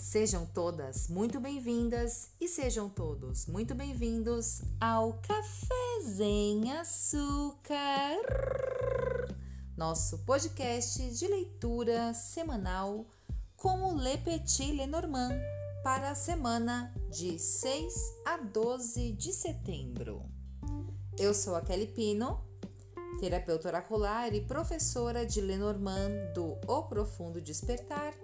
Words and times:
Sejam 0.00 0.46
todas 0.46 1.08
muito 1.08 1.38
bem-vindas 1.38 2.30
e 2.40 2.48
sejam 2.48 2.88
todos 2.88 3.44
muito 3.44 3.74
bem-vindos 3.74 4.62
ao 4.80 5.20
Café 5.20 6.00
Sem 6.16 6.72
Açúcar, 6.72 8.16
nosso 9.76 10.20
podcast 10.20 11.10
de 11.10 11.28
leitura 11.28 12.14
semanal 12.14 13.04
com 13.54 13.92
o 13.92 13.98
Le 13.98 14.16
Petit 14.16 14.72
Lenormand 14.72 15.38
para 15.84 16.12
a 16.12 16.14
semana 16.14 16.94
de 17.10 17.38
6 17.38 17.94
a 18.24 18.38
12 18.38 19.12
de 19.12 19.34
setembro. 19.34 20.24
Eu 21.18 21.34
sou 21.34 21.54
a 21.54 21.60
Kelly 21.60 21.88
Pino, 21.88 22.42
terapeuta 23.20 23.68
oracular 23.68 24.34
e 24.34 24.40
professora 24.40 25.26
de 25.26 25.42
Lenormand 25.42 26.32
do 26.34 26.58
O 26.66 26.84
Profundo 26.84 27.38
Despertar 27.38 28.14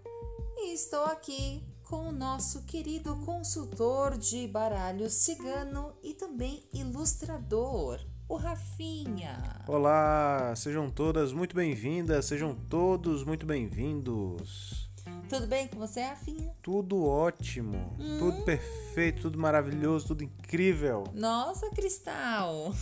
e 0.59 0.73
estou 0.73 1.05
aqui 1.05 1.63
com 1.87 2.09
o 2.09 2.13
nosso 2.13 2.63
querido 2.63 3.15
consultor 3.25 4.19
de 4.19 4.49
baralho 4.49 5.09
cigano 5.09 5.95
e 6.03 6.15
também 6.15 6.65
ilustrador, 6.73 8.01
o 8.29 8.35
Rafinha. 8.35 9.63
Olá, 9.69 10.53
sejam 10.57 10.91
todas 10.91 11.33
muito 11.33 11.55
bem-vindas, 11.55 12.25
sejam 12.25 12.57
todos 12.69 13.23
muito 13.23 13.47
bem-vindos. 13.47 14.91
Tudo 15.29 15.47
bem 15.47 15.69
com 15.69 15.79
você, 15.79 16.03
Rafinha? 16.03 16.53
Tudo 16.61 17.05
ótimo, 17.05 17.97
hum. 18.01 18.19
tudo 18.19 18.43
perfeito, 18.43 19.23
tudo 19.23 19.39
maravilhoso, 19.39 20.09
tudo 20.09 20.25
incrível. 20.25 21.05
Nossa, 21.15 21.71
Cristal! 21.71 22.75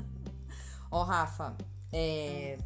Ó, 0.90 1.02
oh, 1.02 1.04
Rafa, 1.04 1.58
é, 1.92 2.56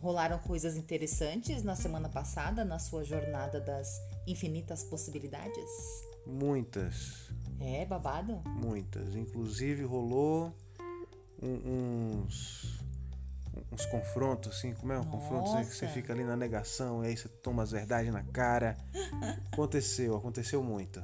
Rolaram 0.00 0.38
coisas 0.38 0.76
interessantes 0.76 1.64
na 1.64 1.74
semana 1.74 2.08
passada, 2.08 2.64
na 2.64 2.78
sua 2.78 3.02
jornada 3.02 3.60
das 3.60 4.00
infinitas 4.26 4.84
possibilidades? 4.84 5.70
Muitas. 6.26 7.30
É, 7.60 7.84
babado? 7.84 8.42
Muitas. 8.46 9.14
Inclusive 9.14 9.84
rolou 9.84 10.52
um, 11.42 12.24
uns 12.24 12.76
uns 13.72 13.86
confrontos, 13.86 14.56
assim, 14.56 14.74
como 14.74 14.92
é 14.92 14.98
um 14.98 15.04
Nossa. 15.04 15.16
confronto 15.16 15.50
assim, 15.50 15.68
que 15.68 15.74
você 15.74 15.88
fica 15.88 16.12
ali 16.12 16.24
na 16.24 16.36
negação 16.36 17.04
e 17.04 17.08
aí 17.08 17.16
você 17.16 17.28
toma 17.28 17.62
as 17.62 17.70
verdades 17.70 18.12
na 18.12 18.22
cara. 18.22 18.76
aconteceu, 19.52 20.16
aconteceu 20.16 20.62
muito. 20.62 21.02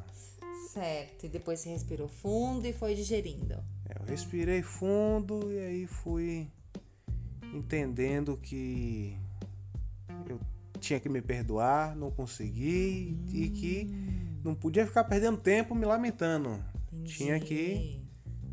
Certo, 0.72 1.26
e 1.26 1.28
depois 1.28 1.60
você 1.60 1.70
respirou 1.70 2.08
fundo 2.08 2.66
e 2.66 2.72
foi 2.72 2.94
digerindo. 2.94 3.54
É, 3.88 4.00
eu 4.00 4.06
respirei 4.06 4.62
fundo 4.62 5.52
e 5.52 5.58
aí 5.58 5.86
fui 5.86 6.50
entendendo 7.52 8.36
que 8.38 9.18
tinha 10.82 11.00
que 11.00 11.08
me 11.08 11.22
perdoar, 11.22 11.96
não 11.96 12.10
consegui 12.10 13.16
hum. 13.18 13.30
e 13.32 13.48
que 13.48 13.90
não 14.44 14.54
podia 14.54 14.86
ficar 14.86 15.04
perdendo 15.04 15.38
tempo 15.38 15.74
me 15.74 15.86
lamentando. 15.86 16.62
Entendi. 16.92 17.16
Tinha 17.16 17.40
que 17.40 18.02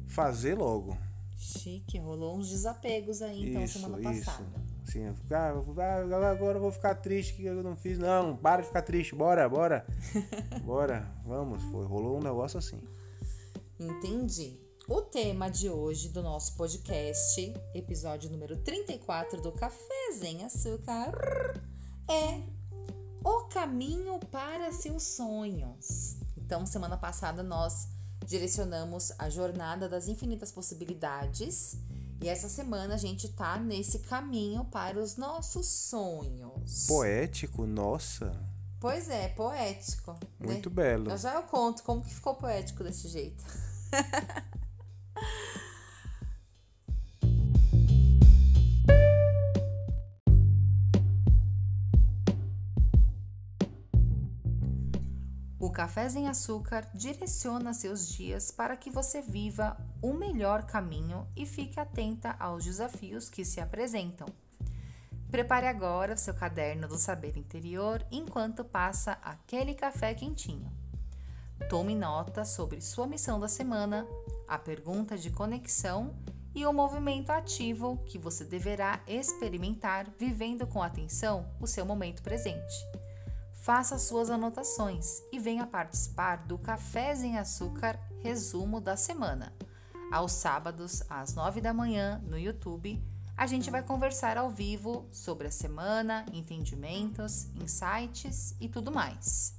fazer 0.07 0.55
logo. 0.55 0.97
Chique, 1.35 1.97
rolou 1.97 2.37
uns 2.37 2.49
desapegos 2.49 3.21
aí 3.21 3.49
então 3.49 3.63
isso, 3.63 3.79
semana 3.79 4.01
passada. 4.01 4.43
Isso. 4.43 4.91
Sim, 4.91 5.05
ah, 5.31 6.31
agora 6.31 6.57
eu 6.57 6.61
vou 6.61 6.71
ficar 6.71 6.95
triste 6.95 7.35
que 7.35 7.45
eu 7.45 7.61
não 7.61 7.75
fiz. 7.75 7.97
Não, 7.97 8.35
para 8.35 8.61
de 8.61 8.67
ficar 8.67 8.81
triste, 8.81 9.13
bora, 9.15 9.47
bora. 9.47 9.85
bora, 10.65 11.13
vamos. 11.25 11.63
Foi, 11.65 11.85
rolou 11.85 12.17
um 12.17 12.23
negócio 12.23 12.57
assim. 12.57 12.81
Entendi. 13.79 14.59
O 14.87 15.01
tema 15.01 15.47
de 15.49 15.69
hoje 15.69 16.09
do 16.09 16.23
nosso 16.23 16.57
podcast, 16.57 17.53
episódio 17.75 18.31
número 18.31 18.57
34 18.57 19.39
do 19.39 19.51
Café 19.51 20.11
Sem 20.13 20.43
Açúcar, 20.43 21.61
é 22.09 22.41
o 23.23 23.45
caminho 23.45 24.19
para 24.31 24.71
seus 24.71 25.03
sonhos. 25.03 26.17
Então, 26.37 26.65
semana 26.65 26.97
passada 26.97 27.43
nós 27.43 27.87
direcionamos 28.25 29.11
a 29.17 29.29
jornada 29.29 29.87
das 29.87 30.07
infinitas 30.07 30.51
possibilidades 30.51 31.77
e 32.21 32.27
essa 32.27 32.49
semana 32.49 32.95
a 32.95 32.97
gente 32.97 33.29
tá 33.29 33.57
nesse 33.57 33.99
caminho 33.99 34.65
para 34.65 34.99
os 34.99 35.15
nossos 35.15 35.67
sonhos. 35.67 36.85
Poético, 36.87 37.65
nossa. 37.65 38.35
Pois 38.79 39.09
é, 39.09 39.29
poético. 39.29 40.13
Né? 40.39 40.47
Muito 40.47 40.69
né? 40.69 40.75
belo. 40.75 41.11
Eu 41.11 41.17
já 41.17 41.35
eu 41.35 41.43
conto 41.43 41.83
como 41.83 42.01
que 42.01 42.13
ficou 42.13 42.35
poético 42.35 42.83
desse 42.83 43.07
jeito. 43.07 43.43
O 55.69 55.71
Café 55.71 56.07
em 56.15 56.27
Açúcar 56.27 56.89
direciona 56.95 57.75
seus 57.75 58.09
dias 58.09 58.49
para 58.49 58.75
que 58.75 58.89
você 58.89 59.21
viva 59.21 59.77
o 60.01 60.13
melhor 60.13 60.63
caminho 60.63 61.27
e 61.35 61.45
fique 61.45 61.79
atenta 61.79 62.35
aos 62.39 62.65
desafios 62.65 63.29
que 63.29 63.45
se 63.45 63.61
apresentam. 63.61 64.27
Prepare 65.29 65.67
agora 65.67 66.15
o 66.15 66.17
seu 66.17 66.33
caderno 66.33 66.87
do 66.87 66.97
saber 66.97 67.37
interior 67.37 68.03
enquanto 68.09 68.65
passa 68.65 69.19
aquele 69.21 69.75
café 69.75 70.15
quentinho. 70.15 70.73
Tome 71.69 71.93
nota 71.93 72.43
sobre 72.43 72.81
sua 72.81 73.05
missão 73.05 73.39
da 73.39 73.47
semana, 73.47 74.07
a 74.47 74.57
pergunta 74.57 75.15
de 75.15 75.29
conexão 75.29 76.15
e 76.55 76.65
o 76.65 76.73
movimento 76.73 77.29
ativo 77.29 78.03
que 78.07 78.17
você 78.17 78.43
deverá 78.43 79.03
experimentar 79.05 80.07
vivendo 80.17 80.65
com 80.65 80.81
atenção 80.81 81.47
o 81.61 81.67
seu 81.67 81.85
momento 81.85 82.23
presente. 82.23 82.98
Faça 83.69 83.99
suas 83.99 84.31
anotações 84.31 85.21
e 85.31 85.37
venha 85.37 85.67
participar 85.67 86.37
do 86.37 86.57
Café 86.57 87.13
em 87.23 87.37
Açúcar 87.37 87.99
Resumo 88.23 88.81
da 88.81 88.97
Semana. 88.97 89.53
Aos 90.11 90.31
sábados, 90.31 91.03
às 91.07 91.35
9 91.35 91.61
da 91.61 91.71
manhã, 91.71 92.19
no 92.25 92.35
YouTube, 92.35 92.99
a 93.37 93.45
gente 93.45 93.69
vai 93.69 93.83
conversar 93.83 94.39
ao 94.39 94.49
vivo 94.49 95.07
sobre 95.11 95.45
a 95.45 95.51
semana, 95.51 96.25
entendimentos, 96.33 97.45
insights 97.61 98.55
e 98.59 98.67
tudo 98.67 98.91
mais. 98.91 99.55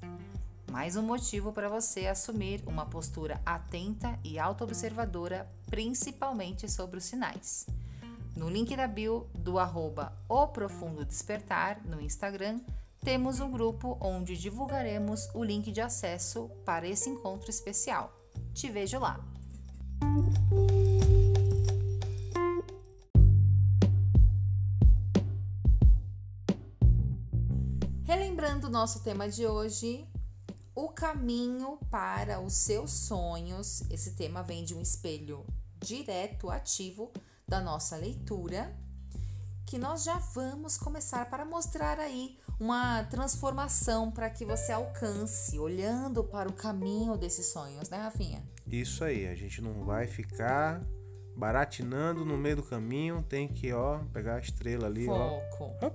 Mais 0.73 0.97
um 0.97 1.03
motivo 1.03 1.53
para 1.53 1.69
você 1.69 2.09
assumir 2.09 2.65
uma 2.67 2.87
postura 2.87 3.41
atenta 3.47 4.19
e 4.25 4.41
autoobservadora, 4.41 5.49
principalmente 5.67 6.69
sobre 6.69 6.99
os 6.99 7.05
sinais. 7.05 7.65
No 8.35 8.51
link 8.51 8.77
da 8.77 8.89
bio 8.89 9.29
do 9.33 9.57
arroba 9.57 10.13
O 10.29 10.49
Profundo 10.49 11.05
Despertar 11.05 11.81
no 11.85 12.01
Instagram, 12.01 12.59
temos 13.03 13.41
um 13.41 13.51
grupo 13.51 13.97
onde 14.01 14.37
divulgaremos 14.37 15.29
o 15.35 15.43
link 15.43 15.73
de 15.73 15.81
acesso 15.81 16.51
para 16.65 16.87
esse 16.87 17.09
encontro 17.09 17.51
especial. 17.51 18.13
Te 18.53 18.71
vejo 18.71 18.99
lá! 18.99 19.19
Relembrando 28.05 28.67
o 28.67 28.71
nosso 28.71 29.03
tema 29.03 29.29
de 29.29 29.47
hoje, 29.47 30.07
o 30.75 30.89
caminho 30.89 31.79
para 31.91 32.41
os 32.41 32.55
seus 32.55 32.91
sonhos. 32.91 33.83
Esse 33.91 34.15
tema 34.15 34.43
vem 34.43 34.65
de 34.65 34.75
um 34.75 34.81
espelho 34.81 35.47
direto 35.79 36.51
ativo 36.51 37.11
da 37.49 37.61
nossa 37.61 37.97
leitura, 37.97 38.77
que 39.65 39.79
nós 39.79 40.05
já 40.05 40.19
vamos 40.19 40.77
começar 40.77 41.31
para 41.31 41.45
mostrar 41.45 41.99
aí 41.99 42.39
uma 42.61 43.03
transformação 43.05 44.11
para 44.11 44.29
que 44.29 44.45
você 44.45 44.71
alcance, 44.71 45.59
olhando 45.59 46.23
para 46.23 46.49
o 46.49 46.53
caminho 46.53 47.17
desses 47.17 47.47
sonhos, 47.47 47.89
né, 47.89 47.97
Rafinha? 47.97 48.45
Isso 48.67 49.03
aí, 49.03 49.27
a 49.27 49.35
gente 49.35 49.63
não 49.63 49.83
vai 49.85 50.07
ficar 50.07 50.83
baratinando 51.35 52.25
no 52.25 52.37
meio 52.37 52.57
do 52.57 52.63
caminho, 52.63 53.23
tem 53.23 53.49
que, 53.49 53.73
ó, 53.73 54.01
pegar 54.13 54.35
a 54.35 54.41
estrela 54.41 54.87
ali, 54.87 55.07
Foco. 55.07 55.75
ó. 55.83 55.91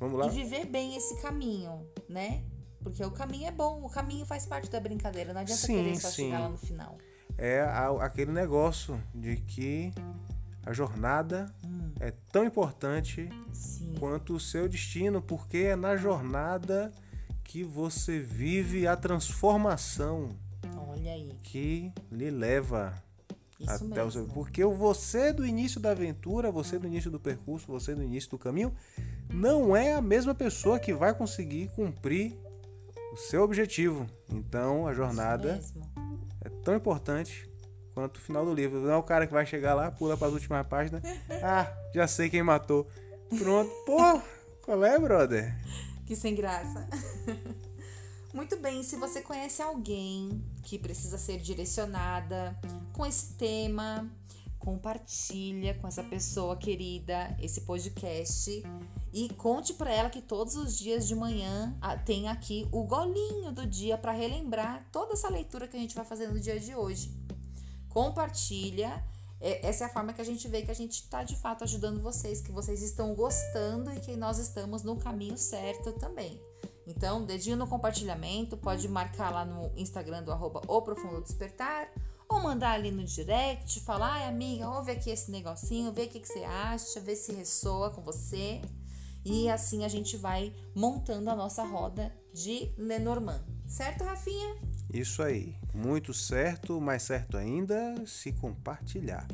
Vamos 0.00 0.18
lá. 0.18 0.26
E 0.26 0.30
viver 0.30 0.64
bem 0.64 0.96
esse 0.96 1.20
caminho, 1.20 1.86
né? 2.08 2.42
Porque 2.82 3.04
o 3.04 3.10
caminho 3.10 3.48
é 3.48 3.52
bom, 3.52 3.84
o 3.84 3.90
caminho 3.90 4.24
faz 4.24 4.46
parte 4.46 4.70
da 4.70 4.80
brincadeira, 4.80 5.34
não 5.34 5.42
adianta 5.42 5.66
sim, 5.66 5.74
querer 5.74 6.00
só 6.00 6.08
sim. 6.08 6.26
chegar 6.26 6.40
lá 6.40 6.48
no 6.48 6.58
final. 6.58 6.96
É 7.36 7.62
aquele 8.00 8.32
negócio 8.32 9.00
de 9.14 9.36
que 9.36 9.92
a 10.68 10.72
jornada 10.74 11.50
hum. 11.64 11.92
é 11.98 12.12
tão 12.30 12.44
importante 12.44 13.30
sim. 13.54 13.94
quanto 13.98 14.34
o 14.34 14.40
seu 14.40 14.68
destino, 14.68 15.22
porque 15.22 15.56
é 15.58 15.74
na 15.74 15.96
jornada 15.96 16.92
que 17.42 17.64
você 17.64 18.18
vive 18.18 18.86
a 18.86 18.94
transformação. 18.94 20.28
Que 21.42 21.90
lhe 22.12 22.30
leva 22.30 23.02
Isso 23.58 23.70
até 23.70 23.86
mesmo. 23.86 24.08
o 24.08 24.10
seu. 24.10 24.26
Porque 24.26 24.62
você 24.62 25.32
do 25.32 25.46
início 25.46 25.80
da 25.80 25.92
aventura, 25.92 26.52
você 26.52 26.78
do 26.78 26.86
início 26.86 27.10
do 27.10 27.18
percurso, 27.18 27.66
você 27.66 27.94
do 27.94 28.02
início 28.02 28.28
do 28.28 28.38
caminho, 28.38 28.74
não 29.32 29.74
é 29.74 29.94
a 29.94 30.02
mesma 30.02 30.34
pessoa 30.34 30.78
que 30.78 30.92
vai 30.92 31.14
conseguir 31.14 31.68
cumprir 31.68 32.36
o 33.10 33.16
seu 33.16 33.42
objetivo. 33.42 34.06
Então 34.28 34.86
a 34.86 34.92
jornada 34.92 35.62
é 36.44 36.50
tão 36.62 36.76
importante 36.76 37.47
quanto 37.98 38.18
o 38.18 38.20
final 38.20 38.44
do 38.44 38.54
livro. 38.54 38.78
Não 38.78 38.92
é 38.92 38.96
o 38.96 39.02
cara 39.02 39.26
que 39.26 39.32
vai 39.32 39.44
chegar 39.44 39.74
lá, 39.74 39.90
pula 39.90 40.16
para 40.16 40.28
as 40.28 40.32
últimas 40.32 40.64
páginas. 40.66 41.02
Ah, 41.42 41.72
já 41.94 42.06
sei 42.06 42.28
quem 42.28 42.42
matou. 42.42 42.86
Pronto. 43.38 43.70
Pô, 43.84 44.20
qual 44.62 44.84
é, 44.84 44.98
brother? 44.98 45.54
Que 46.06 46.14
sem 46.14 46.34
graça. 46.34 46.88
Muito 48.32 48.56
bem, 48.56 48.82
se 48.82 48.96
você 48.96 49.20
conhece 49.20 49.62
alguém 49.62 50.44
que 50.62 50.78
precisa 50.78 51.16
ser 51.18 51.38
direcionada 51.38 52.58
com 52.92 53.06
esse 53.06 53.34
tema, 53.34 54.08
compartilha 54.58 55.74
com 55.74 55.86
essa 55.88 56.02
pessoa 56.02 56.56
querida 56.56 57.36
esse 57.40 57.62
podcast 57.62 58.62
e 59.12 59.28
conte 59.30 59.74
para 59.74 59.92
ela 59.92 60.10
que 60.10 60.20
todos 60.20 60.56
os 60.56 60.76
dias 60.76 61.06
de 61.06 61.14
manhã 61.14 61.76
ah, 61.80 61.96
tem 61.96 62.28
aqui 62.28 62.68
o 62.70 62.84
golinho 62.84 63.52
do 63.52 63.66
dia 63.66 63.96
para 63.96 64.12
relembrar 64.12 64.86
toda 64.92 65.14
essa 65.14 65.28
leitura 65.28 65.66
que 65.66 65.76
a 65.76 65.80
gente 65.80 65.94
vai 65.94 66.04
fazer 66.04 66.28
no 66.28 66.38
dia 66.38 66.58
de 66.60 66.74
hoje. 66.74 67.12
Compartilha. 67.88 69.04
É, 69.40 69.66
essa 69.66 69.84
é 69.84 69.86
a 69.86 69.90
forma 69.90 70.12
que 70.12 70.20
a 70.20 70.24
gente 70.24 70.48
vê 70.48 70.62
que 70.62 70.70
a 70.70 70.74
gente 70.74 71.02
está 71.02 71.22
de 71.22 71.36
fato 71.36 71.64
ajudando 71.64 72.00
vocês, 72.00 72.40
que 72.40 72.50
vocês 72.50 72.82
estão 72.82 73.14
gostando 73.14 73.92
e 73.92 74.00
que 74.00 74.16
nós 74.16 74.38
estamos 74.38 74.82
no 74.82 74.96
caminho 74.96 75.36
certo 75.36 75.92
também. 75.92 76.40
Então, 76.86 77.24
dedinho 77.24 77.56
no 77.56 77.66
compartilhamento, 77.66 78.56
pode 78.56 78.88
marcar 78.88 79.30
lá 79.30 79.44
no 79.44 79.70
Instagram 79.76 80.22
do 80.22 80.32
arroba 80.32 80.62
o 80.66 80.80
Profundo 80.80 81.20
Despertar, 81.20 81.92
ou 82.28 82.40
mandar 82.40 82.72
ali 82.72 82.90
no 82.90 83.04
direct, 83.04 83.80
falar, 83.80 84.12
ai 84.14 84.26
amiga, 84.26 84.68
ouve 84.68 84.90
aqui 84.90 85.10
esse 85.10 85.30
negocinho, 85.30 85.92
vê 85.92 86.04
o 86.04 86.08
que, 86.08 86.20
que 86.20 86.28
você 86.28 86.44
acha, 86.44 87.00
vê 87.00 87.14
se 87.14 87.32
ressoa 87.32 87.90
com 87.90 88.02
você. 88.02 88.60
E 89.24 89.48
assim 89.50 89.84
a 89.84 89.88
gente 89.88 90.16
vai 90.16 90.54
montando 90.74 91.28
a 91.28 91.36
nossa 91.36 91.62
roda 91.62 92.10
de 92.32 92.72
Lenormand. 92.78 93.44
Certo, 93.66 94.04
Rafinha? 94.04 94.56
Isso 94.92 95.22
aí. 95.22 95.54
Muito 95.74 96.14
certo, 96.14 96.80
mais 96.80 97.02
certo 97.02 97.36
ainda 97.36 98.06
se 98.06 98.32
compartilhar. 98.32 99.26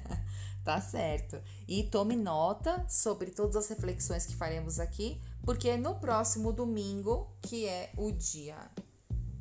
tá 0.64 0.80
certo. 0.80 1.40
E 1.66 1.84
tome 1.84 2.16
nota 2.16 2.84
sobre 2.88 3.30
todas 3.30 3.56
as 3.56 3.68
reflexões 3.68 4.26
que 4.26 4.36
faremos 4.36 4.78
aqui, 4.78 5.20
porque 5.44 5.76
no 5.76 5.96
próximo 5.96 6.52
domingo, 6.52 7.28
que 7.42 7.66
é 7.66 7.90
o 7.96 8.12
dia. 8.12 8.56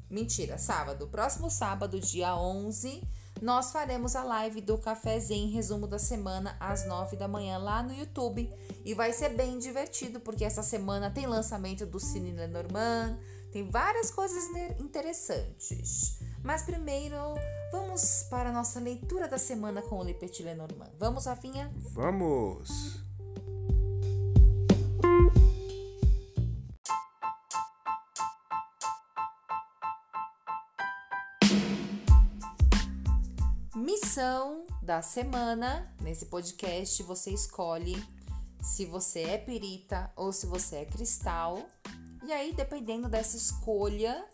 Mentira, 0.10 0.58
sábado. 0.58 1.08
Próximo 1.08 1.50
sábado, 1.50 2.00
dia 2.00 2.36
11, 2.36 3.02
nós 3.42 3.72
faremos 3.72 4.16
a 4.16 4.24
live 4.24 4.62
do 4.62 4.78
Cafézinho 4.78 5.54
Resumo 5.54 5.88
da 5.88 5.98
Semana 5.98 6.56
às 6.60 6.86
9 6.86 7.16
da 7.16 7.28
manhã 7.28 7.58
lá 7.58 7.82
no 7.82 7.94
YouTube. 7.94 8.52
E 8.84 8.94
vai 8.94 9.14
ser 9.14 9.30
bem 9.30 9.58
divertido, 9.58 10.20
porque 10.20 10.44
essa 10.44 10.62
semana 10.62 11.10
tem 11.10 11.26
lançamento 11.26 11.86
do 11.86 12.00
Cine 12.00 12.32
Lenormand, 12.34 13.18
tem 13.52 13.70
várias 13.70 14.10
coisas 14.10 14.46
interessantes. 14.80 16.20
Mas 16.44 16.64
primeiro, 16.64 17.18
vamos 17.72 18.24
para 18.30 18.50
a 18.50 18.52
nossa 18.52 18.80
leitura 18.80 19.28
da 19.28 19.38
semana 19.38 19.82
com 19.82 20.00
o 20.00 20.04
Le 20.04 20.14
Petit 20.14 20.44
Lenormand. 20.44 20.92
Vamos, 20.98 21.26
Rafinha? 21.26 21.72
Vamos! 21.92 23.02
Missão 33.76 34.66
da 34.82 35.02
semana. 35.02 35.94
Nesse 36.02 36.26
podcast 36.26 37.04
você 37.04 37.32
escolhe 37.32 38.02
se 38.62 38.86
você 38.86 39.22
é 39.22 39.38
perita 39.38 40.12
ou 40.16 40.32
se 40.32 40.46
você 40.46 40.78
é 40.78 40.86
cristal. 40.86 41.68
E 42.24 42.32
aí, 42.32 42.54
dependendo 42.54 43.10
dessa 43.10 43.36
escolha, 43.36 44.26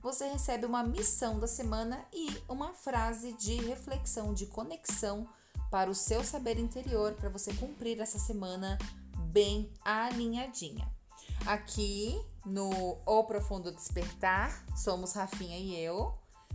você 0.00 0.28
recebe 0.28 0.66
uma 0.66 0.82
missão 0.82 1.38
da 1.38 1.46
semana 1.46 2.04
e 2.12 2.28
uma 2.48 2.72
frase 2.72 3.32
de 3.34 3.54
reflexão, 3.56 4.32
de 4.32 4.46
conexão 4.46 5.28
para 5.70 5.90
o 5.90 5.94
seu 5.94 6.22
saber 6.22 6.58
interior, 6.58 7.14
para 7.14 7.28
você 7.28 7.52
cumprir 7.54 8.00
essa 8.00 8.18
semana 8.18 8.78
bem 9.32 9.70
alinhadinha. 9.84 10.86
Aqui 11.46 12.14
no 12.44 12.98
O 13.06 13.24
Profundo 13.24 13.72
Despertar, 13.72 14.64
somos 14.76 15.12
Rafinha 15.12 15.58
e 15.58 15.74
eu. 15.76 16.12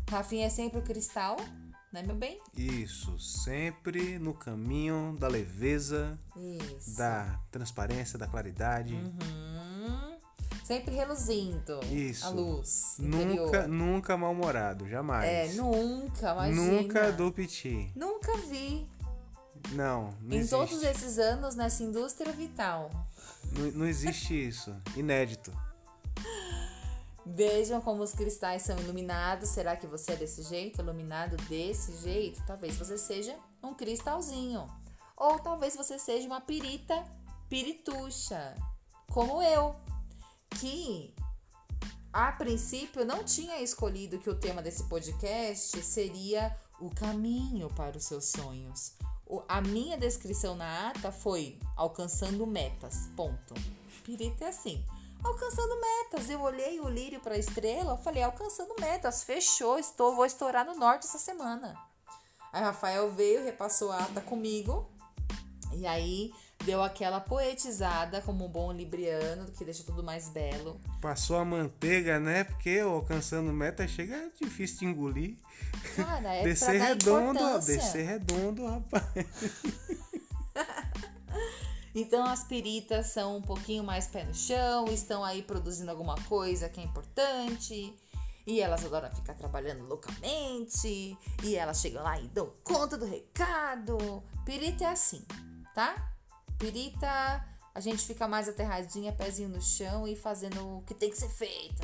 Rafinha 0.10 0.46
é 0.46 0.50
sempre 0.50 0.80
o 0.80 0.84
cristal, 0.84 1.38
né, 1.92 2.04
meu 2.04 2.16
bem? 2.16 2.40
Isso, 2.56 3.18
sempre 3.20 4.20
no 4.20 4.34
caminho 4.34 5.16
da 5.20 5.28
leveza, 5.28 6.18
Isso. 6.36 6.96
da 6.96 7.40
transparência, 7.52 8.18
da 8.18 8.28
claridade. 8.28 8.94
Uhum. 8.94 9.77
Sempre 10.68 10.96
reluzindo 10.96 11.80
Isso. 11.90 12.26
a 12.26 12.30
luz 12.30 12.96
Nunca, 13.00 13.24
interior. 13.24 13.68
nunca 13.70 14.18
mal-humorado, 14.18 14.86
jamais. 14.90 15.26
É, 15.26 15.54
nunca, 15.54 16.34
imagina. 16.34 16.62
Nunca 16.62 17.12
do 17.14 17.32
piti. 17.32 17.90
Nunca 17.96 18.36
vi. 18.36 18.86
Não, 19.72 20.14
não 20.22 20.36
em 20.36 20.40
existe. 20.40 20.50
todos 20.50 20.84
esses 20.84 21.18
anos 21.20 21.56
nessa 21.56 21.82
indústria 21.84 22.34
vital. 22.34 22.90
Não, 23.58 23.72
não 23.72 23.86
existe 23.88 24.34
isso. 24.34 24.76
Inédito. 24.98 25.54
Vejam 27.26 27.80
como 27.80 28.04
os 28.04 28.12
cristais 28.12 28.64
são 28.64 28.78
iluminados. 28.78 29.48
Será 29.48 29.78
que 29.78 29.88
você 29.88 30.12
é 30.12 30.16
desse 30.18 30.42
jeito? 30.44 30.82
Iluminado 30.82 31.38
desse 31.48 31.96
jeito? 32.04 32.44
Talvez 32.46 32.76
você 32.76 32.98
seja 32.98 33.34
um 33.64 33.74
cristalzinho. 33.74 34.68
Ou 35.16 35.40
talvez 35.40 35.78
você 35.78 35.98
seja 35.98 36.28
uma 36.28 36.42
pirita 36.42 37.06
pirituxa, 37.48 38.54
como 39.10 39.42
eu, 39.42 39.74
que 40.50 41.14
a 42.12 42.32
princípio 42.32 43.06
não 43.06 43.24
tinha 43.24 43.62
escolhido 43.62 44.20
que 44.20 44.30
o 44.30 44.40
tema 44.40 44.62
desse 44.62 44.84
podcast 44.86 45.82
seria 45.84 46.58
o 46.80 46.90
caminho 46.90 47.70
para 47.70 47.98
os 47.98 48.06
seus 48.06 48.26
sonhos. 48.26 48.94
A 49.48 49.62
minha 49.62 49.98
descrição 49.98 50.56
na 50.56 50.90
ata 50.90 51.12
foi 51.12 51.60
alcançando 51.76 52.48
metas. 52.48 53.10
Ponto. 53.16 53.54
Pirita 54.04 54.46
é 54.46 54.48
assim. 54.48 54.84
Alcançando 55.24 55.80
metas. 55.80 56.30
Eu 56.30 56.42
olhei 56.42 56.80
o 56.80 56.88
lírio 56.88 57.20
para 57.20 57.36
a 57.36 57.38
estrela, 57.38 57.98
falei, 57.98 58.24
alcançando 58.24 58.74
metas. 58.80 59.24
Fechou, 59.24 59.78
estou, 59.78 60.16
vou 60.16 60.26
estourar 60.26 60.66
no 60.66 60.76
norte 60.76 61.06
essa 61.06 61.18
semana. 61.18 61.78
Aí 62.54 62.64
Rafael 62.64 63.12
veio, 63.12 63.44
repassou 63.44 63.92
a 63.92 63.98
ata 63.98 64.22
comigo. 64.22 64.90
E 65.74 65.86
aí 65.86 66.34
deu 66.66 66.84
aquela 66.84 67.20
poetizada 67.20 68.22
como 68.22 68.46
um 68.46 68.50
bom 68.50 68.72
libriano, 68.72 69.46
que 69.52 69.64
deixa 69.64 69.84
tudo 69.84 70.04
mais 70.04 70.30
belo. 70.30 70.80
Passou 71.02 71.38
a 71.38 71.46
manteiga, 71.46 72.20
né? 72.20 72.44
Porque 72.44 72.80
alcançando 72.80 73.52
meta 73.54 73.88
chega 73.88 74.16
é 74.16 74.30
difícil 74.42 74.80
de 74.80 74.86
engolir. 74.86 75.38
Cara, 75.96 76.36
é 76.36 76.44
descer 76.44 76.80
redondo, 76.80 77.40
ó, 77.40 77.58
descer 77.58 78.06
redondo, 78.06 78.66
rapaz. 78.66 79.04
Então 82.00 82.24
as 82.24 82.44
peritas 82.44 83.08
são 83.08 83.38
um 83.38 83.42
pouquinho 83.42 83.84
mais 83.84 84.06
pé 84.06 84.24
no 84.24 84.36
chão, 84.36 84.86
estão 84.86 85.24
aí 85.24 85.42
produzindo 85.42 85.90
alguma 85.90 86.14
coisa 86.26 86.70
que 86.70 86.80
é 86.80 86.84
importante. 86.84 87.92
E 88.46 88.62
elas 88.62 88.86
adoram 88.86 89.12
ficar 89.12 89.34
trabalhando 89.34 89.84
loucamente. 89.88 91.18
E 91.44 91.56
elas 91.56 91.82
chegam 91.82 92.04
lá 92.04 92.20
e 92.20 92.28
dão 92.28 92.54
conta 92.64 92.98
do 92.98 93.06
recado. 93.06 94.24
Perita 94.46 94.84
é 94.84 94.88
assim, 94.88 95.26
tá? 95.74 96.17
Perita, 96.58 97.46
a 97.74 97.80
gente 97.80 98.06
fica 98.06 98.28
mais 98.28 98.48
aterradinha, 98.50 99.12
pezinho 99.14 99.50
no 99.50 99.62
chão 99.62 100.08
e 100.08 100.16
fazendo 100.16 100.78
o 100.78 100.82
que 100.84 100.94
tem 100.94 101.10
que 101.10 101.18
ser 101.18 101.30
feito. 101.30 101.82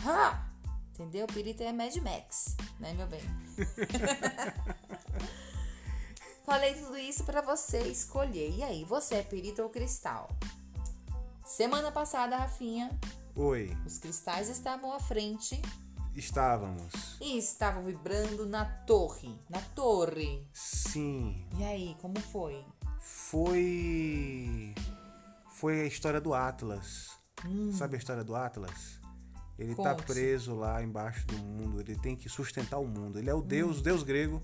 Entendeu? 0.93 1.25
Perita 1.27 1.63
é 1.63 1.71
Mad 1.71 1.95
Max, 1.97 2.55
né, 2.79 2.93
meu 2.93 3.07
bem? 3.07 3.21
Falei 6.45 6.73
tudo 6.75 6.97
isso 6.97 7.23
pra 7.23 7.41
você 7.41 7.79
escolher. 7.87 8.51
E 8.55 8.63
aí, 8.63 8.83
você 8.83 9.15
é 9.15 9.23
perita 9.23 9.63
ou 9.63 9.69
cristal? 9.69 10.29
Semana 11.45 11.91
passada, 11.91 12.35
Rafinha, 12.37 12.89
Oi, 13.35 13.75
os 13.85 13.97
cristais 13.97 14.49
estavam 14.49 14.93
à 14.93 14.99
frente 14.99 15.59
estávamos. 16.15 17.17
e 17.19 17.37
estavam 17.37 17.83
vibrando 17.83 18.45
na 18.45 18.65
torre. 18.65 19.33
Na 19.49 19.59
torre. 19.75 20.47
Sim, 20.53 21.47
E 21.57 21.63
aí, 21.63 21.95
como 22.01 22.19
foi? 22.19 22.63
Foi. 23.03 24.73
Foi 25.49 25.81
a 25.81 25.85
história 25.85 26.21
do 26.21 26.33
Atlas. 26.33 27.11
Sabe 27.77 27.95
a 27.95 27.99
história 27.99 28.23
do 28.23 28.35
Atlas? 28.35 28.99
Ele 29.59 29.75
tá 29.75 29.93
preso 29.93 30.55
lá 30.55 30.81
embaixo 30.81 31.27
do 31.27 31.37
mundo, 31.37 31.79
ele 31.79 31.95
tem 31.95 32.15
que 32.15 32.27
sustentar 32.27 32.79
o 32.79 32.87
mundo. 32.87 33.19
Ele 33.19 33.29
é 33.29 33.33
o 33.33 33.41
deus, 33.41 33.81
deus 33.81 34.01
grego, 34.01 34.41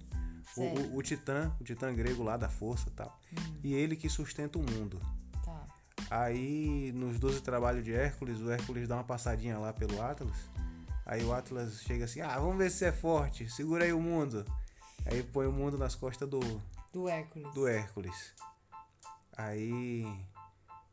o, 0.55 0.61
o, 0.61 0.97
o 0.97 1.01
titã, 1.01 1.55
o 1.59 1.63
titã 1.63 1.93
grego 1.93 2.21
lá 2.21 2.37
da 2.37 2.49
força 2.49 2.89
e 2.89 2.91
tal. 2.91 3.19
E 3.63 3.73
ele 3.73 3.95
que 3.95 4.09
sustenta 4.09 4.59
o 4.59 4.61
mundo. 4.61 4.99
Tá. 5.43 5.65
Aí, 6.11 6.91
nos 6.93 7.17
12 7.17 7.41
trabalhos 7.41 7.83
de 7.83 7.93
Hércules, 7.93 8.39
o 8.39 8.51
Hércules 8.51 8.87
dá 8.87 8.95
uma 8.95 9.03
passadinha 9.03 9.57
lá 9.57 9.73
pelo 9.73 10.01
Atlas. 10.01 10.37
Aí 11.05 11.23
o 11.23 11.33
Atlas 11.33 11.81
chega 11.81 12.05
assim: 12.05 12.21
Ah, 12.21 12.37
vamos 12.37 12.57
ver 12.57 12.69
se 12.69 12.85
é 12.85 12.91
forte, 12.91 13.49
segura 13.49 13.85
aí 13.85 13.93
o 13.93 13.99
mundo. 14.01 14.45
Aí 15.05 15.23
põe 15.23 15.47
o 15.47 15.51
mundo 15.51 15.77
nas 15.77 15.95
costas 15.95 16.29
do, 16.29 16.39
Do 16.93 17.09
Hércules. 17.09 17.53
do 17.53 17.67
Hércules. 17.67 18.33
Aí. 19.39 20.05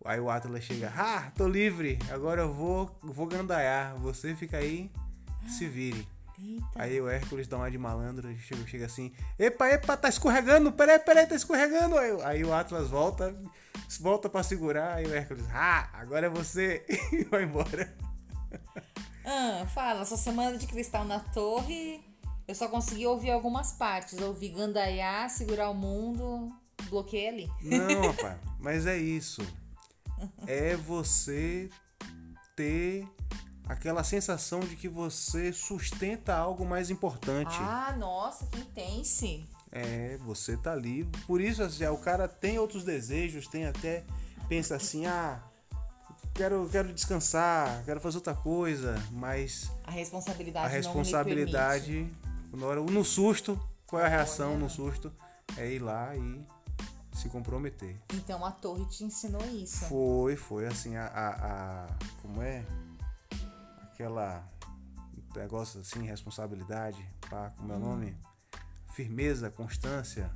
Aí 0.04 0.20
o 0.20 0.30
Atlas 0.30 0.62
chega: 0.62 0.92
Ah, 0.96 1.32
tô 1.36 1.48
livre, 1.48 1.98
agora 2.10 2.42
eu 2.42 2.52
vou, 2.52 2.96
vou 3.02 3.26
gandaiar. 3.26 3.96
Você 3.96 4.36
fica 4.36 4.58
aí, 4.58 4.90
se 5.48 5.66
vire. 5.66 6.06
Eita. 6.38 6.66
Aí 6.76 7.00
o 7.00 7.08
Hércules 7.08 7.48
dá 7.48 7.56
uma 7.56 7.70
de 7.70 7.78
malandro 7.78 8.30
e 8.30 8.38
chega, 8.38 8.64
chega 8.66 8.86
assim: 8.86 9.12
Epa, 9.36 9.68
epa, 9.68 9.96
tá 9.96 10.08
escorregando, 10.08 10.70
peraí, 10.70 10.98
peraí, 11.00 11.26
tá 11.26 11.34
escorregando. 11.34 11.98
Aí, 11.98 12.22
aí 12.22 12.44
o 12.44 12.54
Atlas 12.54 12.88
volta, 12.88 13.34
volta 13.98 14.28
pra 14.28 14.44
segurar. 14.44 14.94
Aí 14.94 15.06
o 15.06 15.14
Hércules: 15.14 15.44
Ah, 15.52 15.88
agora 15.94 16.26
é 16.26 16.30
você. 16.30 16.86
E 17.12 17.24
vai 17.24 17.42
embora. 17.42 17.92
Ah, 19.24 19.66
fala, 19.74 20.04
sua 20.04 20.16
semana 20.16 20.56
de 20.56 20.68
cristal 20.68 21.04
na 21.04 21.18
torre, 21.18 22.00
eu 22.46 22.54
só 22.54 22.68
consegui 22.68 23.06
ouvir 23.06 23.32
algumas 23.32 23.72
partes. 23.72 24.20
Ouvi 24.20 24.50
Gandaiá, 24.50 25.28
Segurar 25.28 25.68
o 25.68 25.74
Mundo, 25.74 26.54
bloqueei 26.86 27.28
ali. 27.28 27.50
Não, 27.62 28.08
rapaz, 28.12 28.38
mas 28.58 28.86
é 28.86 28.96
isso. 28.96 29.42
É 30.46 30.76
você 30.76 31.68
ter 32.54 33.06
aquela 33.68 34.02
sensação 34.02 34.60
de 34.60 34.76
que 34.76 34.88
você 34.88 35.52
sustenta 35.52 36.34
algo 36.34 36.64
mais 36.64 36.90
importante. 36.90 37.56
Ah, 37.60 37.94
nossa, 37.98 38.46
que 38.46 38.58
intense. 38.60 39.46
É, 39.70 40.16
você 40.18 40.56
tá 40.56 40.72
ali. 40.72 41.04
Por 41.26 41.40
isso, 41.40 41.62
assim, 41.62 41.84
o 41.86 41.98
cara 41.98 42.28
tem 42.28 42.58
outros 42.58 42.84
desejos, 42.84 43.46
tem 43.46 43.66
até. 43.66 44.04
Pensa 44.48 44.76
assim, 44.76 45.06
ah, 45.06 45.42
quero, 46.32 46.68
quero 46.70 46.92
descansar, 46.92 47.84
quero 47.84 48.00
fazer 48.00 48.18
outra 48.18 48.34
coisa, 48.34 48.94
mas. 49.10 49.70
A 49.84 49.90
responsabilidade 49.90 50.66
A 50.66 50.68
responsabilidade. 50.68 52.08
Na 52.52 52.66
hora, 52.66 52.80
no 52.80 53.04
susto, 53.04 53.60
qual 53.86 54.00
é 54.00 54.06
a 54.06 54.08
reação 54.08 54.50
Olha. 54.52 54.58
no 54.60 54.70
susto? 54.70 55.12
É 55.56 55.70
ir 55.70 55.80
lá 55.80 56.16
e 56.16 56.40
se 57.16 57.28
comprometer. 57.28 57.96
Então 58.14 58.44
a 58.44 58.50
torre 58.52 58.84
te 58.86 59.04
ensinou 59.04 59.44
isso. 59.46 59.84
Foi, 59.86 60.36
foi 60.36 60.66
assim, 60.66 60.96
a. 60.96 61.06
a, 61.06 61.28
a- 61.84 61.88
como 62.22 62.42
é? 62.42 62.64
Aquela. 63.82 64.44
Negócio 65.34 65.80
assim, 65.80 66.02
responsabilidade, 66.06 67.06
pá, 67.28 67.52
como 67.58 67.70
é 67.72 67.76
o 67.76 67.78
nome? 67.78 68.16
Firmeza, 68.94 69.50
constância, 69.50 70.30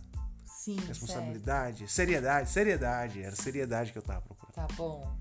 Sim, 0.45 0.77
responsabilidade, 0.87 1.89
seriedade, 1.89 2.51
seriedade, 2.51 3.23
era 3.23 3.35
seriedade 3.35 3.93
que 3.93 3.99
eu 3.99 4.03
tava 4.03 4.21
procurando. 4.21 4.55
certo. 4.55 4.69
Tá 4.69 4.77
bom. 4.77 5.17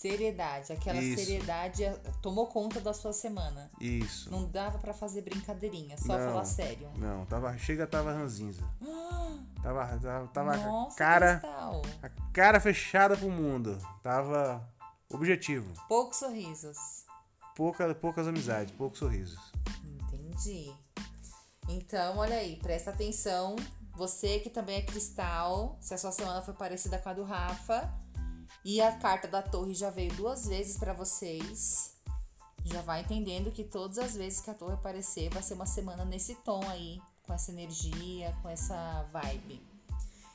Seriedade. 0.00 0.72
Aquela 0.72 0.98
Isso. 0.98 1.22
seriedade 1.22 1.84
tomou 2.22 2.46
conta 2.46 2.80
da 2.80 2.94
sua 2.94 3.12
semana. 3.12 3.70
Isso. 3.78 4.30
Não 4.30 4.48
dava 4.48 4.78
pra 4.78 4.94
fazer 4.94 5.20
brincadeirinha, 5.20 5.98
só 5.98 6.16
Não. 6.16 6.26
falar 6.30 6.44
sério. 6.46 6.90
Não, 6.96 7.26
tava, 7.26 7.56
chega, 7.58 7.86
tava 7.86 8.10
ranzinza. 8.10 8.62
Tava, 9.62 9.86
tava, 9.98 10.26
tava 10.28 10.56
Nossa, 10.56 10.96
cara, 10.96 11.38
Cristal. 11.38 11.82
a 12.02 12.08
cara 12.32 12.58
fechada 12.58 13.14
pro 13.14 13.28
mundo. 13.28 13.76
Tava 14.02 14.66
objetivo. 15.12 15.70
Poucos 15.86 16.16
sorrisos. 16.16 16.78
Pouca, 17.54 17.94
poucas 17.94 18.26
amizades, 18.26 18.74
poucos 18.74 18.98
sorrisos. 18.98 19.38
Entendi. 19.84 20.72
Então, 21.68 22.16
olha 22.16 22.36
aí, 22.36 22.56
presta 22.56 22.88
atenção. 22.88 23.54
Você 23.96 24.38
que 24.38 24.48
também 24.48 24.78
é 24.78 24.82
cristal, 24.82 25.76
se 25.78 25.92
a 25.92 25.98
sua 25.98 26.10
semana 26.10 26.40
foi 26.40 26.54
parecida 26.54 26.98
com 26.98 27.10
a 27.10 27.12
do 27.12 27.22
Rafa, 27.22 27.92
e 28.64 28.80
a 28.80 28.92
carta 28.98 29.26
da 29.26 29.42
torre 29.42 29.74
já 29.74 29.90
veio 29.90 30.12
duas 30.14 30.46
vezes 30.46 30.76
pra 30.76 30.92
vocês, 30.92 31.94
já 32.64 32.82
vai 32.82 33.00
entendendo 33.00 33.50
que 33.50 33.64
todas 33.64 33.98
as 33.98 34.14
vezes 34.14 34.40
que 34.40 34.50
a 34.50 34.54
torre 34.54 34.74
aparecer 34.74 35.30
vai 35.30 35.42
ser 35.42 35.54
uma 35.54 35.66
semana 35.66 36.04
nesse 36.04 36.34
tom 36.36 36.62
aí, 36.68 37.00
com 37.22 37.32
essa 37.32 37.50
energia, 37.50 38.36
com 38.42 38.48
essa 38.48 39.02
vibe. 39.12 39.62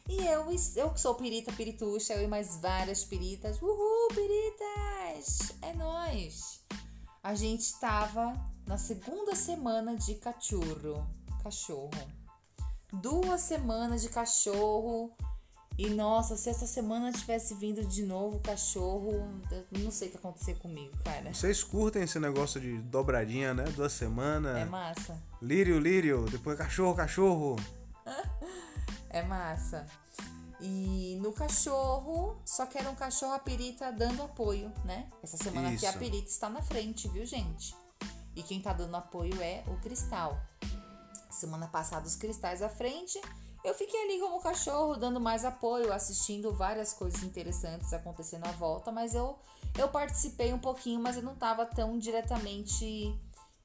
E 0.08 0.24
eu, 0.26 0.48
eu 0.76 0.92
que 0.92 1.00
sou 1.00 1.16
pirita, 1.16 1.52
pirituxa, 1.52 2.14
eu 2.14 2.24
e 2.24 2.28
mais 2.28 2.58
várias 2.58 3.04
piritas. 3.04 3.60
Uhul, 3.62 4.08
piritas! 4.10 5.52
É 5.62 5.74
nóis! 5.74 6.62
A 7.24 7.34
gente 7.34 7.74
tava 7.80 8.34
na 8.68 8.78
segunda 8.78 9.36
semana 9.36 9.96
de 9.96 10.14
cachorro. 10.16 11.08
Cachorro. 11.42 11.90
Duas 12.94 13.42
semanas 13.42 14.04
de 14.04 14.10
cachorro. 14.10 15.12
E 15.78 15.90
nossa, 15.90 16.38
se 16.38 16.50
essa 16.50 16.66
semana 16.66 17.12
tivesse 17.12 17.54
vindo 17.54 17.84
de 17.86 18.04
novo 18.04 18.40
cachorro, 18.40 19.28
eu 19.52 19.80
não 19.80 19.92
sei 19.92 20.08
o 20.08 20.12
que 20.12 20.18
acontecer 20.18 20.56
comigo, 20.56 20.96
cara. 21.04 21.34
Vocês 21.34 21.64
curtem 21.64 22.04
esse 22.04 22.18
negócio 22.18 22.62
de 22.62 22.78
dobradinha, 22.78 23.54
né? 23.54 23.66
Duas 23.76 23.92
semanas. 23.92 24.56
É 24.58 24.66
massa. 24.66 25.22
Lírio, 25.42 25.78
lírio, 25.78 26.26
depois 26.32 26.58
cachorro, 26.58 26.96
cachorro. 26.96 27.56
É 29.10 29.22
massa. 29.22 29.88
E 30.60 31.18
no 31.22 31.32
cachorro, 31.32 32.36
só 32.44 32.66
que 32.66 32.78
era 32.78 32.90
um 32.90 32.96
cachorro 32.96 33.32
a 33.32 33.40
perita 33.40 33.90
dando 33.90 34.24
apoio, 34.24 34.70
né? 34.84 35.08
Essa 35.24 35.38
semana 35.38 35.70
aqui 35.70 35.86
a 35.86 35.92
Isso. 35.92 36.00
perita 36.00 36.28
está 36.28 36.50
na 36.50 36.62
frente, 36.62 37.08
viu, 37.08 37.26
gente? 37.26 37.74
E 38.36 38.44
quem 38.44 38.62
tá 38.62 38.74
dando 38.74 38.94
apoio 38.96 39.42
é 39.42 39.64
o 39.68 39.78
cristal. 39.78 40.38
Semana 41.30 41.68
passada 41.68 42.06
os 42.06 42.18
cristais 42.18 42.62
à 42.62 42.68
frente. 42.68 43.22
Eu 43.66 43.74
fiquei 43.74 44.00
ali 44.04 44.20
como 44.20 44.40
cachorro, 44.40 44.96
dando 44.96 45.20
mais 45.20 45.44
apoio, 45.44 45.92
assistindo 45.92 46.54
várias 46.54 46.94
coisas 46.94 47.24
interessantes 47.24 47.92
acontecendo 47.94 48.46
à 48.46 48.52
volta, 48.52 48.92
mas 48.92 49.16
eu, 49.16 49.40
eu 49.76 49.90
participei 49.90 50.54
um 50.54 50.60
pouquinho, 50.60 51.02
mas 51.02 51.18
eu 51.18 51.24
não 51.24 51.36
tava 51.36 51.66
tão 51.66 51.98
diretamente 51.98 53.20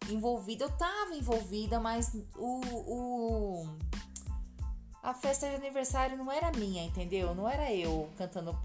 envolvida. 0.08 0.64
Eu 0.64 0.70
tava 0.70 1.14
envolvida, 1.14 1.78
mas 1.78 2.14
o, 2.34 2.60
o 2.64 3.78
a 5.02 5.14
festa 5.14 5.48
de 5.48 5.54
aniversário 5.54 6.16
não 6.16 6.30
era 6.30 6.50
minha, 6.52 6.82
entendeu? 6.82 7.34
Não 7.34 7.48
era 7.48 7.72
eu 7.72 8.08
cantando. 8.16 8.56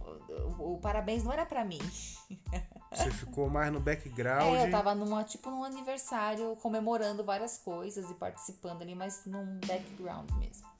O, 0.59 0.79
parabéns 0.81 1.23
não 1.23 1.31
era 1.31 1.45
pra 1.45 1.63
mim. 1.63 1.79
Você 2.91 3.11
ficou 3.11 3.49
mais 3.49 3.71
no 3.73 3.79
background. 3.79 4.55
É, 4.55 4.67
eu 4.67 4.71
tava 4.71 4.95
numa, 4.95 5.23
tipo, 5.23 5.49
num 5.49 5.65
aniversário 5.65 6.55
comemorando 6.61 7.25
várias 7.25 7.57
coisas 7.57 8.09
e 8.09 8.13
participando 8.13 8.81
ali, 8.81 8.95
mas 8.95 9.25
num 9.25 9.59
background 9.65 10.29
mesmo. 10.31 10.74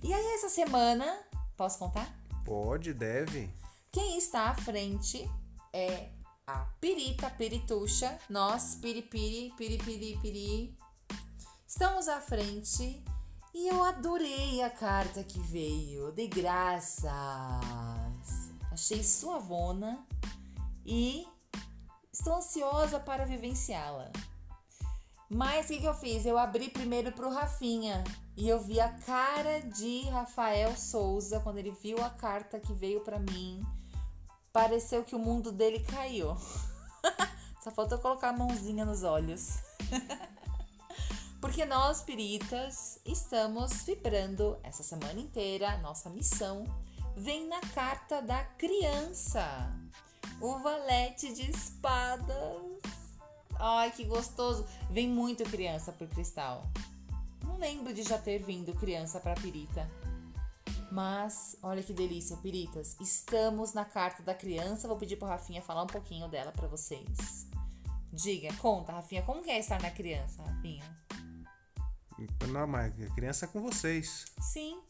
E 0.00 0.14
aí, 0.14 0.34
essa 0.34 0.48
semana, 0.48 1.18
posso 1.56 1.78
contar? 1.78 2.08
Pode, 2.44 2.94
deve. 2.94 3.50
Quem 3.90 4.16
está 4.16 4.50
à 4.50 4.54
frente 4.54 5.28
é 5.72 6.10
a 6.46 6.60
Pirita 6.80 7.28
Pirituxa, 7.28 8.16
nós, 8.30 8.76
Piripiri, 8.76 9.52
Piripiri, 9.56 10.16
Piri. 10.22 10.78
Estamos 11.66 12.06
à 12.06 12.20
frente 12.20 13.02
e 13.52 13.66
eu 13.66 13.82
adorei 13.82 14.62
a 14.62 14.70
carta 14.70 15.24
que 15.24 15.40
veio, 15.40 16.12
de 16.12 16.28
graças. 16.28 17.10
Achei 18.70 19.02
suavona 19.02 20.06
e 20.86 21.26
estou 22.12 22.36
ansiosa 22.36 23.00
para 23.00 23.26
vivenciá-la. 23.26 24.12
Mas 25.30 25.66
o 25.66 25.68
que, 25.68 25.80
que 25.80 25.86
eu 25.86 25.94
fiz? 25.94 26.24
Eu 26.24 26.38
abri 26.38 26.70
primeiro 26.70 27.12
pro 27.12 27.30
Rafinha 27.30 28.02
e 28.36 28.48
eu 28.48 28.58
vi 28.60 28.80
a 28.80 28.88
cara 28.88 29.60
de 29.60 30.08
Rafael 30.08 30.74
Souza 30.76 31.40
quando 31.40 31.58
ele 31.58 31.70
viu 31.70 32.02
a 32.02 32.08
carta 32.08 32.58
que 32.58 32.72
veio 32.72 33.00
pra 33.00 33.18
mim. 33.18 33.60
Pareceu 34.52 35.04
que 35.04 35.14
o 35.14 35.18
mundo 35.18 35.52
dele 35.52 35.80
caiu. 35.80 36.34
Só 37.62 37.70
faltou 37.70 37.98
colocar 37.98 38.30
a 38.30 38.32
mãozinha 38.32 38.84
nos 38.86 39.02
olhos. 39.02 39.58
Porque 41.40 41.64
nós, 41.66 42.00
piritas, 42.02 42.98
estamos 43.04 43.82
vibrando 43.82 44.58
essa 44.62 44.82
semana 44.82 45.20
inteira. 45.20 45.76
Nossa 45.78 46.08
missão 46.08 46.64
vem 47.16 47.46
na 47.46 47.60
carta 47.60 48.22
da 48.22 48.42
criança. 48.42 49.44
O 50.40 50.58
valete 50.58 51.32
de 51.34 51.50
espadas. 51.50 52.67
Ai, 53.58 53.90
que 53.90 54.04
gostoso. 54.04 54.66
Vem 54.90 55.08
muito 55.08 55.44
criança 55.44 55.92
pro 55.92 56.06
cristal. 56.06 56.64
Não 57.44 57.56
lembro 57.58 57.92
de 57.92 58.02
já 58.02 58.18
ter 58.18 58.38
vindo 58.42 58.74
criança 58.74 59.18
pra 59.20 59.34
pirita. 59.34 59.88
Mas, 60.90 61.56
olha 61.62 61.82
que 61.82 61.92
delícia, 61.92 62.36
piritas. 62.38 62.96
Estamos 63.00 63.74
na 63.74 63.84
carta 63.84 64.22
da 64.22 64.34
criança. 64.34 64.88
Vou 64.88 64.96
pedir 64.96 65.16
pro 65.16 65.28
Rafinha 65.28 65.60
falar 65.60 65.82
um 65.82 65.88
pouquinho 65.88 66.28
dela 66.28 66.52
pra 66.52 66.66
vocês. 66.66 67.46
Diga, 68.12 68.52
conta, 68.54 68.92
Rafinha, 68.92 69.22
como 69.22 69.42
que 69.42 69.50
é 69.50 69.58
estar 69.58 69.80
na 69.82 69.90
criança, 69.90 70.42
Rafinha? 70.42 70.84
Não, 72.48 72.66
mas 72.66 73.00
a 73.00 73.14
criança 73.14 73.44
é 73.44 73.48
com 73.48 73.60
vocês. 73.60 74.24
Sim, 74.40 74.80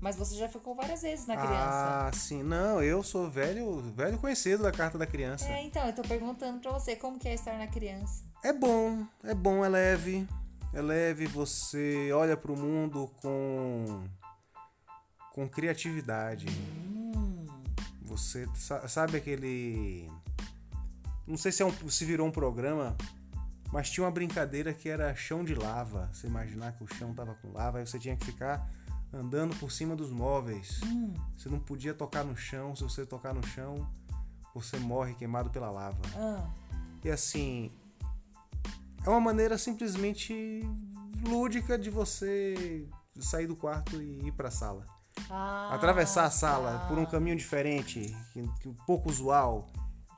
mas 0.00 0.16
você 0.16 0.36
já 0.36 0.48
ficou 0.48 0.74
várias 0.74 1.02
vezes 1.02 1.26
na 1.26 1.36
criança. 1.36 2.06
Ah, 2.06 2.10
sim. 2.12 2.42
Não, 2.42 2.82
eu 2.82 3.02
sou 3.02 3.28
velho, 3.30 3.80
velho 3.94 4.18
conhecido 4.18 4.62
da 4.62 4.70
carta 4.72 4.96
da 4.98 5.06
criança. 5.06 5.46
É, 5.48 5.62
então, 5.64 5.84
eu 5.86 5.92
tô 5.94 6.02
perguntando 6.02 6.60
pra 6.60 6.70
você 6.72 6.94
como 6.96 7.18
que 7.18 7.28
é 7.28 7.34
estar 7.34 7.56
na 7.58 7.66
criança. 7.66 8.24
É 8.44 8.52
bom, 8.52 9.04
é 9.24 9.34
bom, 9.34 9.64
é 9.64 9.68
leve. 9.68 10.26
É 10.72 10.80
leve, 10.82 11.26
você 11.26 12.10
olha 12.12 12.36
pro 12.36 12.56
mundo 12.56 13.10
com 13.22 14.04
com 15.34 15.48
criatividade. 15.48 16.46
Você 18.02 18.48
sa- 18.54 18.88
sabe 18.88 19.16
aquele 19.16 20.10
não 21.26 21.36
sei 21.36 21.52
se 21.52 21.62
é 21.62 21.66
um, 21.66 21.90
se 21.90 22.04
virou 22.04 22.26
um 22.26 22.30
programa, 22.30 22.96
mas 23.70 23.90
tinha 23.90 24.04
uma 24.04 24.10
brincadeira 24.10 24.72
que 24.72 24.88
era 24.88 25.14
chão 25.14 25.44
de 25.44 25.54
lava. 25.54 26.08
Você 26.12 26.26
imaginar 26.26 26.72
que 26.72 26.82
o 26.82 26.86
chão 26.94 27.12
tava 27.14 27.34
com 27.34 27.52
lava, 27.52 27.78
aí 27.78 27.86
você 27.86 27.98
tinha 27.98 28.16
que 28.16 28.24
ficar 28.24 28.66
andando 29.12 29.54
por 29.56 29.70
cima 29.70 29.94
dos 29.96 30.10
móveis. 30.10 30.80
Você 31.36 31.48
não 31.48 31.58
podia 31.58 31.94
tocar 31.94 32.24
no 32.24 32.36
chão, 32.36 32.74
se 32.76 32.82
você 32.82 33.06
tocar 33.06 33.32
no 33.34 33.46
chão, 33.46 33.88
você 34.54 34.78
morre 34.78 35.14
queimado 35.14 35.50
pela 35.50 35.70
lava. 35.70 36.00
Ah, 36.16 36.48
E 37.04 37.10
assim, 37.10 37.70
é 39.04 39.08
uma 39.08 39.20
maneira 39.20 39.56
simplesmente 39.56 40.60
lúdica 41.26 41.78
de 41.78 41.90
você 41.90 42.86
sair 43.20 43.46
do 43.46 43.56
quarto 43.56 44.00
e 44.02 44.26
ir 44.28 44.32
pra 44.32 44.50
sala. 44.50 44.84
Ah, 45.30 45.70
Atravessar 45.74 46.24
a 46.24 46.30
sala 46.30 46.78
tá. 46.78 46.86
por 46.86 46.98
um 46.98 47.04
caminho 47.06 47.36
diferente, 47.36 48.14
um 48.36 48.74
pouco 48.86 49.08
usual. 49.10 49.68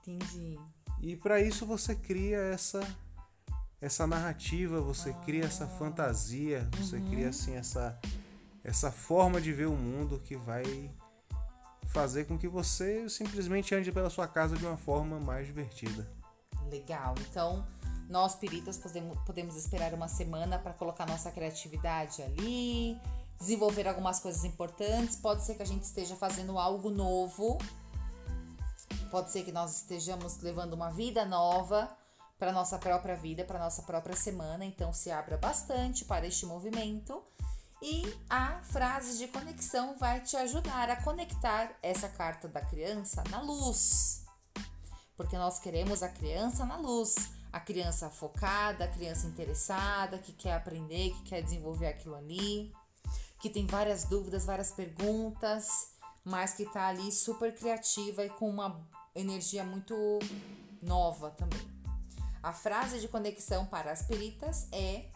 Entendi. 0.07 0.59
E 1.03 1.17
para 1.17 1.41
isso 1.41 1.65
você 1.65 1.95
cria 1.95 2.39
essa 2.39 2.81
essa 3.81 4.07
narrativa, 4.07 4.79
você 4.83 5.11
cria 5.25 5.45
essa 5.47 5.67
fantasia, 5.67 6.69
você 6.77 6.97
Uhum. 6.97 7.09
cria 7.11 7.31
assim 7.31 7.55
essa 7.55 7.99
essa 8.63 8.91
forma 8.91 9.41
de 9.41 9.53
ver 9.53 9.67
o 9.67 9.77
mundo 9.77 10.19
que 10.19 10.37
vai 10.37 10.91
fazer 11.87 12.25
com 12.25 12.39
que 12.39 12.47
você 12.47 13.09
simplesmente 13.09 13.75
ande 13.75 13.91
pela 13.91 14.11
sua 14.11 14.29
casa 14.29 14.57
de 14.57 14.65
uma 14.65 14.77
forma 14.77 15.19
mais 15.19 15.47
divertida. 15.47 16.09
Legal. 16.71 17.15
Então, 17.29 17.67
nós 18.09 18.35
piritas 18.35 18.77
podemos, 18.77 19.19
podemos 19.25 19.57
esperar 19.57 19.93
uma 19.95 20.09
semana 20.09 20.59
para 20.59 20.73
colocar 20.73 21.07
nossa 21.07 21.31
criatividade 21.31 22.23
ali, 22.23 23.01
desenvolver 23.39 23.89
algumas 23.89 24.21
coisas 24.21 24.45
importantes. 24.45 25.17
Pode 25.17 25.45
ser 25.45 25.55
que 25.55 25.63
a 25.63 25.67
gente 25.67 25.83
esteja 25.83 26.15
fazendo 26.15 26.59
algo 26.59 26.91
novo. 26.91 27.59
Pode 29.11 29.33
ser 29.33 29.43
que 29.43 29.51
nós 29.51 29.77
estejamos 29.77 30.39
levando 30.41 30.75
uma 30.75 30.91
vida 30.91 31.25
nova 31.25 31.89
para 32.39 32.53
nossa 32.53 32.79
própria 32.79 33.17
vida, 33.17 33.45
para 33.45 33.59
nossa 33.59 33.83
própria 33.83 34.15
semana. 34.15 34.65
Então, 34.65 34.93
se 34.93 35.11
abra 35.11 35.37
bastante 35.37 36.05
para 36.05 36.27
este 36.27 36.47
movimento. 36.47 37.23
E 37.83 38.03
a 38.29 38.61
frase 38.63 39.17
de 39.17 39.27
conexão 39.29 39.97
vai 39.97 40.21
te 40.21 40.37
ajudar 40.37 40.91
a 40.91 41.03
conectar 41.03 41.73
essa 41.83 42.09
carta 42.09 42.47
da 42.47 42.61
criança 42.61 43.25
na 43.31 43.41
luz. 43.41 44.25
Porque 45.17 45.37
nós 45.39 45.59
queremos 45.59 46.03
a 46.03 46.09
criança 46.09 46.65
na 46.67 46.77
luz, 46.77 47.15
a 47.53 47.59
criança 47.59 48.11
focada, 48.11 48.85
a 48.85 48.89
criança 48.89 49.27
interessada, 49.27 50.19
que 50.19 50.33
quer 50.33 50.55
aprender, 50.55 51.11
que 51.11 51.23
quer 51.23 51.43
desenvolver 51.43 51.87
aquilo 51.87 52.17
ali, 52.17 52.73
que 53.41 53.49
tem 53.49 53.67
várias 53.67 54.05
dúvidas, 54.05 54.45
várias 54.45 54.71
perguntas, 54.71 55.95
mas 56.25 56.53
que 56.53 56.67
tá 56.67 56.89
ali 56.89 57.11
super 57.11 57.55
criativa 57.55 58.25
e 58.25 58.31
com 58.31 58.49
uma 58.49 58.87
energia 59.15 59.65
muito 59.65 59.95
nova 60.83 61.31
também. 61.31 61.67
A 62.43 62.53
frase 62.53 63.01
de 63.01 63.09
conexão 63.09 63.67
para 63.67 63.91
as 63.91 64.03
peritas 64.03 64.67
é: 64.73 65.07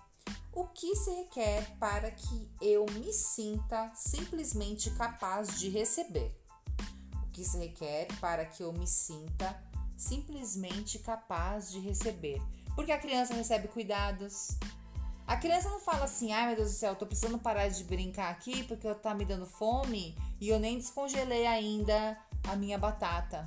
O 0.56 0.66
que 0.66 0.94
se 0.94 1.10
requer 1.10 1.76
para 1.80 2.12
que 2.12 2.48
eu 2.60 2.86
me 2.92 3.12
sinta 3.12 3.90
simplesmente 3.92 4.88
capaz 4.92 5.58
de 5.58 5.68
receber? 5.68 6.32
O 7.24 7.30
que 7.32 7.44
se 7.44 7.58
requer 7.58 8.06
para 8.20 8.44
que 8.44 8.62
eu 8.62 8.72
me 8.72 8.86
sinta 8.86 9.60
simplesmente 9.96 11.00
capaz 11.00 11.72
de 11.72 11.80
receber. 11.80 12.40
Porque 12.76 12.92
a 12.92 12.98
criança 12.98 13.34
recebe 13.34 13.66
cuidados. 13.66 14.56
A 15.26 15.36
criança 15.36 15.68
não 15.68 15.80
fala 15.80 16.04
assim: 16.04 16.32
ai 16.32 16.46
meu 16.46 16.56
Deus 16.56 16.70
do 16.70 16.76
céu, 16.76 16.92
eu 16.92 16.98
tô 16.98 17.06
precisando 17.06 17.38
parar 17.38 17.66
de 17.66 17.82
brincar 17.82 18.30
aqui 18.30 18.62
porque 18.62 18.86
eu 18.86 18.94
tá 18.94 19.12
me 19.12 19.24
dando 19.24 19.46
fome 19.46 20.16
e 20.40 20.50
eu 20.50 20.60
nem 20.60 20.78
descongelei 20.78 21.48
ainda 21.48 22.16
a 22.48 22.54
minha 22.54 22.78
batata. 22.78 23.44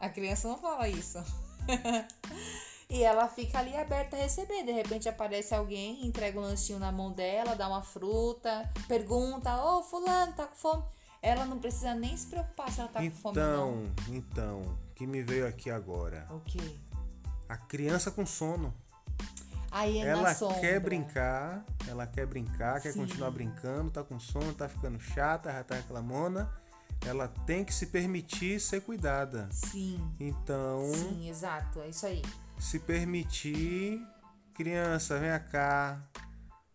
A 0.00 0.08
criança 0.08 0.48
não 0.48 0.58
fala 0.58 0.88
isso. 0.88 1.18
e 2.92 3.02
ela 3.02 3.26
fica 3.26 3.58
ali 3.58 3.74
aberta 3.74 4.16
a 4.16 4.18
receber. 4.20 4.64
De 4.64 4.70
repente 4.70 5.08
aparece 5.08 5.54
alguém, 5.54 6.06
entrega 6.06 6.38
um 6.38 6.42
lanchinho 6.42 6.78
na 6.78 6.92
mão 6.92 7.10
dela, 7.10 7.56
dá 7.56 7.66
uma 7.66 7.82
fruta, 7.82 8.70
pergunta: 8.86 9.64
Ô, 9.64 9.82
Fulano, 9.82 10.34
tá 10.34 10.46
com 10.46 10.54
fome? 10.54 10.84
Ela 11.22 11.46
não 11.46 11.58
precisa 11.58 11.94
nem 11.94 12.14
se 12.14 12.26
preocupar 12.26 12.70
se 12.70 12.80
ela 12.80 12.88
tá 12.90 13.00
com 13.00 13.10
fome. 13.10 13.38
Então, 13.38 13.82
então, 14.08 14.78
que 14.94 15.06
me 15.06 15.22
veio 15.22 15.46
aqui 15.48 15.70
agora. 15.70 16.26
O 16.30 16.40
quê? 16.40 16.60
A 17.48 17.56
criança 17.56 18.10
com 18.10 18.26
sono. 18.26 18.74
Aí 19.70 19.98
é 19.98 20.08
ela 20.08 20.34
quer 20.60 20.78
brincar, 20.78 21.64
ela 21.88 22.06
quer 22.06 22.26
brincar, 22.26 22.78
quer 22.82 22.92
Sim. 22.92 23.00
continuar 23.00 23.30
brincando, 23.30 23.90
tá 23.90 24.04
com 24.04 24.20
sono, 24.20 24.52
tá 24.52 24.68
ficando 24.68 25.00
chata, 25.00 25.50
já 25.50 25.64
tá 25.64 25.76
reclamona. 25.76 26.52
Ela 27.06 27.26
tem 27.46 27.64
que 27.64 27.72
se 27.72 27.86
permitir 27.86 28.60
ser 28.60 28.82
cuidada. 28.82 29.48
Sim, 29.50 29.98
Então, 30.20 30.92
sim, 30.94 31.28
exato. 31.30 31.80
É 31.80 31.88
isso 31.88 32.04
aí. 32.04 32.22
Se 32.62 32.78
permitir, 32.78 34.00
criança, 34.54 35.18
vem 35.18 35.30
cá. 35.50 36.00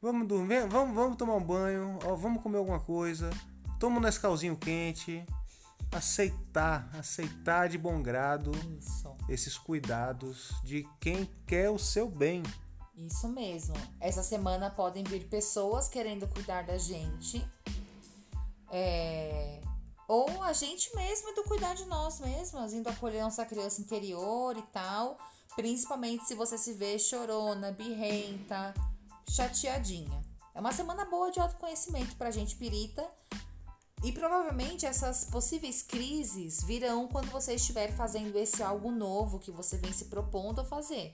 Vamos 0.01 0.27
dormir, 0.27 0.67
vamos, 0.67 0.93
vamos 0.93 1.17
tomar 1.17 1.35
um 1.35 1.43
banho, 1.43 1.97
ó, 2.03 2.13
vamos 2.13 2.43
comer 2.43 2.57
alguma 2.57 2.79
coisa. 2.79 3.29
Toma 3.79 3.97
um 3.97 4.01
Nescauzinho 4.01 4.57
quente. 4.57 5.25
Aceitar, 5.89 6.89
aceitar 6.93 7.69
de 7.69 7.77
bom 7.77 8.03
grado 8.03 8.51
Isso. 8.77 9.15
esses 9.29 9.57
cuidados 9.57 10.51
de 10.61 10.85
quem 10.99 11.25
quer 11.47 11.69
o 11.69 11.79
seu 11.79 12.09
bem. 12.09 12.43
Isso 12.93 13.29
mesmo. 13.29 13.73
Essa 14.01 14.21
semana 14.21 14.69
podem 14.69 15.05
vir 15.05 15.29
pessoas 15.29 15.87
querendo 15.87 16.27
cuidar 16.27 16.63
da 16.63 16.77
gente. 16.77 17.47
É, 18.69 19.61
Ou 20.09 20.43
a 20.43 20.51
gente 20.51 20.93
mesmo 20.93 21.29
indo 21.29 21.43
cuidar 21.45 21.73
de 21.75 21.85
nós 21.85 22.19
mesmas, 22.19 22.73
indo 22.73 22.89
acolher 22.89 23.23
nossa 23.23 23.45
criança 23.45 23.79
interior 23.79 24.57
e 24.57 24.61
tal. 24.63 25.17
Principalmente 25.57 26.23
se 26.27 26.35
você 26.35 26.55
se 26.55 26.71
vê 26.71 26.99
chorona, 26.99 27.71
birrenta, 27.71 28.75
chateadinha. 29.27 30.21
É 30.53 30.59
uma 30.59 30.71
semana 30.71 31.03
boa 31.03 31.31
de 31.31 31.39
autoconhecimento 31.39 32.15
pra 32.15 32.29
gente 32.29 32.55
pirita. 32.55 33.03
E 34.03 34.11
provavelmente 34.11 34.85
essas 34.85 35.25
possíveis 35.25 35.81
crises 35.81 36.63
virão 36.63 37.07
quando 37.07 37.31
você 37.31 37.55
estiver 37.55 37.91
fazendo 37.91 38.35
esse 38.35 38.61
algo 38.61 38.91
novo 38.91 39.39
que 39.39 39.49
você 39.49 39.77
vem 39.77 39.91
se 39.91 40.05
propondo 40.05 40.61
a 40.61 40.63
fazer. 40.63 41.11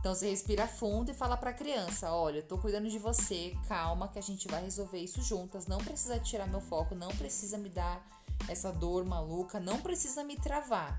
Então 0.00 0.16
você 0.16 0.28
respira 0.30 0.66
fundo 0.66 1.12
e 1.12 1.14
fala 1.14 1.36
pra 1.36 1.52
criança: 1.52 2.12
Olha, 2.12 2.38
eu 2.38 2.48
tô 2.48 2.58
cuidando 2.58 2.90
de 2.90 2.98
você, 2.98 3.56
calma 3.68 4.08
que 4.08 4.18
a 4.18 4.22
gente 4.22 4.48
vai 4.48 4.64
resolver 4.64 4.98
isso 4.98 5.22
juntas. 5.22 5.68
Não 5.68 5.78
precisa 5.78 6.18
tirar 6.18 6.48
meu 6.48 6.60
foco, 6.60 6.96
não 6.96 7.10
precisa 7.10 7.56
me 7.56 7.68
dar 7.68 8.04
essa 8.48 8.72
dor 8.72 9.04
maluca, 9.04 9.60
não 9.60 9.80
precisa 9.80 10.24
me 10.24 10.34
travar. 10.34 10.98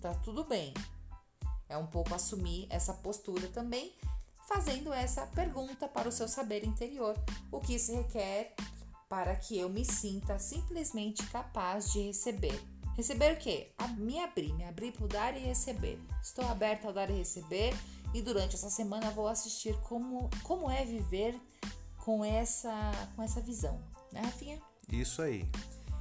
Tá 0.00 0.14
tudo 0.14 0.44
bem. 0.44 0.72
É 1.74 1.76
um 1.76 1.86
pouco 1.86 2.14
assumir 2.14 2.68
essa 2.70 2.94
postura 2.94 3.48
também, 3.48 3.92
fazendo 4.46 4.92
essa 4.92 5.26
pergunta 5.26 5.88
para 5.88 6.08
o 6.08 6.12
seu 6.12 6.28
saber 6.28 6.64
interior: 6.64 7.16
o 7.50 7.58
que 7.58 7.80
se 7.80 7.92
requer 7.92 8.54
para 9.08 9.34
que 9.34 9.58
eu 9.58 9.68
me 9.68 9.84
sinta 9.84 10.38
simplesmente 10.38 11.26
capaz 11.26 11.92
de 11.92 12.00
receber. 12.00 12.62
Receber 12.96 13.34
o 13.34 13.36
quê? 13.36 13.72
A 13.76 13.88
me 13.88 14.20
abrir, 14.20 14.52
me 14.52 14.64
abrir 14.64 14.92
para 14.92 15.04
o 15.04 15.08
dar 15.08 15.36
e 15.36 15.40
receber. 15.40 16.00
Estou 16.22 16.46
aberta 16.46 16.86
ao 16.86 16.92
dar 16.92 17.10
e 17.10 17.14
receber 17.14 17.74
e 18.14 18.22
durante 18.22 18.54
essa 18.54 18.70
semana 18.70 19.10
vou 19.10 19.26
assistir 19.26 19.76
como, 19.80 20.30
como 20.44 20.70
é 20.70 20.84
viver 20.84 21.36
com 22.04 22.24
essa, 22.24 22.92
com 23.16 23.22
essa 23.22 23.40
visão, 23.40 23.80
né, 24.12 24.20
Rafinha? 24.20 24.62
Isso 24.88 25.20
aí. 25.20 25.50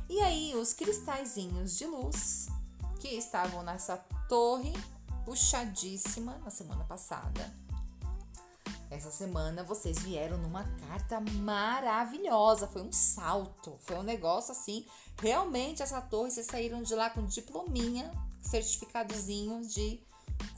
E 0.08 0.20
aí, 0.20 0.54
os 0.56 0.72
cristalzinhos 0.72 1.76
de 1.76 1.88
luz 1.88 2.48
que 3.00 3.08
estavam 3.08 3.64
nessa 3.64 3.98
torre 4.30 4.74
puxadíssima 5.26 6.38
na 6.40 6.50
semana 6.50 6.84
passada. 6.84 7.54
Essa 8.90 9.10
semana 9.10 9.64
vocês 9.64 10.00
vieram 10.00 10.38
numa 10.38 10.64
carta 10.88 11.20
maravilhosa, 11.20 12.68
foi 12.68 12.84
um 12.84 12.92
salto, 12.92 13.76
foi 13.82 13.98
um 13.98 14.04
negócio 14.04 14.52
assim. 14.52 14.86
Realmente 15.20 15.82
essa 15.82 16.00
torre 16.00 16.30
vocês 16.30 16.46
saíram 16.46 16.84
de 16.84 16.94
lá 16.94 17.10
com 17.10 17.26
diplominha, 17.26 18.12
certificadozinho 18.40 19.66
de 19.68 20.00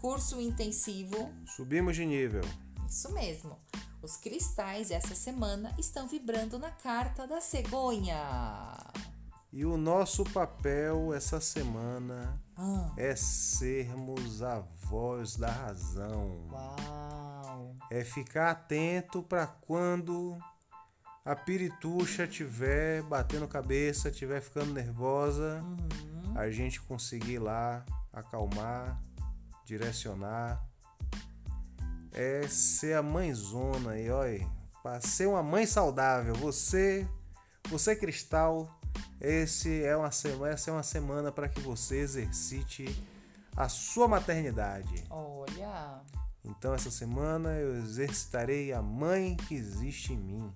curso 0.01 0.41
intensivo. 0.41 1.31
Subimos 1.55 1.95
de 1.95 2.05
nível. 2.05 2.43
Isso 2.89 3.09
mesmo. 3.13 3.57
Os 4.01 4.17
cristais 4.17 4.91
essa 4.91 5.15
semana 5.15 5.73
estão 5.79 6.05
vibrando 6.05 6.59
na 6.59 6.71
carta 6.71 7.25
da 7.25 7.39
cegonha. 7.39 8.19
E 9.55 9.63
o 9.63 9.77
nosso 9.77 10.25
papel 10.25 11.13
essa 11.13 11.39
semana 11.39 12.37
Ah, 12.57 12.91
é 12.97 13.15
sermos 13.15 14.43
a 14.43 14.59
voz 14.59 15.37
da 15.37 15.49
razão. 15.49 16.45
uau! 16.51 17.73
É 17.89 18.03
ficar 18.03 18.51
atento 18.51 19.23
para 19.23 19.47
quando 19.47 20.37
a 21.23 21.33
pirituxa 21.37 22.27
tiver 22.27 23.01
batendo 23.03 23.47
cabeça, 23.47 24.11
tiver 24.11 24.41
ficando 24.41 24.73
nervosa, 24.73 25.63
a 26.35 26.51
gente 26.51 26.81
conseguir 26.81 27.39
lá 27.39 27.85
acalmar, 28.11 29.01
direcionar. 29.63 30.61
É 32.11 32.45
ser 32.49 32.97
a 32.97 33.01
mãezona 33.01 33.91
aí, 33.91 34.09
olha. 34.09 34.45
Para 34.83 34.99
ser 34.99 35.29
uma 35.29 35.41
mãe 35.41 35.65
saudável, 35.65 36.35
você, 36.35 37.07
você 37.69 37.95
cristal, 37.95 38.69
esse 39.19 39.83
é 39.83 39.95
uma 39.95 40.11
semana, 40.11 40.53
essa 40.53 40.69
é 40.69 40.73
uma 40.73 40.83
semana 40.83 41.31
para 41.31 41.47
que 41.49 41.59
você 41.59 41.97
exercite 41.99 42.85
a 43.55 43.69
sua 43.69 44.07
maternidade. 44.07 45.05
Olha, 45.09 46.01
Então 46.43 46.73
essa 46.73 46.91
semana 46.91 47.49
eu 47.53 47.77
exercitarei 47.77 48.71
a 48.73 48.81
mãe 48.81 49.35
que 49.47 49.55
existe 49.55 50.13
em 50.13 50.17
mim. 50.17 50.53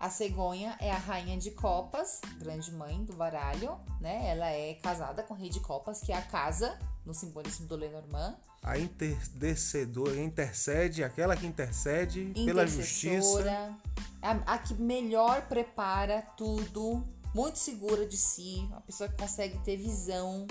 a 0.00 0.08
cegonha 0.10 0.76
é 0.80 0.90
a 0.90 0.96
rainha 0.98 1.36
de 1.36 1.50
copas, 1.50 2.20
grande 2.38 2.72
mãe 2.72 3.04
do 3.04 3.12
baralho, 3.14 3.78
né? 4.00 4.28
Ela 4.30 4.50
é 4.50 4.74
casada 4.74 5.22
com 5.22 5.34
o 5.34 5.36
rei 5.36 5.50
de 5.50 5.60
copas, 5.60 6.00
que 6.00 6.12
é 6.12 6.16
a 6.16 6.22
casa, 6.22 6.78
no 7.04 7.12
simbolismo 7.12 7.66
do 7.66 7.76
Lenormand. 7.76 8.36
A 8.62 8.78
intercedora 8.78 10.16
intercede, 10.20 11.04
aquela 11.04 11.36
que 11.36 11.46
intercede 11.46 12.32
pela 12.34 12.66
justiça. 12.66 13.76
A, 14.20 14.54
a 14.54 14.58
que 14.58 14.74
melhor 14.74 15.42
prepara 15.42 16.22
tudo, 16.36 17.04
muito 17.34 17.58
segura 17.58 18.06
de 18.06 18.16
si, 18.16 18.56
uma 18.68 18.80
pessoa 18.80 19.08
que 19.08 19.16
consegue 19.16 19.58
ter 19.60 19.76
visão 19.76 20.46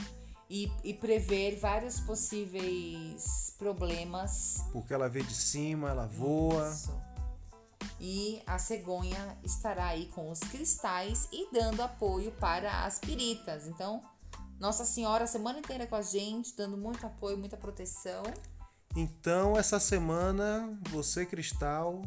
e, 0.50 0.72
e 0.84 0.94
prever 0.94 1.58
vários 1.60 2.00
possíveis 2.00 3.54
problemas. 3.58 4.64
Porque 4.72 4.94
ela 4.94 5.10
vê 5.10 5.22
de 5.22 5.34
cima, 5.34 5.90
ela 5.90 6.08
voa. 6.08 6.70
Isso. 6.72 7.08
E 8.00 8.42
a 8.46 8.60
cegonha 8.60 9.38
estará 9.44 9.88
aí 9.88 10.06
com 10.08 10.30
os 10.32 10.40
cristais 10.40 11.28
e 11.32 11.52
dando 11.52 11.82
apoio 11.82 12.32
para 12.34 12.86
as 12.86 13.00
piritas. 13.00 13.66
Então, 13.68 14.02
Nossa 14.60 14.86
Senhora 14.86 15.24
a 15.24 15.28
semana 15.28 15.60
inteira 15.60 15.88
com 15.88 15.96
a 15.96 16.02
gente, 16.02 16.56
dando 16.56 16.78
muito 16.78 17.06
apoio, 17.06 17.38
muita 17.38 17.58
proteção. 17.58 18.24
Então, 18.96 19.58
essa 19.58 19.80
semana, 19.80 20.80
você, 20.90 21.26
Cristal, 21.26 22.04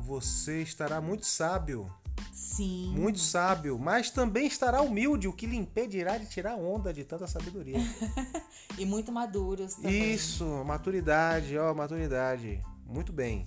você 0.00 0.62
estará 0.62 1.00
muito 1.00 1.26
sábio. 1.26 1.92
Sim. 2.32 2.92
Muito 2.96 3.18
sábio, 3.18 3.78
mas 3.78 4.10
também 4.10 4.46
estará 4.46 4.80
humilde, 4.80 5.28
o 5.28 5.32
que 5.32 5.46
lhe 5.46 5.56
impedirá 5.56 6.18
de 6.18 6.26
tirar 6.26 6.56
onda 6.56 6.92
de 6.92 7.04
tanta 7.04 7.26
sabedoria. 7.26 7.78
E 8.76 8.86
muito 8.86 9.10
maduros 9.10 9.74
também. 9.74 10.14
Isso, 10.14 10.44
maturidade, 10.64 11.58
ó, 11.58 11.74
maturidade. 11.74 12.62
Muito 12.86 13.12
bem. 13.12 13.44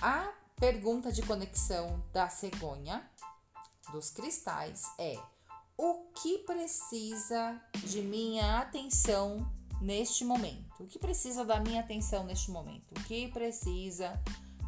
A 0.00 0.32
pergunta 0.54 1.10
de 1.10 1.20
conexão 1.22 2.00
da 2.12 2.28
cegonha, 2.28 3.02
dos 3.90 4.08
cristais, 4.10 4.84
é: 4.96 5.18
o 5.76 6.12
que 6.14 6.38
precisa 6.38 7.60
de 7.84 8.02
minha 8.02 8.58
atenção 8.60 9.50
neste 9.80 10.24
momento? 10.24 10.84
O 10.84 10.86
que 10.86 10.98
precisa 10.98 11.44
da 11.44 11.58
minha 11.60 11.80
atenção 11.80 12.24
neste 12.24 12.50
momento? 12.50 12.86
O 12.92 13.04
que 13.04 13.28
precisa 13.28 14.20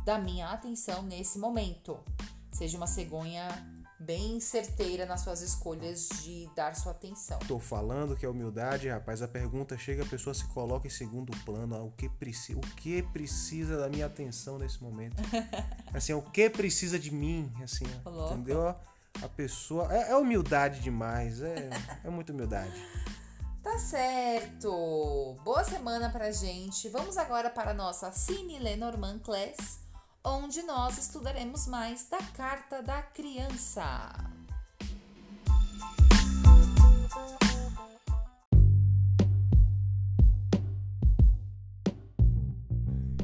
da 0.05 0.19
minha 0.19 0.49
atenção 0.49 1.03
nesse 1.03 1.39
momento? 1.39 1.99
Seja 2.53 2.77
uma 2.77 2.87
cegonha 2.87 3.49
bem 4.01 4.41
certeira 4.41 5.05
nas 5.05 5.21
suas 5.21 5.43
escolhas 5.43 6.09
de 6.23 6.49
dar 6.57 6.75
sua 6.75 6.93
atenção. 6.93 7.39
Tô 7.41 7.59
falando 7.59 8.17
que 8.17 8.25
é 8.25 8.29
humildade, 8.29 8.89
rapaz. 8.89 9.21
A 9.21 9.29
pergunta 9.29 9.77
chega, 9.77 10.03
a 10.03 10.07
pessoa 10.07 10.33
se 10.33 10.47
coloca 10.47 10.87
em 10.87 10.91
segundo 10.91 11.37
plano. 11.45 11.77
ó, 11.77 11.85
o, 11.85 11.93
que 11.93 12.09
preci 12.09 12.55
o 12.55 12.61
que 12.61 13.03
precisa 13.03 13.77
da 13.77 13.89
minha 13.91 14.07
atenção 14.07 14.59
nesse 14.59 14.83
momento? 14.83 15.17
Assim, 15.93 16.15
o 16.15 16.23
que 16.23 16.49
precisa 16.49 16.99
de 16.99 17.11
mim? 17.11 17.53
Assim, 17.63 17.85
Louco. 18.05 18.35
entendeu? 18.35 18.75
A 19.23 19.29
pessoa. 19.29 19.93
É, 19.93 20.13
é 20.13 20.17
humildade 20.17 20.81
demais. 20.81 21.43
É, 21.43 21.69
é 22.03 22.09
muita 22.09 22.33
humildade. 22.33 22.73
Tá 23.63 23.79
certo! 23.79 25.37
Boa 25.45 25.63
semana 25.63 26.09
pra 26.09 26.33
gente. 26.33 26.89
Vamos 26.89 27.19
agora 27.19 27.51
para 27.51 27.73
a 27.73 27.75
nossa 27.75 28.11
Cine 28.11 28.59
Lenormand 28.59 29.19
Class, 29.19 29.81
onde 30.25 30.63
nós 30.63 30.99
estudaremos 30.99 31.67
mais 31.67 32.09
da 32.09 32.19
Carta 32.19 32.83
da 32.83 33.03
Criança. 33.03 34.13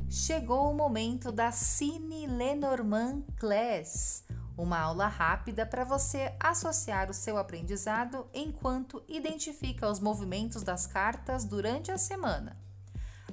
Chegou 0.08 0.72
o 0.72 0.74
momento 0.74 1.30
da 1.30 1.52
Cine 1.52 2.26
Lenormand 2.26 3.22
Class, 3.38 4.24
uma 4.56 4.78
aula 4.78 5.06
rápida 5.06 5.64
para 5.64 5.84
você 5.84 6.34
associar 6.40 7.10
o 7.10 7.14
seu 7.14 7.36
aprendizado 7.36 8.26
enquanto 8.34 9.04
identifica 9.06 9.88
os 9.88 10.00
movimentos 10.00 10.62
das 10.62 10.86
cartas 10.86 11.44
durante 11.44 11.92
a 11.92 11.98
semana. 11.98 12.65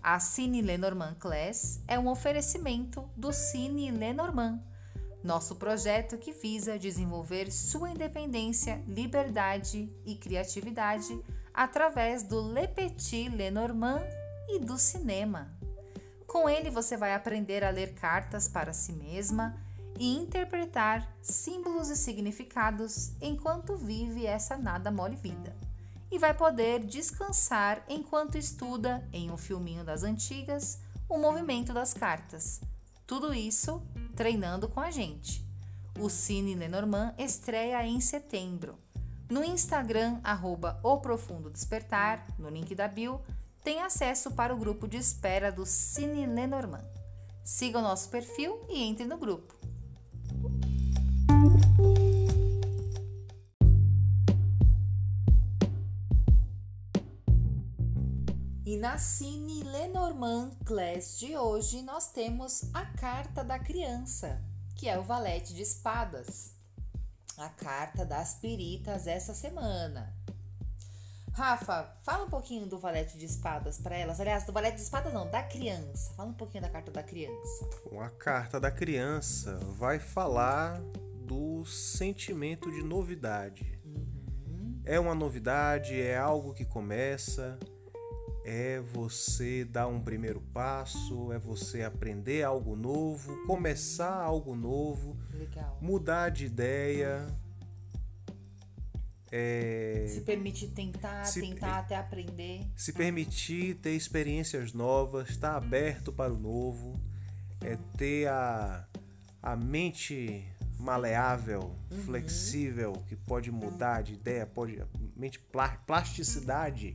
A 0.05 0.19
Cine 0.19 0.61
Lenormand 0.61 1.15
Class 1.17 1.81
é 1.87 1.97
um 1.97 2.09
oferecimento 2.09 3.09
do 3.15 3.31
Cine 3.31 3.89
Lenormand, 3.89 4.61
nosso 5.23 5.55
projeto 5.55 6.17
que 6.17 6.33
visa 6.33 6.77
desenvolver 6.77 7.49
sua 7.49 7.89
independência, 7.89 8.83
liberdade 8.85 9.89
e 10.05 10.15
criatividade 10.15 11.17
através 11.53 12.21
do 12.21 12.41
Le 12.51 12.67
Petit 12.67 13.29
Lenormand 13.29 14.03
e 14.49 14.59
do 14.59 14.77
cinema. 14.77 15.57
Com 16.27 16.49
ele 16.49 16.69
você 16.69 16.97
vai 16.97 17.13
aprender 17.13 17.63
a 17.63 17.69
ler 17.69 17.93
cartas 17.93 18.45
para 18.45 18.73
si 18.73 18.91
mesma 18.91 19.55
e 19.97 20.17
interpretar 20.17 21.15
símbolos 21.21 21.89
e 21.89 21.95
significados 21.95 23.13
enquanto 23.21 23.77
vive 23.77 24.25
essa 24.25 24.57
nada 24.57 24.91
mole 24.91 25.15
vida. 25.15 25.55
E 26.13 26.19
vai 26.19 26.31
poder 26.31 26.85
descansar 26.85 27.83
enquanto 27.89 28.37
estuda 28.37 29.03
em 29.11 29.31
um 29.31 29.35
filminho 29.35 29.83
das 29.83 30.03
antigas 30.03 30.79
o 31.09 31.17
movimento 31.17 31.73
das 31.73 31.91
cartas. 31.91 32.61
Tudo 33.07 33.33
isso 33.33 33.81
treinando 34.15 34.69
com 34.69 34.79
a 34.79 34.91
gente. 34.91 35.43
O 35.99 36.11
Cine 36.11 36.53
Lenormand 36.53 37.15
estreia 37.17 37.83
em 37.83 37.99
setembro. 37.99 38.77
No 39.27 39.43
Instagram, 39.43 40.19
arroba 40.23 40.79
O 40.83 40.99
Profundo 40.99 41.49
Despertar, 41.49 42.27
no 42.37 42.47
link 42.47 42.75
da 42.75 42.87
bio, 42.87 43.19
tem 43.63 43.81
acesso 43.81 44.29
para 44.29 44.53
o 44.53 44.57
grupo 44.59 44.87
de 44.87 44.97
espera 44.97 45.51
do 45.51 45.65
Cine 45.65 46.27
Lenormand. 46.27 46.85
Siga 47.43 47.79
o 47.79 47.81
nosso 47.81 48.09
perfil 48.09 48.63
e 48.69 48.83
entre 48.83 49.05
no 49.05 49.17
grupo. 49.17 49.62
Na 58.83 58.97
Cine 58.97 59.63
Lenormand 59.63 60.57
Class 60.65 61.17
de 61.17 61.37
hoje 61.37 61.81
nós 61.83 62.11
temos 62.11 62.65
a 62.73 62.85
carta 62.85 63.41
da 63.41 63.57
criança, 63.57 64.41
que 64.75 64.89
é 64.89 64.99
o 64.99 65.03
valete 65.03 65.53
de 65.53 65.61
espadas. 65.61 66.53
A 67.37 67.47
carta 67.47 68.05
das 68.05 68.33
piritas 68.33 69.07
essa 69.07 69.33
semana. 69.33 70.13
Rafa, 71.31 71.95
fala 72.03 72.25
um 72.25 72.29
pouquinho 72.29 72.67
do 72.67 72.77
valete 72.77 73.17
de 73.17 73.23
espadas 73.23 73.77
para 73.77 73.95
elas. 73.95 74.19
Aliás, 74.19 74.43
do 74.43 74.51
valete 74.51 74.75
de 74.75 74.83
espadas 74.83 75.13
não, 75.13 75.31
da 75.31 75.43
criança. 75.43 76.13
Fala 76.15 76.31
um 76.31 76.33
pouquinho 76.33 76.63
da 76.63 76.69
carta 76.69 76.91
da 76.91 77.03
criança. 77.03 77.69
Bom, 77.89 78.01
a 78.01 78.09
carta 78.09 78.59
da 78.59 78.69
criança 78.69 79.59
vai 79.77 79.97
falar 79.97 80.81
do 81.25 81.63
sentimento 81.63 82.69
de 82.69 82.83
novidade. 82.83 83.79
É 84.83 84.99
uma 84.99 85.15
novidade, 85.15 86.01
é 86.01 86.17
algo 86.17 86.53
que 86.53 86.65
começa, 86.65 87.57
é 88.45 88.79
você 88.79 89.63
dar 89.63 89.87
um 89.87 90.01
primeiro 90.01 90.41
passo, 90.53 91.31
é 91.31 91.39
você 91.39 91.81
aprender 91.83 92.43
algo 92.43 92.75
novo, 92.75 93.45
começar 93.45 94.13
algo 94.13 94.55
novo, 94.55 95.17
Legal. 95.33 95.77
mudar 95.81 96.29
de 96.29 96.45
ideia. 96.45 97.25
É, 99.31 100.05
Se 100.09 100.21
permite 100.21 100.67
tentar, 100.67 101.25
Se- 101.25 101.41
tentar 101.41 101.79
até 101.79 101.95
aprender. 101.95 102.67
se 102.75 102.93
permitir 102.93 103.75
ter 103.75 103.91
experiências 103.95 104.73
novas, 104.73 105.29
estar 105.29 105.55
aberto 105.55 106.11
para 106.13 106.31
o 106.31 106.37
novo, 106.37 106.99
é 107.61 107.75
ter 107.97 108.27
a, 108.27 108.87
a 109.41 109.55
mente 109.55 110.45
maleável, 110.77 111.75
flexível, 112.05 112.93
que 113.07 113.15
pode 113.15 113.49
mudar 113.51 114.03
de 114.03 114.13
ideia, 114.13 114.45
pode 114.45 114.79
a 114.79 114.85
mente 115.15 115.39
pla- 115.39 115.77
plasticidade, 115.87 116.93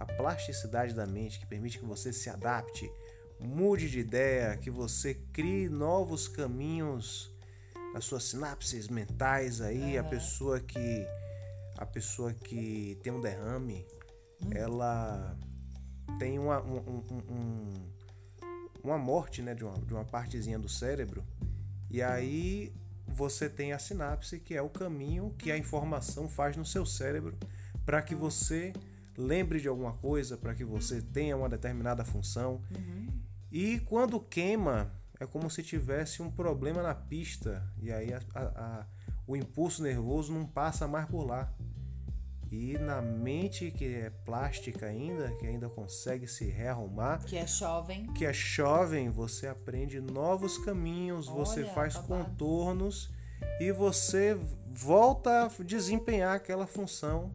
a 0.00 0.06
plasticidade 0.06 0.94
da 0.94 1.06
mente 1.06 1.38
que 1.38 1.46
permite 1.46 1.78
que 1.78 1.84
você 1.84 2.10
se 2.12 2.30
adapte, 2.30 2.90
mude 3.38 3.88
de 3.90 4.00
ideia, 4.00 4.56
que 4.56 4.70
você 4.70 5.14
crie 5.32 5.68
novos 5.68 6.26
caminhos 6.26 7.30
nas 7.92 8.04
suas 8.06 8.24
sinapses 8.24 8.88
mentais 8.88 9.60
aí, 9.60 9.98
a 9.98 10.02
pessoa 10.04 10.58
que 10.58 11.06
a 11.76 11.86
pessoa 11.86 12.32
que 12.34 12.98
tem 13.02 13.12
um 13.12 13.20
derrame, 13.20 13.86
ela 14.52 15.36
tem 16.18 16.38
uma, 16.38 16.60
um- 16.62 16.76
um- 16.78 17.04
um- 17.10 17.32
um- 17.34 17.90
uma 18.82 18.98
morte 18.98 19.40
né, 19.42 19.54
de, 19.54 19.64
uma, 19.64 19.78
de 19.78 19.92
uma 19.94 20.04
partezinha 20.04 20.58
do 20.58 20.68
cérebro. 20.68 21.24
E 21.90 22.02
aí 22.02 22.72
você 23.06 23.48
tem 23.48 23.72
a 23.72 23.78
sinapse, 23.78 24.38
que 24.38 24.54
é 24.54 24.60
o 24.62 24.68
caminho 24.68 25.34
que 25.38 25.50
a 25.50 25.56
informação 25.58 26.28
faz 26.28 26.56
no 26.56 26.64
seu 26.66 26.84
cérebro 26.86 27.36
para 27.84 28.02
que 28.02 28.14
você 28.14 28.72
lembre 29.20 29.60
de 29.60 29.68
alguma 29.68 29.92
coisa, 29.92 30.36
para 30.36 30.54
que 30.54 30.64
você 30.64 31.00
tenha 31.00 31.36
uma 31.36 31.48
determinada 31.48 32.04
função. 32.04 32.62
E 33.52 33.80
quando 33.80 34.18
queima, 34.20 34.92
é 35.18 35.26
como 35.26 35.50
se 35.50 35.62
tivesse 35.62 36.22
um 36.22 36.30
problema 36.30 36.82
na 36.82 36.94
pista. 36.94 37.62
E 37.80 37.92
aí 37.92 38.12
a- 38.12 38.20
a- 38.34 38.40
a- 38.80 38.86
o 39.26 39.36
impulso 39.36 39.82
nervoso 39.82 40.32
não 40.32 40.46
passa 40.46 40.88
mais 40.88 41.06
por 41.06 41.24
lá. 41.24 41.52
E 42.50 42.76
na 42.78 43.00
mente 43.00 43.70
que 43.70 43.84
é 43.94 44.10
plástica 44.10 44.86
ainda, 44.86 45.30
que 45.36 45.46
ainda 45.46 45.68
consegue 45.68 46.26
se 46.26 46.46
rearrumar, 46.46 47.24
Que 47.24 47.36
é 47.36 47.46
jovem. 47.46 48.12
que 48.12 48.24
é 48.24 48.32
jovem, 48.32 49.08
você 49.08 49.46
aprende 49.46 50.00
novos 50.00 50.58
caminhos, 50.58 51.26
você 51.28 51.62
Olha, 51.62 51.72
faz 51.74 51.94
babado. 51.94 52.08
contornos 52.24 53.08
e 53.60 53.70
você 53.70 54.34
volta 54.72 55.44
a 55.44 55.62
desempenhar 55.62 56.34
aquela 56.34 56.66
função 56.66 57.32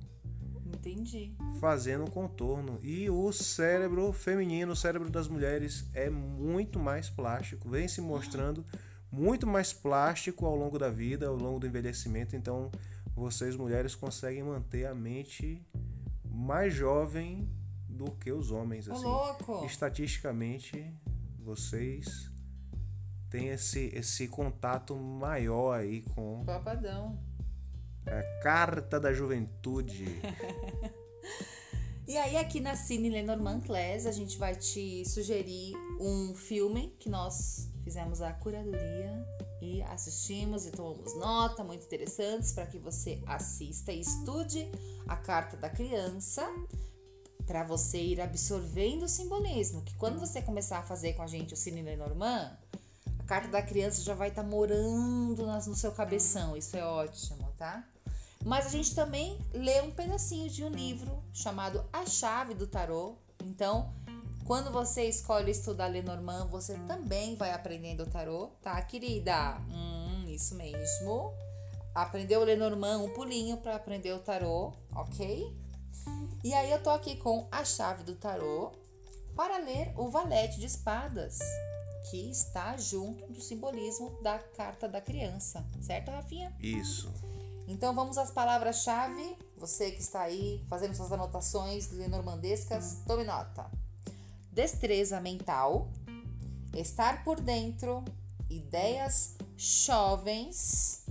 Entendi. 0.89 1.35
fazendo 1.59 2.03
um 2.05 2.09
contorno. 2.09 2.79
E 2.81 3.09
o 3.09 3.31
cérebro 3.31 4.11
feminino, 4.13 4.73
o 4.73 4.75
cérebro 4.75 5.09
das 5.09 5.27
mulheres 5.27 5.85
é 5.93 6.09
muito 6.09 6.79
mais 6.79 7.09
plástico, 7.09 7.69
vem 7.69 7.87
se 7.87 8.01
mostrando 8.01 8.63
muito 9.11 9.47
mais 9.47 9.73
plástico 9.73 10.45
ao 10.45 10.55
longo 10.55 10.77
da 10.77 10.89
vida, 10.89 11.27
ao 11.27 11.35
longo 11.35 11.59
do 11.59 11.67
envelhecimento. 11.67 12.35
Então, 12.35 12.69
vocês 13.15 13.55
mulheres 13.55 13.95
conseguem 13.95 14.43
manter 14.43 14.85
a 14.85 14.93
mente 14.93 15.65
mais 16.23 16.73
jovem 16.73 17.49
do 17.87 18.11
que 18.11 18.31
os 18.31 18.51
homens. 18.51 18.87
Ô, 18.87 18.93
Assim. 18.93 19.03
louco! 19.05 19.65
Estatisticamente, 19.65 20.93
vocês 21.39 22.29
têm 23.29 23.47
esse, 23.49 23.89
esse 23.93 24.27
contato 24.27 24.95
maior 24.95 25.79
aí 25.79 26.01
com 26.13 26.43
Papadão. 26.45 27.17
A 28.07 28.41
carta 28.41 28.99
da 28.99 29.13
juventude. 29.13 30.05
E 32.07 32.15
aí, 32.17 32.37
aqui 32.37 32.59
na 32.59 32.75
Cine 32.75 33.09
Lenormand 33.09 33.61
Class, 33.61 34.05
a 34.05 34.11
gente 34.11 34.37
vai 34.37 34.55
te 34.55 35.03
sugerir 35.05 35.73
um 35.99 36.35
filme 36.35 36.95
que 36.99 37.09
nós 37.09 37.67
fizemos 37.83 38.21
a 38.21 38.31
curadoria 38.31 39.25
e 39.59 39.81
assistimos 39.81 40.67
e 40.67 40.71
tomamos 40.71 41.17
nota, 41.17 41.63
muito 41.63 41.83
interessantes, 41.83 42.51
para 42.51 42.67
que 42.67 42.77
você 42.77 43.19
assista 43.25 43.91
e 43.91 44.01
estude 44.01 44.69
a 45.07 45.17
Carta 45.17 45.57
da 45.57 45.67
Criança, 45.67 46.47
para 47.47 47.63
você 47.63 47.97
ir 47.99 48.21
absorvendo 48.21 49.05
o 49.05 49.09
simbolismo. 49.09 49.81
Que 49.81 49.95
quando 49.95 50.19
você 50.19 50.43
começar 50.43 50.77
a 50.77 50.83
fazer 50.83 51.13
com 51.13 51.23
a 51.23 51.27
gente 51.27 51.55
o 51.55 51.57
Cine 51.57 51.81
Lenormand, 51.81 52.55
a 53.17 53.23
Carta 53.23 53.47
da 53.47 53.63
Criança 53.63 54.03
já 54.03 54.13
vai 54.13 54.29
estar 54.29 54.43
morando 54.43 55.43
nas- 55.47 55.65
no 55.65 55.73
seu 55.75 55.91
cabeção. 55.91 56.55
Isso 56.55 56.77
é 56.77 56.85
ótimo, 56.85 57.51
tá? 57.57 57.83
Mas 58.45 58.67
a 58.67 58.69
gente 58.69 58.93
também 58.93 59.39
lê 59.51 59.81
um 59.81 59.89
pedacinho 59.89 60.47
de 60.51 60.63
um 60.63 60.69
livro 60.69 61.23
chamado 61.34 61.84
A 61.91 62.05
Chave 62.05 62.53
do 62.53 62.67
Tarô. 62.67 63.15
Então, 63.43 63.91
quando 64.45 64.71
você 64.71 65.05
escolhe 65.10 65.49
estudar 65.49 65.88
Lenormand, 65.88 66.47
você 66.49 66.77
também 66.86 67.36
vai 67.36 67.51
aprendendo 67.51 68.03
o 68.03 68.05
tarô, 68.05 68.51
tá, 68.62 68.79
querida? 68.84 69.58
Hum, 69.71 70.25
isso 70.27 70.53
mesmo. 70.53 71.34
Aprendeu 71.95 72.41
o 72.41 72.43
Lenormand, 72.43 72.99
um 72.99 73.13
pulinho 73.15 73.58
para 73.58 73.75
aprender 73.75 74.13
o 74.13 74.19
tarô, 74.19 74.73
ok? 74.95 75.58
E 76.43 76.53
aí 76.53 76.69
eu 76.69 76.84
tô 76.84 76.91
aqui 76.91 77.15
com 77.15 77.47
a 77.51 77.65
chave 77.65 78.03
do 78.03 78.13
tarô 78.13 78.71
para 79.36 79.58
ler 79.58 79.91
o 79.97 80.08
valete 80.10 80.60
de 80.60 80.67
espadas, 80.67 81.39
que 82.12 82.29
está 82.29 82.77
junto 82.77 83.25
do 83.25 83.41
simbolismo 83.41 84.21
da 84.21 84.38
carta 84.38 84.88
da 84.88 85.01
criança, 85.01 85.65
certo, 85.81 86.12
Rafinha? 86.12 86.55
Isso. 86.60 87.12
Então 87.67 87.93
vamos 87.95 88.17
às 88.17 88.32
palavras-chave. 88.32 89.38
Você 89.58 89.91
que 89.91 90.01
está 90.01 90.21
aí 90.21 90.63
fazendo 90.69 90.95
suas 90.95 91.12
anotações 91.12 91.91
lenormandescas, 91.91 92.99
tome 93.08 93.23
nota. 93.23 93.69
Destreza 94.51 95.19
mental, 95.19 95.89
estar 96.73 97.23
por 97.23 97.39
dentro, 97.39 98.04
ideias 98.49 99.36
jovens, 99.58 101.06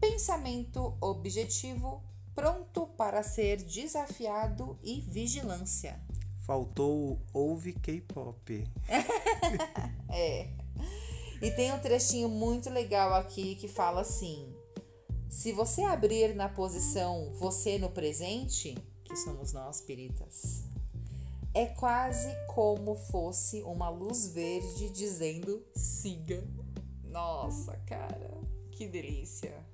pensamento 0.00 0.96
objetivo, 1.00 2.02
pronto 2.34 2.86
para 2.96 3.22
ser 3.22 3.62
desafiado 3.62 4.78
e 4.82 5.00
vigilância. 5.00 6.00
Faltou 6.46 7.12
o 7.12 7.20
ouve 7.32 7.72
K-pop. 7.74 8.64
É. 10.10 10.48
E 11.40 11.50
tem 11.50 11.70
um 11.72 11.78
trechinho 11.78 12.30
muito 12.30 12.70
legal 12.70 13.12
aqui 13.14 13.54
que 13.56 13.68
fala 13.68 14.00
assim: 14.00 14.52
se 15.28 15.52
você 15.52 15.82
abrir 15.82 16.34
na 16.34 16.48
posição 16.48 17.32
você 17.34 17.78
no 17.78 17.90
presente, 17.90 18.76
que 19.04 19.16
somos 19.16 19.52
nós, 19.52 19.80
piritas, 19.80 20.64
é 21.54 21.66
quase 21.66 22.28
como 22.46 22.94
fosse 22.94 23.62
uma 23.62 23.88
luz 23.88 24.28
verde 24.28 24.90
dizendo 24.90 25.64
siga. 25.74 26.46
Nossa, 27.04 27.76
cara, 27.86 28.40
que 28.70 28.86
delícia. 28.86 29.67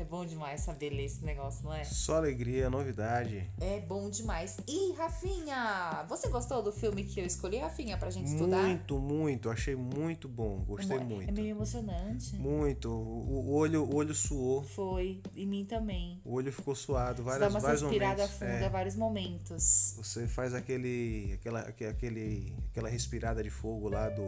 É 0.00 0.04
bom 0.04 0.24
demais 0.24 0.62
saber 0.62 0.88
ler 0.88 1.04
esse 1.04 1.22
negócio, 1.22 1.62
não 1.62 1.74
é? 1.74 1.84
Só 1.84 2.16
alegria, 2.16 2.70
novidade. 2.70 3.46
É 3.60 3.80
bom 3.80 4.08
demais. 4.08 4.56
E 4.66 4.94
Rafinha, 4.94 6.06
você 6.08 6.26
gostou 6.28 6.62
do 6.62 6.72
filme 6.72 7.04
que 7.04 7.20
eu 7.20 7.26
escolhi, 7.26 7.58
Rafinha, 7.58 7.98
pra 7.98 8.08
gente 8.08 8.28
estudar? 8.32 8.62
Muito, 8.62 8.98
muito. 8.98 9.50
Achei 9.50 9.76
muito 9.76 10.26
bom. 10.26 10.64
Gostei 10.64 10.96
É 10.96 11.00
muito. 11.00 11.30
meio 11.34 11.48
emocionante. 11.48 12.34
Muito. 12.36 12.88
O 12.90 13.50
o 13.50 13.52
olho, 13.52 13.84
o 13.84 13.94
olho 13.94 14.14
suou. 14.14 14.62
Foi, 14.62 15.20
e 15.34 15.44
mim 15.44 15.66
também. 15.66 16.18
O 16.24 16.32
olho 16.34 16.50
ficou 16.50 16.74
suado. 16.74 17.22
Você 17.22 17.24
dá 17.24 17.48
Várias, 17.48 17.52
uma 17.54 17.60
vários 17.60 17.82
respirada 17.82 18.14
momentos. 18.22 18.38
funda, 18.38 18.64
É. 18.64 18.68
vários 18.70 18.96
momentos. 18.96 19.94
Você 19.98 20.26
faz 20.26 20.54
aquele, 20.54 21.32
aquela, 21.34 21.60
aque- 21.60 21.84
aquele, 21.84 22.56
aquela 22.70 22.88
respirada 22.88 23.42
de 23.42 23.50
fogo 23.50 23.88
lá 23.90 24.08
do, 24.08 24.22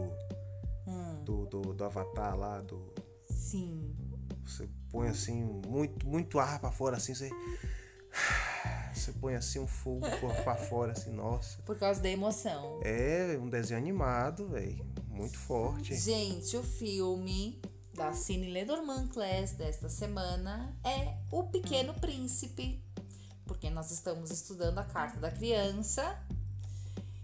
Hum, 0.86 1.22
do, 1.24 1.46
do, 1.46 1.60
do 1.72 1.84
avatar 1.84 2.36
lá, 2.36 2.60
do, 2.60 2.92
sim. 3.30 3.94
Você 4.44 4.68
põe 4.90 5.08
assim 5.08 5.42
muito, 5.66 6.06
muito 6.06 6.38
ar 6.38 6.60
pra 6.60 6.70
fora 6.70 6.96
assim, 6.96 7.14
você, 7.14 7.30
você 8.94 9.12
põe 9.12 9.34
assim 9.34 9.58
um 9.58 9.66
fogo 9.66 10.06
pra 10.44 10.56
fora 10.56 10.92
assim, 10.92 11.10
nossa. 11.10 11.62
Por 11.62 11.78
causa 11.78 12.00
da 12.00 12.08
emoção. 12.08 12.80
É 12.82 13.38
um 13.40 13.48
desenho 13.48 13.78
animado, 13.78 14.48
velho, 14.48 14.86
muito 15.08 15.38
forte. 15.38 15.94
Gente, 15.94 16.56
o 16.56 16.62
filme 16.62 17.60
da 17.94 18.12
Cine 18.12 18.50
Lenormand 18.50 19.08
Class 19.08 19.52
desta 19.52 19.88
semana 19.88 20.74
é 20.84 21.16
O 21.30 21.44
Pequeno 21.44 21.94
Príncipe. 21.94 22.82
Porque 23.44 23.68
nós 23.68 23.90
estamos 23.90 24.30
estudando 24.30 24.78
a 24.78 24.84
carta 24.84 25.20
da 25.20 25.30
criança. 25.30 26.18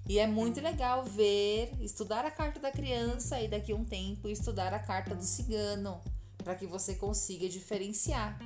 E 0.06 0.18
é 0.18 0.26
muito 0.26 0.60
legal 0.60 1.04
ver, 1.04 1.70
estudar 1.80 2.24
a 2.24 2.30
carta 2.30 2.58
da 2.58 2.70
criança 2.70 3.40
e 3.40 3.48
daqui 3.48 3.72
a 3.72 3.76
um 3.76 3.84
tempo 3.84 4.28
estudar 4.28 4.72
a 4.72 4.78
carta 4.78 5.14
do 5.14 5.22
cigano, 5.22 6.00
para 6.42 6.54
que 6.54 6.66
você 6.66 6.94
consiga 6.94 7.48
diferenciar, 7.48 8.38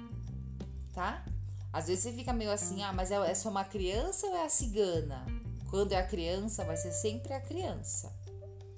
tá? 0.93 1.25
Às 1.73 1.87
vezes 1.87 2.03
você 2.05 2.13
fica 2.13 2.33
meio 2.33 2.51
assim, 2.51 2.83
ah, 2.83 2.93
mas 2.93 3.11
é 3.11 3.15
é 3.31 3.35
só 3.35 3.49
uma 3.49 3.65
criança 3.65 4.27
ou 4.27 4.37
é 4.37 4.45
a 4.45 4.49
cigana? 4.49 5.25
Quando 5.71 5.93
é 5.93 5.97
a 5.97 6.07
criança, 6.07 6.65
vai 6.65 6.77
ser 6.77 6.93
sempre 6.93 7.33
a 7.33 7.41
criança, 7.41 8.13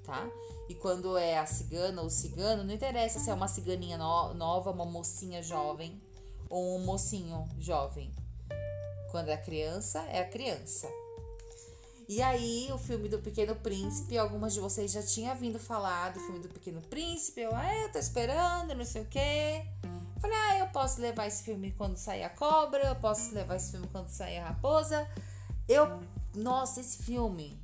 tá? 0.03 0.25
E 0.69 0.73
quando 0.75 1.17
é 1.17 1.37
a 1.37 1.45
cigana 1.45 2.01
ou 2.01 2.09
cigano, 2.09 2.63
não 2.63 2.73
interessa 2.73 3.19
se 3.19 3.29
é 3.29 3.33
uma 3.33 3.47
ciganinha 3.47 3.97
no- 3.97 4.33
nova, 4.33 4.71
uma 4.71 4.85
mocinha 4.85 5.43
jovem 5.43 6.01
ou 6.49 6.77
um 6.77 6.85
mocinho 6.85 7.47
jovem. 7.59 8.11
Quando 9.11 9.29
é 9.29 9.33
a 9.33 9.37
criança, 9.37 9.99
é 10.03 10.19
a 10.19 10.29
criança. 10.29 10.87
E 12.07 12.21
aí, 12.21 12.69
o 12.71 12.77
filme 12.77 13.09
do 13.09 13.17
Pequeno 13.17 13.55
Príncipe, 13.55 14.15
algumas 14.17 14.53
de 14.53 14.59
vocês 14.59 14.91
já 14.91 15.01
tinham 15.01 15.35
vindo 15.35 15.57
falar 15.57 16.13
do 16.13 16.19
filme 16.19 16.39
do 16.39 16.47
Pequeno 16.47 16.79
Príncipe. 16.81 17.41
Eu, 17.41 17.55
ah, 17.55 17.75
eu 17.77 17.91
tô 17.91 17.97
esperando, 17.97 18.75
não 18.75 18.85
sei 18.85 19.01
o 19.01 19.05
quê. 19.05 19.65
Falei, 20.21 20.37
ah, 20.37 20.59
eu 20.59 20.67
posso 20.67 21.01
levar 21.01 21.25
esse 21.25 21.43
filme 21.43 21.71
quando 21.71 21.97
sair 21.97 22.23
a 22.23 22.29
cobra, 22.29 22.83
eu 22.87 22.95
posso 22.95 23.33
levar 23.33 23.55
esse 23.55 23.71
filme 23.71 23.87
quando 23.91 24.09
sair 24.09 24.37
a 24.37 24.49
raposa. 24.49 25.07
Eu, 25.67 25.99
nossa, 26.35 26.79
esse 26.79 27.01
filme. 27.01 27.59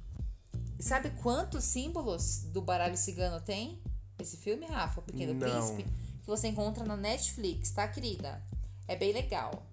Sabe 0.80 1.12
quantos 1.22 1.64
símbolos 1.64 2.40
do 2.46 2.64
baralho 2.64 2.98
cigano 2.98 3.40
tem? 3.40 3.80
Esse 4.18 4.38
filme, 4.38 4.66
Rafa, 4.66 5.02
o 5.02 5.04
Pequeno 5.04 5.36
Não. 5.36 5.40
Príncipe, 5.40 5.84
que 5.84 6.28
você 6.28 6.48
encontra 6.48 6.84
na 6.84 6.98
Netflix, 6.98 7.70
tá, 7.70 7.88
querida? 7.88 8.42
É 8.88 8.96
bem 8.96 9.14
legal. 9.14 9.64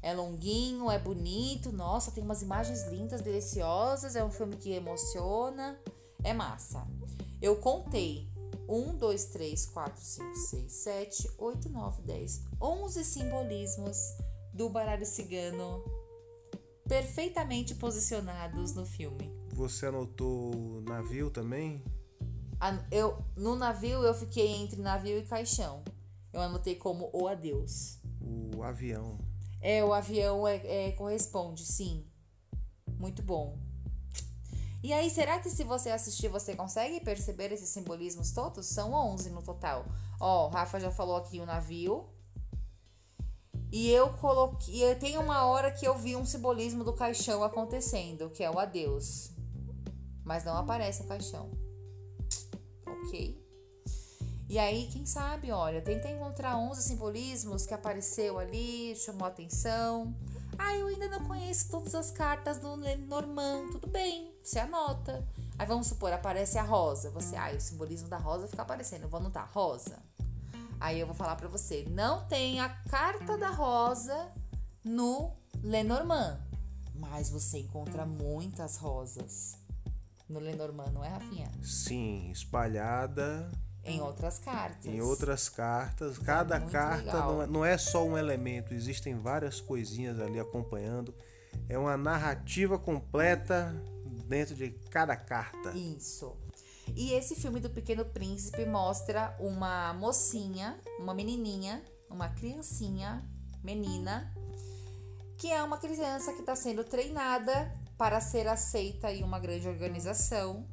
É 0.00 0.14
longuinho, 0.14 0.90
é 0.90 0.98
bonito, 0.98 1.72
nossa, 1.72 2.10
tem 2.10 2.22
umas 2.22 2.42
imagens 2.42 2.86
lindas, 2.88 3.20
deliciosas. 3.20 4.14
É 4.14 4.24
um 4.24 4.30
filme 4.30 4.56
que 4.56 4.70
emociona, 4.72 5.78
é 6.22 6.32
massa. 6.32 6.86
Eu 7.42 7.56
contei 7.56 8.28
1, 8.68 8.96
2, 8.96 9.24
3, 9.26 9.66
4, 9.66 10.04
5, 10.04 10.34
6, 10.34 10.72
7, 10.72 11.30
8, 11.38 11.68
9, 11.68 12.02
10, 12.02 12.42
11 12.60 13.04
simbolismos 13.04 13.96
do 14.52 14.68
baralho 14.68 15.06
cigano 15.06 15.82
perfeitamente 16.88 17.74
posicionados 17.74 18.74
no 18.74 18.84
filme. 18.86 19.30
Você 19.52 19.86
anotou 19.86 20.54
o 20.54 20.80
navio 20.80 21.30
também? 21.30 21.82
Eu, 22.90 23.22
no 23.36 23.54
navio 23.54 24.02
eu 24.02 24.14
fiquei 24.14 24.48
entre 24.56 24.80
navio 24.80 25.18
e 25.18 25.22
caixão. 25.22 25.82
Eu 26.32 26.40
anotei 26.40 26.74
como 26.74 27.10
o 27.12 27.28
adeus. 27.28 28.00
O 28.20 28.62
avião. 28.62 29.18
É, 29.60 29.84
o 29.84 29.92
avião 29.92 30.46
é, 30.46 30.88
é- 30.88 30.92
corresponde, 30.92 31.64
sim. 31.64 32.06
Muito 32.98 33.22
bom. 33.22 33.58
E 34.82 34.92
aí, 34.92 35.10
será 35.10 35.40
que 35.40 35.50
se 35.50 35.64
você 35.64 35.90
assistir, 35.90 36.28
você 36.28 36.54
consegue 36.54 37.00
perceber 37.00 37.50
esses 37.52 37.68
simbolismos 37.68 38.30
todos? 38.30 38.66
São 38.66 38.92
11 38.92 39.30
no 39.30 39.42
total. 39.42 39.84
Ó, 40.20 40.46
o 40.46 40.50
Rafa 40.50 40.78
já 40.78 40.90
falou 40.90 41.16
aqui 41.16 41.40
o 41.40 41.46
navio. 41.46 42.08
E 43.72 43.90
eu 43.90 44.14
coloquei. 44.14 44.94
Tem 44.94 45.18
uma 45.18 45.44
hora 45.44 45.70
que 45.70 45.86
eu 45.86 45.98
vi 45.98 46.14
um 46.16 46.24
simbolismo 46.24 46.84
do 46.84 46.92
caixão 46.92 47.42
acontecendo, 47.42 48.30
que 48.30 48.42
é 48.42 48.50
o 48.50 48.58
adeus. 48.58 49.32
Mas 50.24 50.44
não 50.44 50.56
aparece 50.56 51.02
o 51.02 51.06
caixão. 51.06 51.50
Ok? 52.86 53.37
E 54.48 54.58
aí, 54.58 54.86
quem 54.86 55.04
sabe, 55.04 55.52
olha, 55.52 55.82
tenta 55.82 56.08
encontrar 56.08 56.56
11 56.56 56.82
simbolismos 56.82 57.66
que 57.66 57.74
apareceu 57.74 58.38
ali, 58.38 58.96
chamou 58.96 59.28
atenção. 59.28 60.14
Ah, 60.56 60.74
eu 60.74 60.86
ainda 60.86 61.06
não 61.06 61.22
conheço 61.26 61.70
todas 61.70 61.94
as 61.94 62.10
cartas 62.10 62.58
do 62.58 62.74
Lenormand. 62.74 63.72
Tudo 63.72 63.86
bem, 63.86 64.32
você 64.42 64.58
anota. 64.58 65.22
Aí 65.58 65.66
vamos 65.66 65.86
supor, 65.86 66.10
aparece 66.14 66.56
a 66.56 66.62
rosa. 66.62 67.10
Você, 67.10 67.36
ah, 67.36 67.52
o 67.54 67.60
simbolismo 67.60 68.08
da 68.08 68.16
rosa 68.16 68.48
fica 68.48 68.62
aparecendo. 68.62 69.02
Eu 69.02 69.10
vou 69.10 69.20
anotar 69.20 69.50
rosa. 69.52 69.98
Aí 70.80 70.98
eu 70.98 71.06
vou 71.06 71.14
falar 71.14 71.36
pra 71.36 71.48
você, 71.48 71.84
não 71.90 72.26
tem 72.26 72.58
a 72.58 72.70
carta 72.88 73.36
da 73.36 73.50
rosa 73.50 74.32
no 74.82 75.36
Lenormand. 75.62 76.40
Mas 76.94 77.28
você 77.28 77.58
encontra 77.58 78.06
muitas 78.06 78.78
rosas 78.78 79.56
no 80.26 80.40
Lenormand, 80.40 80.90
não 80.92 81.04
é, 81.04 81.08
Rafinha? 81.08 81.50
Sim, 81.62 82.30
espalhada 82.30 83.50
em 83.90 84.00
outras 84.00 84.38
cartas. 84.38 84.86
Em 84.86 85.00
outras 85.00 85.48
cartas. 85.48 86.18
Cada 86.18 86.56
é 86.56 86.60
carta 86.60 87.12
não 87.12 87.42
é, 87.42 87.46
não 87.46 87.64
é 87.64 87.78
só 87.78 88.04
um 88.06 88.16
elemento, 88.16 88.74
existem 88.74 89.16
várias 89.16 89.60
coisinhas 89.60 90.20
ali 90.20 90.38
acompanhando. 90.38 91.14
É 91.68 91.78
uma 91.78 91.96
narrativa 91.96 92.78
completa 92.78 93.74
dentro 94.26 94.54
de 94.54 94.70
cada 94.90 95.16
carta. 95.16 95.70
Isso. 95.70 96.36
E 96.96 97.12
esse 97.12 97.34
filme 97.34 97.60
do 97.60 97.70
Pequeno 97.70 98.04
Príncipe 98.04 98.64
mostra 98.64 99.36
uma 99.38 99.92
mocinha, 99.94 100.78
uma 100.98 101.14
menininha, 101.14 101.82
uma 102.08 102.28
criancinha, 102.28 103.22
menina, 103.62 104.32
que 105.36 105.50
é 105.50 105.62
uma 105.62 105.78
criança 105.78 106.32
que 106.32 106.40
está 106.40 106.56
sendo 106.56 106.82
treinada 106.84 107.72
para 107.96 108.20
ser 108.20 108.46
aceita 108.46 109.12
em 109.12 109.22
uma 109.22 109.38
grande 109.38 109.68
organização. 109.68 110.66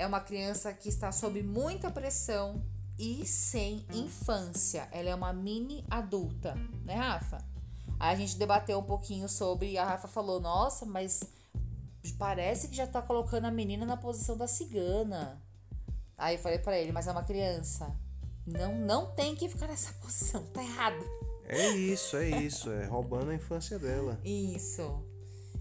É 0.00 0.06
uma 0.06 0.18
criança 0.18 0.72
que 0.72 0.88
está 0.88 1.12
sob 1.12 1.42
muita 1.42 1.90
pressão 1.90 2.64
e 2.98 3.26
sem 3.26 3.84
infância. 3.92 4.88
Ela 4.92 5.10
é 5.10 5.14
uma 5.14 5.30
mini 5.30 5.84
adulta, 5.90 6.54
né, 6.86 6.94
Rafa? 6.94 7.36
Aí 7.98 8.14
a 8.14 8.16
gente 8.16 8.38
debateu 8.38 8.78
um 8.78 8.82
pouquinho 8.82 9.28
sobre. 9.28 9.76
A 9.76 9.84
Rafa 9.84 10.08
falou: 10.08 10.40
Nossa, 10.40 10.86
mas 10.86 11.22
parece 12.18 12.68
que 12.68 12.76
já 12.76 12.86
tá 12.86 13.02
colocando 13.02 13.44
a 13.44 13.50
menina 13.50 13.84
na 13.84 13.94
posição 13.94 14.38
da 14.38 14.46
cigana. 14.46 15.38
Aí 16.16 16.36
eu 16.36 16.40
falei 16.40 16.60
para 16.60 16.78
ele: 16.78 16.92
Mas 16.92 17.06
é 17.06 17.12
uma 17.12 17.22
criança. 17.22 17.94
Não, 18.46 18.74
não 18.74 19.14
tem 19.14 19.36
que 19.36 19.50
ficar 19.50 19.66
nessa 19.66 19.92
posição, 20.00 20.42
tá 20.46 20.62
errado. 20.62 21.04
É 21.44 21.68
isso, 21.76 22.16
é 22.16 22.26
isso. 22.26 22.70
É 22.70 22.86
roubando 22.86 23.32
a 23.32 23.34
infância 23.34 23.78
dela. 23.78 24.18
Isso. 24.24 25.04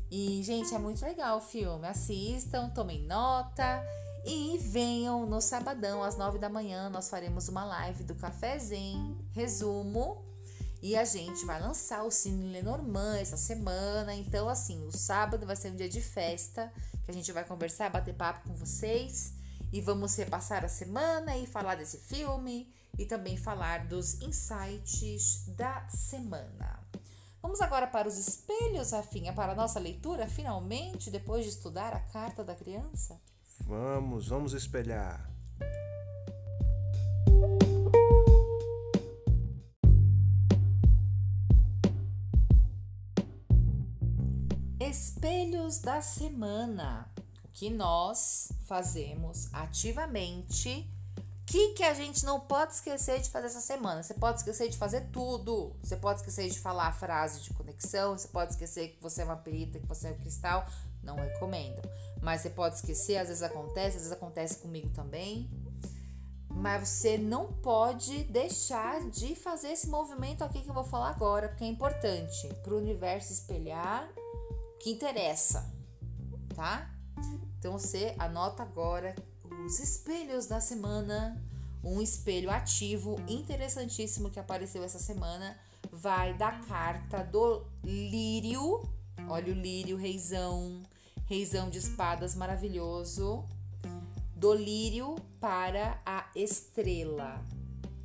E, 0.09 0.41
gente, 0.43 0.73
é 0.73 0.79
muito 0.79 1.03
legal 1.03 1.39
o 1.39 1.41
filme. 1.41 1.85
Assistam, 1.85 2.69
tomem 2.69 3.03
nota. 3.03 3.83
E 4.25 4.57
venham 4.57 5.25
no 5.25 5.41
sabadão, 5.41 6.03
às 6.03 6.17
nove 6.17 6.37
da 6.37 6.49
manhã, 6.49 6.89
nós 6.89 7.09
faremos 7.09 7.47
uma 7.47 7.63
live 7.63 8.03
do 8.03 8.15
Cafézinho, 8.15 9.17
resumo. 9.31 10.25
E 10.81 10.95
a 10.95 11.03
gente 11.03 11.45
vai 11.45 11.59
lançar 11.61 12.03
o 12.03 12.11
Cine 12.11 12.51
Lenormand 12.51 13.19
essa 13.19 13.37
semana. 13.37 14.13
Então, 14.13 14.47
assim, 14.47 14.85
o 14.87 14.91
sábado 14.91 15.45
vai 15.45 15.55
ser 15.55 15.71
um 15.71 15.75
dia 15.75 15.89
de 15.89 16.01
festa, 16.01 16.71
que 17.03 17.11
a 17.11 17.13
gente 17.13 17.31
vai 17.31 17.43
conversar, 17.43 17.89
bater 17.89 18.13
papo 18.13 18.47
com 18.47 18.55
vocês. 18.55 19.33
E 19.71 19.81
vamos 19.81 20.15
repassar 20.15 20.63
a 20.63 20.69
semana 20.69 21.37
e 21.37 21.45
falar 21.45 21.75
desse 21.75 21.97
filme 21.97 22.73
e 22.97 23.05
também 23.05 23.37
falar 23.37 23.87
dos 23.87 24.21
insights 24.21 25.45
da 25.47 25.87
semana. 25.89 26.79
Vamos 27.41 27.61
agora 27.61 27.87
para 27.87 28.07
os 28.07 28.17
espelhos, 28.17 28.91
Rafinha, 28.91 29.31
para 29.31 29.53
a 29.53 29.55
nossa 29.55 29.79
leitura, 29.79 30.27
finalmente, 30.27 31.09
depois 31.09 31.45
de 31.45 31.51
estudar 31.51 31.93
a 31.93 31.99
carta 31.99 32.43
da 32.43 32.53
criança? 32.53 33.19
Vamos, 33.61 34.27
vamos 34.27 34.53
espelhar. 34.53 35.29
Espelhos 44.79 45.79
da 45.79 46.01
semana. 46.01 47.11
O 47.43 47.47
que 47.53 47.69
nós 47.69 48.51
fazemos 48.65 49.53
ativamente 49.53 50.89
que, 51.49 51.69
que 51.69 51.83
a 51.83 51.95
gente 51.95 52.23
não 52.25 52.39
pode 52.39 52.73
esquecer 52.73 53.19
de 53.21 53.29
fazer 53.31 53.47
essa 53.47 53.59
semana? 53.59 54.03
Você 54.03 54.13
pode 54.13 54.37
esquecer 54.37 54.69
de 54.69 54.77
fazer 54.77 55.09
tudo. 55.11 55.75
Você 55.81 55.97
pode 55.97 56.19
esquecer 56.19 56.47
de 56.47 56.59
falar 56.59 56.87
a 56.87 56.91
frase 56.91 57.41
de 57.41 57.51
conexão. 57.55 58.15
Você 58.15 58.27
pode 58.27 58.51
esquecer 58.51 58.89
que 58.89 59.01
você 59.01 59.23
é 59.23 59.25
uma 59.25 59.35
perita, 59.35 59.79
que 59.79 59.87
você 59.87 60.09
é 60.09 60.11
um 60.11 60.17
cristal. 60.17 60.67
Não 61.03 61.15
recomendo. 61.15 61.81
Mas 62.21 62.41
você 62.41 62.49
pode 62.49 62.75
esquecer, 62.75 63.17
às 63.17 63.27
vezes 63.27 63.43
acontece, 63.43 63.97
às 63.97 64.03
vezes 64.03 64.11
acontece 64.11 64.57
comigo 64.57 64.89
também. 64.89 65.49
Mas 66.49 66.89
você 66.89 67.17
não 67.17 67.53
pode 67.53 68.23
deixar 68.25 69.09
de 69.09 69.35
fazer 69.35 69.69
esse 69.69 69.87
movimento 69.87 70.43
aqui 70.43 70.61
que 70.61 70.69
eu 70.69 70.73
vou 70.73 70.83
falar 70.83 71.09
agora, 71.09 71.47
porque 71.49 71.63
é 71.63 71.67
importante 71.67 72.47
para 72.63 72.73
o 72.73 72.77
universo 72.77 73.31
espelhar 73.31 74.09
o 74.49 74.77
que 74.79 74.91
interessa, 74.91 75.71
tá? 76.55 76.89
Então 77.57 77.73
você 77.73 78.15
anota 78.17 78.63
agora 78.63 79.15
os 79.65 79.79
espelhos 79.79 80.47
da 80.47 80.59
semana. 80.59 81.41
Um 81.81 82.01
espelho 82.01 82.51
ativo 82.51 83.15
interessantíssimo 83.25 84.29
que 84.29 84.39
apareceu 84.39 84.83
essa 84.83 84.99
semana 84.99 85.57
vai 85.91 86.33
da 86.33 86.51
carta 86.51 87.23
do 87.23 87.65
lírio. 87.83 88.81
Olha 89.27 89.51
o 89.51 89.55
lírio, 89.55 89.97
reizão, 89.97 90.83
reizão 91.25 91.69
de 91.69 91.77
espadas 91.77 92.35
maravilhoso. 92.35 93.45
Do 94.35 94.53
lírio 94.53 95.15
para 95.39 96.01
a 96.05 96.29
estrela. 96.35 97.45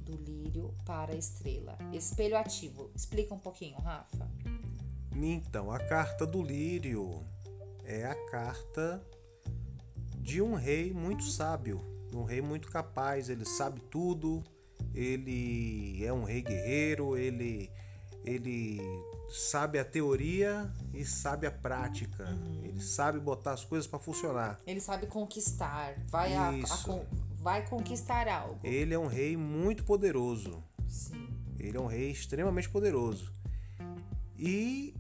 Do 0.01 0.17
lírio 0.17 0.75
para 0.85 1.13
a 1.13 1.17
estrela. 1.17 1.79
Espelho 1.93 2.37
ativo. 2.37 2.91
Explica 2.95 3.35
um 3.35 3.39
pouquinho, 3.39 3.79
Rafa. 3.79 4.29
Então, 5.15 5.71
a 5.71 5.79
carta 5.79 6.27
do 6.27 6.43
lírio 6.43 7.25
é 7.85 8.05
a 8.05 8.15
carta 8.31 9.07
de 10.25 10.41
um 10.41 10.55
rei 10.55 10.93
muito 10.93 11.23
sábio, 11.23 11.81
um 12.13 12.25
rei 12.25 12.41
muito 12.41 12.69
capaz, 12.69 13.29
ele 13.29 13.45
sabe 13.45 13.81
tudo, 13.91 14.43
ele 14.95 16.05
é 16.05 16.13
um 16.13 16.25
rei 16.25 16.41
guerreiro, 16.43 17.17
ele 17.17 17.71
ele 18.25 18.81
sabe 19.29 19.79
a 19.79 19.85
teoria 19.85 20.73
e 20.93 21.05
sabe 21.05 21.47
a 21.47 21.51
prática. 21.51 22.25
Uhum. 22.25 22.61
Ele 22.65 22.81
sabe 22.83 23.21
botar 23.21 23.53
as 23.53 23.65
coisas 23.65 23.87
para 23.87 23.99
funcionar. 23.99 24.61
Ele 24.67 24.81
sabe 24.81 25.07
conquistar, 25.07 25.95
vai 26.09 26.35
a, 26.35 26.49
a, 26.49 26.53
vai 27.37 27.67
conquistar 27.67 28.27
algo. 28.29 28.59
Ele 28.65 28.95
é 28.95 28.99
um 28.99 29.07
rei 29.07 29.37
muito 29.37 29.85
poderoso. 29.85 30.63
Sim. 30.89 31.29
Ele 31.59 31.77
é 31.77 31.81
um 31.81 31.87
rei 31.87 32.11
extremamente 32.11 32.69
poderoso. 32.69 33.33
E 34.39 34.95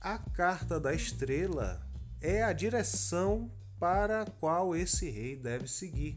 a 0.00 0.18
carta 0.18 0.80
da 0.80 0.94
estrela 0.94 1.86
é 2.20 2.42
a 2.42 2.52
direção 2.52 3.50
para 3.78 4.22
a 4.22 4.26
qual 4.26 4.76
esse 4.76 5.10
rei 5.10 5.36
deve 5.36 5.68
seguir. 5.68 6.16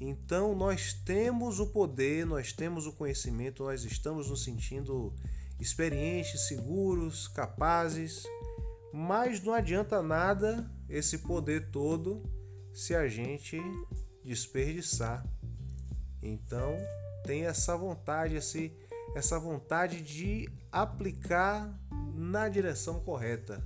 Então 0.00 0.54
nós 0.54 0.94
temos 0.94 1.60
o 1.60 1.66
poder, 1.66 2.24
nós 2.24 2.52
temos 2.52 2.86
o 2.86 2.92
conhecimento, 2.92 3.64
nós 3.64 3.84
estamos 3.84 4.30
nos 4.30 4.42
sentindo 4.42 5.14
experientes, 5.60 6.48
seguros, 6.48 7.28
capazes, 7.28 8.24
mas 8.92 9.42
não 9.42 9.52
adianta 9.52 10.02
nada 10.02 10.70
esse 10.88 11.18
poder 11.18 11.70
todo 11.70 12.22
se 12.72 12.94
a 12.94 13.08
gente 13.08 13.60
desperdiçar. 14.24 15.24
Então 16.22 16.76
tem 17.24 17.46
essa 17.46 17.76
vontade, 17.76 18.34
esse, 18.34 18.76
essa 19.14 19.38
vontade 19.38 20.00
de 20.00 20.48
aplicar 20.72 21.78
na 22.14 22.48
direção 22.48 23.00
correta 23.00 23.64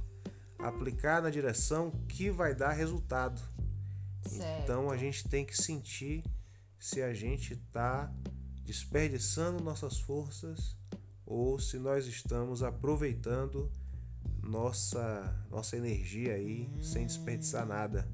aplicar 0.67 1.21
na 1.21 1.31
direção 1.31 1.91
que 2.09 2.31
vai 2.31 2.55
dar 2.55 2.73
resultado. 2.73 3.41
Certo. 4.27 4.63
Então 4.63 4.91
a 4.91 4.97
gente 4.97 5.29
tem 5.29 5.45
que 5.45 5.57
sentir 5.57 6.25
se 6.79 7.03
a 7.03 7.13
gente 7.13 7.53
está 7.55 8.13
desperdiçando 8.63 9.63
nossas 9.63 10.01
forças 10.01 10.77
ou 11.27 11.59
se 11.59 11.79
nós 11.79 12.07
estamos 12.07 12.63
aproveitando 12.63 13.71
nossa 14.43 15.47
nossa 15.51 15.77
energia 15.77 16.35
aí 16.35 16.69
hum. 16.77 16.83
sem 16.83 17.07
desperdiçar 17.07 17.67
nada. 17.67 18.09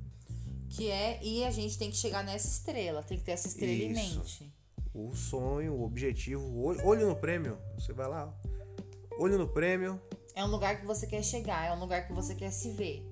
Que 0.69 0.89
é, 0.89 1.21
e 1.23 1.45
a 1.45 1.51
gente 1.51 1.77
tem 1.77 1.91
que 1.91 1.97
chegar 1.97 2.23
nessa 2.23 2.47
estrela, 2.47 3.03
tem 3.03 3.19
que 3.19 3.25
ter 3.25 3.33
essa 3.33 3.49
estrela 3.49 3.73
Isso. 3.73 3.85
em 3.85 3.93
mente. 3.93 4.55
O 4.95 5.15
sonho, 5.15 5.75
o 5.75 5.85
objetivo, 5.85 6.43
olho 6.85 7.09
no 7.09 7.17
prêmio. 7.17 7.59
Você 7.77 7.93
vai 7.93 8.09
lá, 8.09 8.33
olho 9.19 9.37
no 9.37 9.49
prêmio, 9.49 10.01
é 10.35 10.45
um 10.45 10.49
lugar 10.49 10.81
que 10.81 10.87
você 10.87 11.07
quer 11.07 11.23
chegar, 11.23 11.67
é 11.67 11.73
um 11.73 11.79
lugar 11.79 12.07
que 12.07 12.13
você 12.13 12.35
quer 12.35 12.51
se 12.51 12.71
ver. 12.71 13.07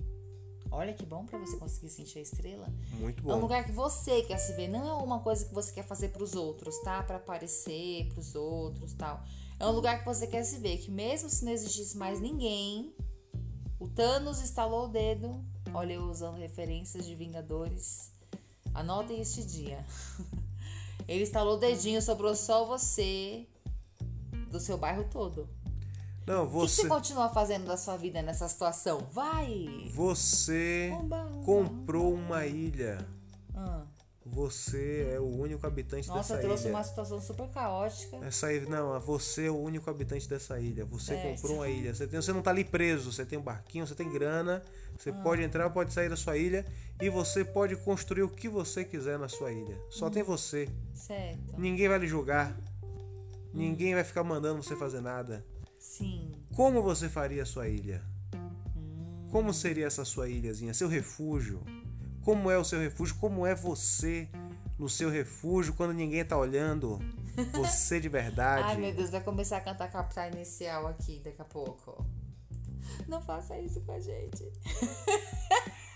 Olha 0.71 0.93
que 0.93 1.05
bom 1.05 1.25
para 1.25 1.39
você 1.39 1.57
conseguir 1.57 1.89
sentir 1.89 2.19
a 2.19 2.23
estrela. 2.23 2.73
Muito 2.93 3.23
bom. 3.23 3.33
É 3.33 3.35
um 3.35 3.41
lugar 3.41 3.65
que 3.65 3.73
você 3.73 4.23
quer 4.23 4.39
se 4.39 4.53
ver, 4.55 4.69
não 4.69 4.87
é 4.87 4.93
uma 5.03 5.21
coisa 5.21 5.45
que 5.45 5.53
você 5.53 5.73
quer 5.73 5.83
fazer 5.83 6.09
para 6.09 6.23
os 6.23 6.35
outros, 6.35 6.79
tá? 6.81 7.03
Para 7.03 7.17
aparecer 7.17 8.09
para 8.09 8.21
os 8.21 8.35
outros, 8.35 8.93
tal. 8.95 9.23
É 9.61 9.67
um 9.67 9.73
lugar 9.73 9.99
que 9.99 10.05
você 10.05 10.27
quer 10.27 10.45
se 10.45 10.59
ver, 10.59 10.79
que 10.79 10.91
mesmo 10.91 11.29
se 11.29 11.45
não 11.45 11.53
existisse 11.53 11.97
mais 11.97 12.21
ninguém, 12.21 12.95
o 13.81 13.89
Thanos 13.89 14.41
estalou 14.41 14.85
o 14.85 14.89
dedo. 14.89 15.45
Olha 15.75 15.95
eu 15.95 16.03
usando 16.03 16.37
referências 16.37 17.05
de 17.05 17.15
Vingadores. 17.15 18.13
Anotem 18.73 19.21
este 19.21 19.45
dia. 19.45 19.85
Ele 21.09 21.23
estalou 21.23 21.57
o 21.57 21.61
dedinho, 21.61 22.01
sobrou 22.01 22.35
só 22.37 22.65
você 22.65 23.49
do 24.51 24.61
seu 24.61 24.79
bairro 24.79 25.09
todo. 25.11 25.49
Não, 26.27 26.47
você. 26.47 26.83
O 26.83 26.83
que 26.83 26.83
você 26.83 26.89
continua 26.89 27.29
fazendo 27.31 27.67
da 27.67 27.77
sua 27.77 27.97
vida 27.97 28.21
nessa 28.21 28.47
situação? 28.49 29.07
Vai! 29.11 29.91
Você 29.95 30.91
comprou 31.45 32.13
uma 32.13 32.47
ilha. 32.47 33.09
Ah. 33.55 33.87
Você 34.31 35.11
é 35.15 35.21
o 35.21 35.27
único 35.27 35.67
habitante 35.67 36.09
Nossa, 36.09 36.35
dessa 36.35 36.47
trouxe 36.47 36.65
ilha. 36.69 36.75
uma 36.77 36.85
situação 36.85 37.21
super 37.21 37.49
caótica. 37.49 38.17
Essa 38.23 38.53
ilha, 38.53 38.69
não, 38.69 38.99
você 39.01 39.47
é 39.47 39.51
o 39.51 39.57
único 39.59 39.89
habitante 39.91 40.29
dessa 40.29 40.59
ilha. 40.61 40.85
Você 40.85 41.15
É, 41.15 41.33
comprou 41.33 41.53
sim. 41.53 41.59
uma 41.59 41.69
ilha. 41.69 41.95
Você, 41.95 42.07
tem, 42.07 42.21
você 42.21 42.33
não 42.33 42.43
tá 42.43 42.51
ali 42.51 42.65
preso. 42.65 43.11
Você 43.13 43.25
tem 43.25 43.39
um 43.39 43.43
barquinho, 43.43 43.87
você 43.87 43.95
tem 43.95 44.11
grana. 44.11 44.63
Você 44.97 45.11
Ah. 45.11 45.15
pode 45.23 45.43
entrar, 45.43 45.71
pode 45.71 45.93
sair 45.93 46.09
da 46.09 46.17
sua 46.17 46.37
ilha. 46.37 46.65
E 47.01 47.09
você 47.09 47.45
pode 47.45 47.77
construir 47.77 48.23
o 48.23 48.29
que 48.29 48.49
você 48.49 48.85
quiser 48.85 49.19
na 49.19 49.29
sua 49.29 49.51
ilha. 49.53 49.79
Só 49.91 50.07
Hum. 50.07 50.11
tem 50.11 50.23
você. 50.23 50.69
Certo. 50.93 51.59
Ninguém 51.59 51.89
vai 51.89 51.99
lhe 51.99 52.07
julgar. 52.07 52.57
Ninguém 53.53 53.95
vai 53.95 54.05
ficar 54.05 54.23
mandando 54.25 54.63
você 54.63 54.77
fazer 54.77 55.01
nada. 55.01 55.45
Sim. 55.81 56.33
Como 56.55 56.83
você 56.83 57.09
faria 57.09 57.43
a 57.43 57.47
sua 57.47 57.67
ilha? 57.69 58.03
Hum. 58.77 59.29
Como 59.31 59.53
seria 59.55 59.87
essa 59.87 60.05
sua 60.05 60.29
ilhazinha? 60.29 60.75
Seu 60.75 60.89
refúgio? 60.89 61.63
Como 62.29 62.51
é 62.51 62.59
o 62.59 62.63
seu 62.63 62.79
refúgio? 62.79 63.17
Como 63.17 63.47
é 63.47 63.55
você 63.55 64.29
no 64.79 64.87
seu 64.87 65.09
refúgio 65.09 65.73
quando 65.73 65.95
ninguém 65.95 66.23
tá 66.23 66.37
olhando? 66.37 66.99
Você 67.55 67.99
de 67.99 68.11
verdade. 68.11 68.65
Ai, 68.65 68.77
meu 68.77 68.93
Deus, 68.93 69.09
vai 69.09 69.23
começar 69.23 69.57
a 69.57 69.61
cantar 69.63 69.91
capital 69.91 70.29
inicial 70.29 70.87
aqui 70.89 71.23
daqui 71.25 71.41
a 71.41 71.45
pouco. 71.47 72.05
Não 73.09 73.23
faça 73.23 73.59
isso 73.59 73.81
com 73.81 73.93
a 73.93 73.99
gente. 73.99 74.45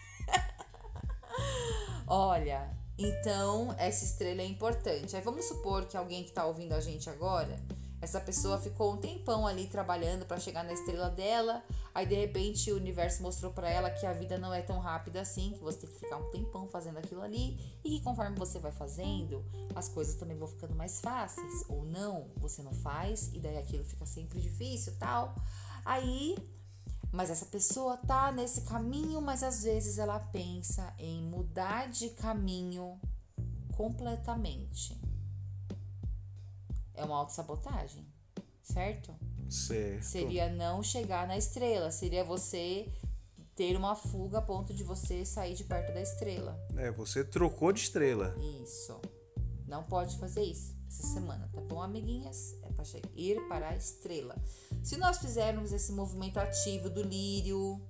Olha, 2.08 2.66
então 2.96 3.74
essa 3.76 4.02
estrela 4.02 4.40
é 4.40 4.46
importante. 4.46 5.14
Aí 5.14 5.20
vamos 5.20 5.44
supor 5.44 5.84
que 5.84 5.98
alguém 5.98 6.24
que 6.24 6.32
tá 6.32 6.46
ouvindo 6.46 6.72
a 6.72 6.80
gente 6.80 7.10
agora, 7.10 7.60
essa 8.02 8.20
pessoa 8.20 8.58
ficou 8.58 8.94
um 8.94 8.96
tempão 8.96 9.46
ali 9.46 9.68
trabalhando 9.68 10.26
para 10.26 10.40
chegar 10.40 10.64
na 10.64 10.72
estrela 10.72 11.08
dela, 11.08 11.62
aí 11.94 12.04
de 12.04 12.16
repente 12.16 12.72
o 12.72 12.76
universo 12.76 13.22
mostrou 13.22 13.52
para 13.52 13.70
ela 13.70 13.90
que 13.90 14.04
a 14.04 14.12
vida 14.12 14.36
não 14.36 14.52
é 14.52 14.60
tão 14.60 14.80
rápida 14.80 15.20
assim, 15.20 15.52
que 15.52 15.60
você 15.60 15.78
tem 15.78 15.88
que 15.88 16.00
ficar 16.00 16.16
um 16.16 16.28
tempão 16.32 16.66
fazendo 16.66 16.98
aquilo 16.98 17.22
ali 17.22 17.56
e 17.84 17.90
que 17.90 18.00
conforme 18.00 18.36
você 18.36 18.58
vai 18.58 18.72
fazendo, 18.72 19.44
as 19.76 19.88
coisas 19.88 20.16
também 20.16 20.36
vão 20.36 20.48
ficando 20.48 20.74
mais 20.74 21.00
fáceis 21.00 21.64
ou 21.68 21.84
não, 21.84 22.28
você 22.38 22.60
não 22.60 22.74
faz 22.74 23.30
e 23.32 23.38
daí 23.38 23.56
aquilo 23.56 23.84
fica 23.84 24.04
sempre 24.04 24.40
difícil, 24.40 24.94
tal. 24.98 25.36
Aí 25.84 26.36
mas 27.12 27.28
essa 27.28 27.44
pessoa 27.44 27.98
tá 27.98 28.32
nesse 28.32 28.62
caminho, 28.62 29.20
mas 29.20 29.42
às 29.42 29.62
vezes 29.62 29.98
ela 29.98 30.18
pensa 30.18 30.94
em 30.98 31.22
mudar 31.22 31.88
de 31.90 32.08
caminho 32.08 32.98
completamente. 33.76 34.98
É 37.02 37.04
uma 37.04 37.16
autossabotagem, 37.16 38.06
certo? 38.62 39.12
Certo. 39.50 40.04
Seria 40.04 40.48
não 40.48 40.82
chegar 40.82 41.26
na 41.26 41.36
estrela, 41.36 41.90
seria 41.90 42.22
você 42.22 42.88
ter 43.56 43.76
uma 43.76 43.96
fuga 43.96 44.38
a 44.38 44.42
ponto 44.42 44.72
de 44.72 44.84
você 44.84 45.24
sair 45.24 45.54
de 45.54 45.64
perto 45.64 45.92
da 45.92 46.00
estrela. 46.00 46.56
É, 46.76 46.92
você 46.92 47.24
trocou 47.24 47.72
de 47.72 47.80
estrela. 47.80 48.36
Isso. 48.62 49.00
Não 49.66 49.82
pode 49.82 50.16
fazer 50.18 50.42
isso 50.42 50.76
essa 50.86 51.06
semana, 51.06 51.50
tá 51.52 51.60
bom, 51.60 51.80
amiguinhas? 51.80 52.56
É 52.62 52.70
para 52.70 52.84
ir 53.16 53.48
para 53.48 53.70
a 53.70 53.76
estrela. 53.76 54.36
Se 54.84 54.96
nós 54.96 55.18
fizermos 55.18 55.72
esse 55.72 55.90
movimento 55.90 56.38
ativo 56.38 56.88
do 56.88 57.02
lírio, 57.02 57.80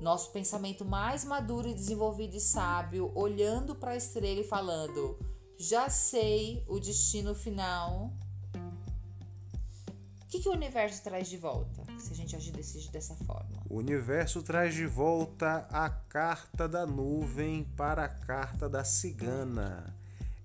nosso 0.00 0.32
pensamento 0.32 0.84
mais 0.84 1.24
maduro 1.24 1.68
e 1.68 1.74
desenvolvido 1.74 2.34
e 2.34 2.40
sábio, 2.40 3.12
olhando 3.14 3.74
para 3.74 3.92
a 3.92 3.96
estrela 3.96 4.40
e 4.40 4.44
falando: 4.44 5.18
já 5.58 5.88
sei 5.88 6.64
o 6.66 6.78
destino 6.78 7.34
final. 7.34 8.12
O 10.22 10.28
que, 10.28 10.40
que 10.40 10.48
o 10.48 10.52
universo 10.52 11.02
traz 11.02 11.28
de 11.28 11.36
volta 11.36 11.84
se 11.98 12.12
a 12.12 12.16
gente 12.16 12.34
agir 12.36 12.52
desse, 12.52 12.90
dessa 12.90 13.14
forma? 13.14 13.62
O 13.70 13.76
universo 13.76 14.42
traz 14.42 14.74
de 14.74 14.86
volta 14.86 15.66
a 15.70 15.88
carta 15.88 16.68
da 16.68 16.84
nuvem 16.84 17.64
para 17.76 18.04
a 18.04 18.08
carta 18.08 18.68
da 18.68 18.84
cigana. 18.84 19.94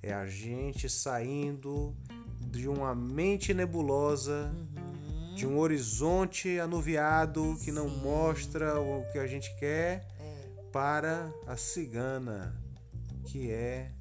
É 0.02 0.14
a 0.14 0.28
gente 0.28 0.88
saindo 0.90 1.96
de 2.40 2.68
uma 2.68 2.96
mente 2.96 3.54
nebulosa, 3.54 4.54
de 5.36 5.46
um 5.48 5.58
horizonte 5.58 6.60
anuviado 6.60 7.58
que 7.64 7.72
não 7.72 7.90
mostra 7.90 8.80
o 8.80 9.04
que 9.12 9.18
a 9.18 9.28
gente 9.28 9.54
quer, 9.58 10.08
para 10.72 11.32
a 11.46 11.58
cigana, 11.58 12.56
que 13.26 13.52
é 13.52 13.92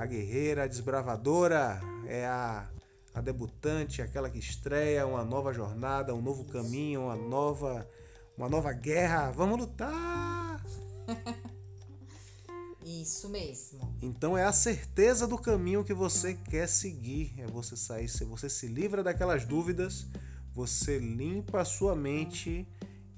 a 0.00 0.06
guerreira, 0.06 0.64
a 0.64 0.66
desbravadora, 0.66 1.78
é 2.06 2.24
a, 2.24 2.66
a 3.12 3.20
debutante, 3.20 4.00
aquela 4.00 4.30
que 4.30 4.38
estreia 4.38 5.06
uma 5.06 5.22
nova 5.22 5.52
jornada, 5.52 6.14
um 6.14 6.22
novo 6.22 6.46
caminho, 6.46 7.02
uma 7.02 7.16
nova, 7.16 7.86
uma 8.34 8.48
nova 8.48 8.72
guerra. 8.72 9.30
Vamos 9.30 9.58
lutar! 9.58 10.64
Isso 12.82 13.28
mesmo. 13.28 13.94
Então 14.00 14.38
é 14.38 14.44
a 14.44 14.52
certeza 14.54 15.26
do 15.26 15.36
caminho 15.36 15.84
que 15.84 15.92
você 15.92 16.32
quer 16.32 16.66
seguir. 16.66 17.34
É 17.36 17.46
você 17.46 17.76
sair, 17.76 18.08
se 18.08 18.24
você 18.24 18.48
se 18.48 18.68
livra 18.68 19.02
daquelas 19.02 19.44
dúvidas, 19.44 20.06
você 20.50 20.98
limpa 20.98 21.60
a 21.60 21.64
sua 21.66 21.94
mente 21.94 22.66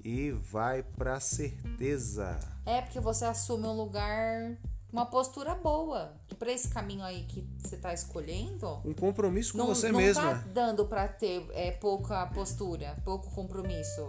e 0.03 0.31
vai 0.31 0.83
para 0.83 1.13
a 1.13 1.21
certeza. 1.21 2.37
É 2.65 2.81
porque 2.81 2.99
você 2.99 3.23
assume 3.23 3.67
um 3.67 3.77
lugar, 3.77 4.57
uma 4.93 5.07
postura 5.07 5.55
boa. 5.55 6.13
Para 6.37 6.51
esse 6.51 6.69
caminho 6.69 7.03
aí 7.03 7.23
que 7.23 7.41
você 7.57 7.75
tá 7.75 7.93
escolhendo, 7.93 8.79
Um 8.85 8.93
compromisso 8.93 9.53
com 9.53 9.57
não, 9.57 9.67
você 9.67 9.91
não 9.91 9.99
mesma. 9.99 10.21
tá 10.21 10.33
dando 10.53 10.85
para 10.85 11.07
ter 11.07 11.45
é, 11.51 11.71
pouca 11.71 12.27
postura, 12.27 12.95
pouco 13.03 13.29
compromisso. 13.31 14.01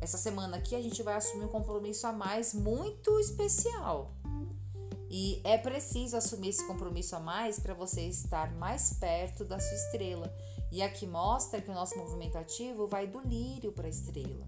Essa 0.00 0.18
semana 0.18 0.58
aqui 0.58 0.74
a 0.74 0.82
gente 0.82 1.02
vai 1.02 1.14
assumir 1.14 1.44
um 1.46 1.48
compromisso 1.48 2.06
a 2.06 2.12
mais 2.12 2.52
muito 2.52 3.18
especial. 3.18 4.14
E 5.08 5.40
é 5.42 5.58
preciso 5.58 6.16
assumir 6.16 6.50
esse 6.50 6.64
compromisso 6.66 7.16
a 7.16 7.20
mais 7.20 7.58
para 7.58 7.74
você 7.74 8.02
estar 8.02 8.52
mais 8.54 8.92
perto 8.92 9.44
da 9.44 9.58
sua 9.58 9.74
estrela. 9.74 10.32
E 10.70 10.82
aqui 10.82 11.06
mostra 11.06 11.60
que 11.60 11.70
o 11.70 11.74
nosso 11.74 11.98
movimento 11.98 12.36
ativo 12.36 12.86
vai 12.86 13.06
do 13.06 13.20
lírio 13.20 13.72
para 13.72 13.86
a 13.86 13.90
estrela. 13.90 14.46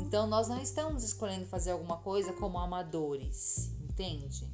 Então 0.00 0.26
nós 0.26 0.48
não 0.48 0.60
estamos 0.62 1.02
escolhendo 1.02 1.44
fazer 1.46 1.72
alguma 1.72 1.98
coisa 1.98 2.32
como 2.32 2.58
amadores, 2.58 3.70
entende? 3.82 4.48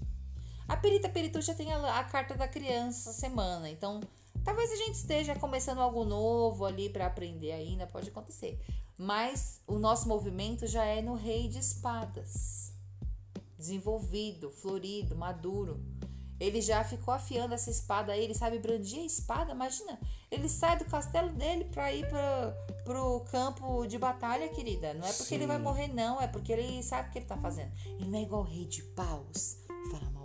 A 0.69 0.77
Perita 0.77 1.09
Perituxa 1.09 1.55
tem 1.55 1.73
a, 1.73 1.99
a 1.99 2.05
carta 2.05 2.35
da 2.35 2.49
criança 2.49 3.11
essa 3.11 3.21
semana, 3.21 3.69
então 3.69 4.01
talvez 4.43 4.71
a 4.73 4.77
gente 4.77 4.95
esteja 4.95 5.35
começando 5.35 5.81
algo 5.81 6.05
novo 6.05 6.65
ali 6.65 6.89
para 6.89 7.07
aprender 7.07 7.53
ainda, 7.53 7.87
pode 7.87 8.09
acontecer. 8.09 8.59
Mas 8.97 9.61
o 9.67 9.79
nosso 9.79 10.09
movimento 10.09 10.67
já 10.67 10.85
é 10.85 11.03
no 11.03 11.15
Rei 11.15 11.49
de 11.49 11.59
Espadas 11.59 12.75
desenvolvido, 13.65 14.51
florido, 14.51 15.17
maduro. 15.17 15.81
Ele 16.39 16.61
já 16.61 16.85
ficou 16.85 17.15
afiando 17.15 17.55
essa 17.55 17.71
espada 17.71 18.13
aí, 18.13 18.23
ele 18.23 18.35
sabe 18.35 18.59
brandir 18.59 19.01
a 19.01 19.07
espada, 19.07 19.53
imagina. 19.53 19.99
Ele 20.31 20.49
sai 20.49 20.77
do 20.77 20.85
castelo 20.85 21.31
dele 21.31 21.65
pra 21.67 21.93
ir 21.93 22.07
pra, 22.09 22.53
pro 22.85 23.21
campo 23.31 23.87
de 23.87 23.97
batalha, 23.97 24.49
querida. 24.49 24.93
Não 24.93 25.07
é 25.07 25.13
porque 25.13 25.35
ele 25.35 25.47
vai 25.47 25.57
Sim. 25.57 25.63
morrer, 25.63 25.89
não, 25.89 26.21
é 26.21 26.27
porque 26.27 26.53
ele 26.53 26.83
sabe 26.83 27.09
o 27.09 27.13
que 27.13 27.19
ele 27.19 27.27
tá 27.27 27.37
fazendo. 27.37 27.73
Ele 27.87 28.09
não 28.09 28.19
é 28.19 28.23
igual 28.23 28.43
o 28.43 28.45
rei 28.45 28.67
de 28.67 28.83
paus. 28.83 29.57
Vou 29.69 29.99
falar 29.99 30.11
mal 30.11 30.24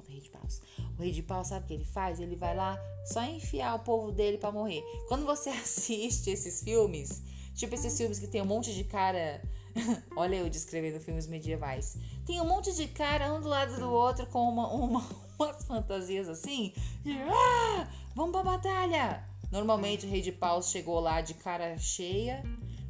O 0.99 1.01
rei 1.01 1.13
de 1.13 1.23
paus 1.23 1.47
sabe 1.47 1.63
o 1.63 1.67
que 1.69 1.73
ele 1.73 1.85
faz? 1.85 2.19
Ele 2.19 2.35
vai 2.35 2.53
lá 2.53 2.77
só 3.05 3.23
enfiar 3.23 3.73
o 3.75 3.79
povo 3.79 4.11
dele 4.11 4.37
pra 4.37 4.51
morrer. 4.51 4.83
Quando 5.07 5.25
você 5.25 5.47
assiste 5.49 6.29
esses 6.29 6.61
filmes, 6.61 7.23
tipo 7.55 7.73
esses 7.73 7.97
filmes 7.97 8.19
que 8.19 8.27
tem 8.27 8.41
um 8.41 8.45
monte 8.45 8.73
de 8.75 8.83
cara. 8.83 9.41
Olha 10.17 10.35
eu 10.35 10.49
descrevendo 10.49 10.99
filmes 10.99 11.25
medievais. 11.25 11.97
Tem 12.25 12.41
um 12.41 12.45
monte 12.45 12.75
de 12.75 12.85
cara 12.87 13.33
um 13.33 13.39
do 13.39 13.47
lado 13.47 13.79
do 13.79 13.89
outro 13.89 14.25
com 14.27 14.49
uma, 14.49 14.67
uma- 14.67 15.07
umas 15.39 15.63
fantasias 15.63 16.27
assim. 16.27 16.73
De, 17.01 17.13
ah, 17.13 17.89
vamos 18.13 18.33
pra 18.33 18.43
batalha! 18.43 19.23
Normalmente 19.49 20.05
o 20.05 20.09
rei 20.09 20.21
de 20.21 20.33
paus 20.33 20.69
chegou 20.69 20.99
lá 20.99 21.21
de 21.21 21.33
cara 21.33 21.77
cheia, 21.77 22.43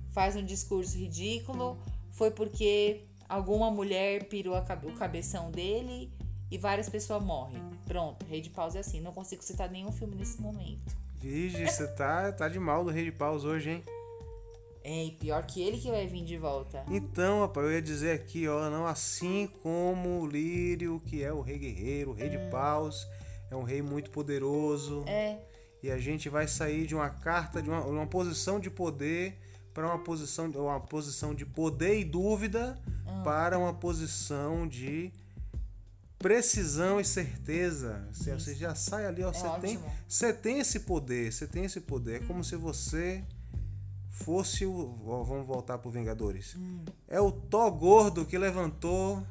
faz 0.10 0.36
um 0.36 0.44
discurso 0.44 0.98
ridículo. 0.98 1.78
Foi 2.12 2.32
porque 2.32 3.06
alguma 3.30 3.70
mulher 3.70 4.28
pirou 4.28 4.58
o 4.58 4.94
cabeção 4.94 5.52
dele 5.52 6.12
e 6.52 6.58
várias 6.58 6.90
pessoas 6.90 7.24
morrem. 7.24 7.62
Pronto, 7.86 8.26
rei 8.26 8.42
de 8.42 8.50
paus 8.50 8.76
é 8.76 8.80
assim. 8.80 9.02
Não 9.02 9.12
consigo 9.12 9.44
citar 9.44 9.70
nenhum 9.70 9.92
filme 9.92 10.16
nesse 10.16 10.42
momento. 10.42 10.98
Vige, 11.20 11.66
você 11.68 11.88
tá, 11.88 12.32
tá 12.32 12.48
de 12.48 12.58
mal 12.60 12.84
do 12.86 12.92
Rei 12.92 13.04
de 13.04 13.12
Paus 13.12 13.44
hoje, 13.44 13.72
hein? 13.72 13.84
É, 14.82 15.04
e 15.06 15.12
pior 15.12 15.44
que 15.46 15.62
ele 15.62 15.78
que 15.78 15.92
vai 15.92 16.08
vir 16.08 16.24
de 16.24 16.38
volta. 16.38 16.86
Então, 16.90 17.42
rapaz, 17.42 17.66
eu 17.68 17.74
ia 17.74 17.82
dizer 17.82 18.12
aqui, 18.12 18.48
ó, 18.48 18.70
não 18.70 18.88
assim 18.88 19.50
como 19.62 20.22
o 20.22 20.26
Lírio, 20.26 21.02
que 21.06 21.22
é 21.22 21.34
o 21.34 21.42
rei 21.42 21.58
guerreiro, 21.58 22.12
o 22.12 22.14
rei 22.14 22.30
de 22.30 22.38
paus, 22.50 23.06
é 23.52 23.56
um 23.56 23.64
rei 23.64 23.82
muito 23.82 24.10
poderoso. 24.12 25.04
É, 25.06 25.38
E 25.84 25.92
a 25.92 25.98
gente 25.98 26.30
vai 26.30 26.48
sair 26.48 26.88
de 26.88 26.96
uma 26.96 27.10
carta, 27.10 27.62
de 27.62 27.70
uma, 27.70 27.82
uma 27.82 28.08
posição 28.08 28.58
de 28.60 28.70
poder 28.70 29.38
para 29.74 29.86
uma 29.86 30.00
posição, 30.00 30.50
uma 30.52 30.80
posição 30.80 31.36
de 31.36 31.46
poder 31.46 32.00
e 32.00 32.06
dúvida 32.06 32.80
para 33.24 33.58
uma 33.58 33.74
posição 33.74 34.66
de 34.68 35.12
precisão 36.20 37.00
e 37.00 37.06
certeza. 37.06 38.08
Você, 38.12 38.34
você 38.34 38.54
já 38.54 38.76
sai 38.76 39.06
ali, 39.06 39.24
ó, 39.24 39.32
você 39.32 39.60
tem, 39.60 39.80
você 40.08 40.34
tem 40.34 40.60
esse 40.60 40.82
poder, 40.82 41.32
você 41.32 41.48
tem 41.48 41.64
esse 41.64 41.80
poder. 41.80 42.22
É 42.22 42.26
como 42.26 42.44
se 42.44 42.58
você 42.58 43.24
fosse 44.10 44.66
o, 44.66 45.00
ó, 45.08 45.24
vamos 45.24 45.48
voltar 45.48 45.78
pro 45.78 45.90
Vingadores. 45.90 46.58
É 47.08 47.20
o 47.22 47.32
Thor 47.32 47.72
gordo 47.72 48.26
que 48.26 48.38
levantou 48.38 49.24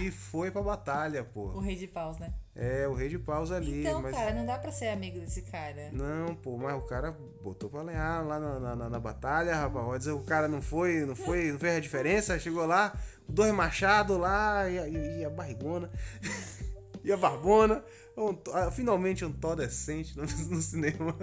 e 0.00 0.10
foi 0.10 0.50
pra 0.50 0.62
batalha, 0.62 1.22
pô. 1.22 1.44
o 1.50 1.60
rei 1.60 1.76
de 1.76 1.86
paus, 1.86 2.18
né? 2.18 2.32
É, 2.54 2.88
o 2.88 2.94
rei 2.94 3.10
de 3.10 3.18
paus 3.18 3.50
ali. 3.50 3.82
Então, 3.82 4.00
mas... 4.00 4.16
cara, 4.16 4.34
não 4.34 4.46
dá 4.46 4.58
pra 4.58 4.72
ser 4.72 4.88
amigo 4.88 5.20
desse 5.20 5.42
cara. 5.42 5.90
Não, 5.92 6.34
pô, 6.34 6.56
mas 6.56 6.74
o 6.74 6.86
cara 6.86 7.14
botou 7.42 7.68
pra 7.68 7.82
lenhar 7.82 8.24
lá 8.24 8.40
na, 8.40 8.58
na, 8.58 8.76
na, 8.76 8.88
na 8.88 8.98
batalha, 8.98 9.54
rapaz. 9.54 10.06
O 10.06 10.20
cara 10.20 10.48
não 10.48 10.62
foi, 10.62 11.04
não 11.04 11.14
foi, 11.14 11.52
não 11.52 11.58
fez 11.58 11.76
a 11.76 11.80
diferença, 11.80 12.38
chegou 12.38 12.64
lá, 12.64 12.98
dois 13.28 13.52
machados 13.54 14.18
lá 14.18 14.68
e, 14.68 14.76
e, 14.76 15.18
e 15.20 15.24
a 15.24 15.30
barrigona. 15.30 15.90
e 17.04 17.12
a 17.12 17.16
barbona. 17.16 17.84
Um, 18.16 18.36
ah, 18.52 18.70
finalmente 18.70 19.24
um 19.24 19.32
Thor 19.32 19.56
decente 19.56 20.16
no, 20.16 20.24
no 20.50 20.62
cinema. 20.62 21.14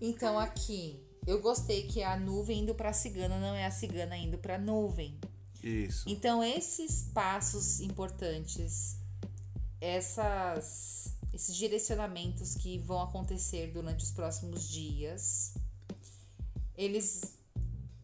Então 0.00 0.38
aqui, 0.38 1.00
eu 1.26 1.40
gostei 1.40 1.86
que 1.86 2.02
a 2.02 2.18
nuvem 2.18 2.60
indo 2.60 2.74
pra 2.74 2.92
cigana, 2.92 3.38
não 3.38 3.54
é 3.54 3.66
a 3.66 3.70
cigana 3.70 4.16
indo 4.16 4.38
pra 4.38 4.58
nuvem. 4.58 5.18
Isso. 5.62 6.04
Então, 6.08 6.42
esses 6.42 7.10
passos 7.12 7.80
importantes, 7.80 8.96
essas, 9.80 11.16
esses 11.32 11.54
direcionamentos 11.54 12.54
que 12.54 12.78
vão 12.78 13.02
acontecer 13.02 13.72
durante 13.72 14.04
os 14.04 14.10
próximos 14.10 14.68
dias, 14.68 15.54
eles 16.76 17.36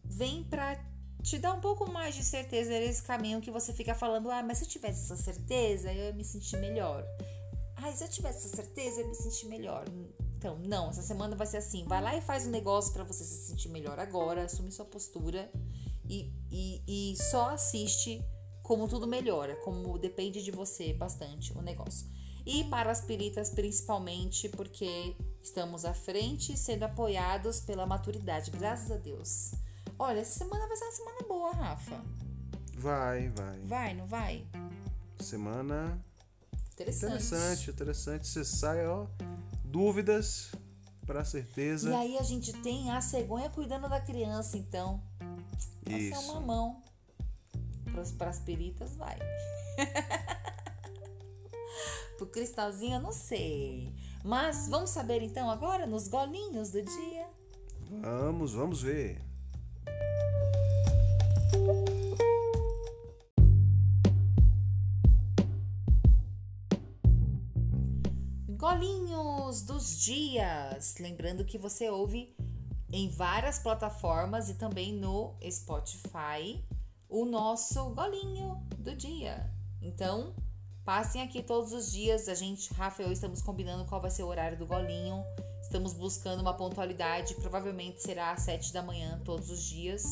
vêm 0.03 0.43
para 0.43 0.83
te 1.25 1.39
dar 1.39 1.53
um 1.53 1.59
pouco 1.59 1.91
mais 1.91 2.13
de 2.13 2.23
certeza 2.23 2.69
nesse 2.69 3.01
caminho 3.01 3.41
que 3.41 3.49
você 3.49 3.73
fica 3.73 3.95
falando: 3.95 4.29
ah, 4.29 4.43
mas 4.43 4.59
se 4.59 4.65
eu 4.65 4.69
tivesse 4.69 5.11
essa 5.11 5.21
certeza, 5.21 5.91
eu 5.91 6.05
ia 6.05 6.13
me 6.13 6.23
sentir 6.23 6.57
melhor. 6.57 7.03
Ah, 7.75 7.91
se 7.91 8.03
eu 8.03 8.07
tivesse 8.07 8.45
essa 8.45 8.55
certeza, 8.55 9.01
eu 9.01 9.05
ia 9.05 9.09
me 9.09 9.15
sentir 9.15 9.47
melhor. 9.47 9.85
Então, 10.37 10.59
não, 10.59 10.89
essa 10.89 11.01
semana 11.01 11.35
vai 11.35 11.47
ser 11.47 11.57
assim. 11.57 11.83
Vai 11.85 12.01
lá 12.01 12.15
e 12.15 12.21
faz 12.21 12.45
um 12.45 12.51
negócio 12.51 12.93
para 12.93 13.03
você 13.03 13.23
se 13.23 13.47
sentir 13.47 13.69
melhor 13.69 13.99
agora, 13.99 14.43
assume 14.43 14.71
sua 14.71 14.85
postura 14.85 15.51
e, 16.07 16.31
e, 16.51 17.11
e 17.11 17.15
só 17.17 17.49
assiste 17.49 18.23
como 18.61 18.87
tudo 18.87 19.07
melhora, 19.07 19.55
como 19.57 19.97
depende 19.97 20.43
de 20.43 20.51
você 20.51 20.93
bastante 20.93 21.57
o 21.57 21.61
negócio. 21.61 22.07
E 22.45 22.63
para 22.65 22.91
as 22.91 23.01
peritas, 23.01 23.49
principalmente, 23.49 24.47
porque 24.49 25.15
estamos 25.41 25.85
à 25.85 25.93
frente, 25.93 26.55
sendo 26.55 26.83
apoiados 26.83 27.59
pela 27.59 27.87
maturidade, 27.87 28.51
graças 28.51 28.91
a 28.91 28.97
Deus. 28.97 29.51
Olha, 29.97 30.19
essa 30.19 30.39
semana 30.39 30.67
vai 30.67 30.75
ser 30.75 30.85
uma 30.85 30.91
semana 30.91 31.21
boa, 31.27 31.51
Rafa. 31.53 32.01
Vai, 32.77 33.29
vai. 33.29 33.59
Vai, 33.61 33.93
não 33.93 34.05
vai? 34.05 34.45
Semana 35.19 36.03
Interessante. 36.73 37.13
interessante, 37.13 37.71
interessante. 37.71 38.27
Você 38.27 38.43
sai, 38.43 38.85
ó, 38.85 39.07
dúvidas 39.63 40.51
para 41.05 41.23
certeza. 41.23 41.89
E 41.89 41.93
aí 41.93 42.17
a 42.17 42.23
gente 42.23 42.51
tem 42.61 42.91
a 42.91 42.99
cegonha 42.99 43.49
cuidando 43.49 43.87
da 43.87 44.01
criança, 44.01 44.57
então. 44.57 45.01
Essa 45.85 45.95
é 45.95 45.99
Isso. 45.99 46.31
uma 46.31 46.41
mão. 46.41 46.83
Para 48.17 48.29
as 48.29 48.39
peritas, 48.39 48.95
vai. 48.97 49.17
Pro 52.17 52.27
cristalzinho, 52.27 52.95
eu 52.95 53.01
não 53.01 53.13
sei. 53.13 53.93
Mas 54.21 54.67
vamos 54.67 54.89
saber 54.89 55.21
então 55.21 55.49
agora 55.49 55.87
nos 55.87 56.09
golinhos 56.09 56.71
do 56.71 56.81
dia. 56.81 57.27
Vamos, 58.01 58.53
vamos 58.53 58.81
ver. 58.81 59.21
Golinhos 68.75 69.61
dos 69.61 69.97
dias. 70.01 70.95
Lembrando 70.99 71.45
que 71.45 71.57
você 71.57 71.89
ouve 71.89 72.35
em 72.91 73.07
várias 73.07 73.57
plataformas 73.57 74.49
e 74.49 74.55
também 74.55 74.91
no 74.91 75.33
Spotify 75.49 76.61
o 77.07 77.23
nosso 77.23 77.91
golinho 77.91 78.61
do 78.77 78.93
dia. 78.93 79.49
Então, 79.81 80.35
passem 80.83 81.21
aqui 81.21 81.41
todos 81.41 81.71
os 81.71 81.89
dias. 81.89 82.27
A 82.27 82.35
gente, 82.35 82.73
Rafa 82.73 83.01
e 83.01 83.05
eu, 83.05 83.13
estamos 83.13 83.41
combinando 83.41 83.85
qual 83.85 84.01
vai 84.01 84.11
ser 84.11 84.23
o 84.23 84.27
horário 84.27 84.57
do 84.57 84.65
golinho. 84.65 85.23
Estamos 85.61 85.93
buscando 85.93 86.41
uma 86.41 86.53
pontualidade. 86.53 87.33
Provavelmente 87.35 88.03
será 88.03 88.33
às 88.33 88.41
7 88.41 88.73
da 88.73 88.81
manhã 88.81 89.21
todos 89.23 89.49
os 89.49 89.63
dias. 89.63 90.03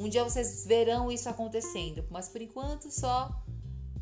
Um 0.00 0.08
dia 0.08 0.24
vocês 0.24 0.64
verão 0.64 1.12
isso 1.12 1.28
acontecendo, 1.28 2.02
mas 2.10 2.30
por 2.30 2.40
enquanto 2.40 2.90
só 2.90 3.30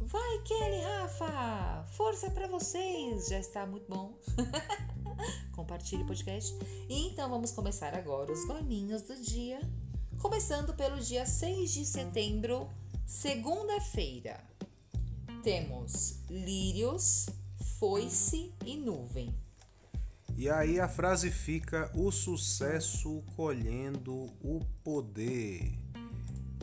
Vai, 0.09 0.38
Kelly, 0.38 0.80
Rafa! 0.80 1.84
Força 1.92 2.30
pra 2.30 2.46
vocês! 2.46 3.28
Já 3.28 3.38
está 3.38 3.66
muito 3.66 3.86
bom. 3.90 4.18
Compartilhe 5.52 6.02
o 6.02 6.06
podcast. 6.06 6.54
Então 6.88 7.28
vamos 7.28 7.50
começar 7.50 7.94
agora 7.94 8.32
os 8.32 8.42
golinhos 8.46 9.02
do 9.02 9.14
dia. 9.20 9.61
Começando 10.18 10.72
pelo 10.72 10.98
dia 10.98 11.26
6 11.26 11.70
de 11.74 11.84
setembro, 11.84 12.70
segunda-feira. 13.06 14.42
Temos 15.42 16.20
lírios, 16.30 17.26
foice 17.78 18.54
e 18.64 18.78
nuvem. 18.78 19.34
E 20.38 20.48
aí 20.48 20.80
a 20.80 20.88
frase 20.88 21.30
fica: 21.30 21.92
o 21.94 22.11
sucesso 22.11 23.22
colhendo 23.36 24.14
o 24.40 24.64
poder. 24.82 25.88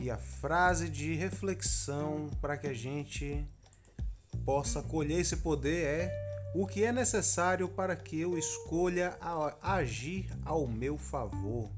E 0.00 0.10
a 0.10 0.18
frase 0.18 0.88
de 0.88 1.14
reflexão 1.14 2.30
para 2.40 2.56
que 2.56 2.66
a 2.66 2.74
gente 2.74 3.46
possa 4.44 4.82
colher 4.82 5.20
esse 5.20 5.38
poder 5.38 5.84
é: 5.84 6.26
o 6.54 6.66
que 6.66 6.84
é 6.84 6.92
necessário 6.92 7.68
para 7.68 7.96
que 7.96 8.20
eu 8.20 8.38
escolha 8.38 9.16
agir 9.62 10.30
ao 10.44 10.66
meu 10.66 10.96
favor? 10.96 11.70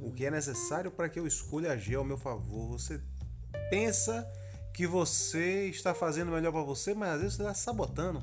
O 0.00 0.12
que 0.12 0.26
é 0.26 0.30
necessário 0.30 0.90
para 0.90 1.08
que 1.08 1.18
eu 1.18 1.26
escolha 1.26 1.72
agir 1.72 1.96
ao 1.96 2.04
meu 2.04 2.18
favor? 2.18 2.68
Você 2.68 3.00
pensa 3.70 4.28
que 4.72 4.86
você 4.86 5.66
está 5.68 5.94
fazendo 5.94 6.30
melhor 6.30 6.52
para 6.52 6.62
você, 6.62 6.94
mas 6.94 7.14
às 7.14 7.20
vezes 7.20 7.36
você 7.36 7.42
está 7.42 7.54
sabotando. 7.54 8.22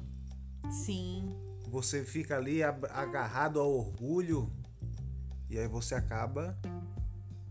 Sim, 0.69 1.35
Você 1.69 2.03
fica 2.03 2.37
ali 2.37 2.61
agarrado 2.63 3.59
ao 3.59 3.71
orgulho 3.71 4.51
e 5.49 5.57
aí 5.57 5.67
você 5.67 5.95
acaba 5.95 6.57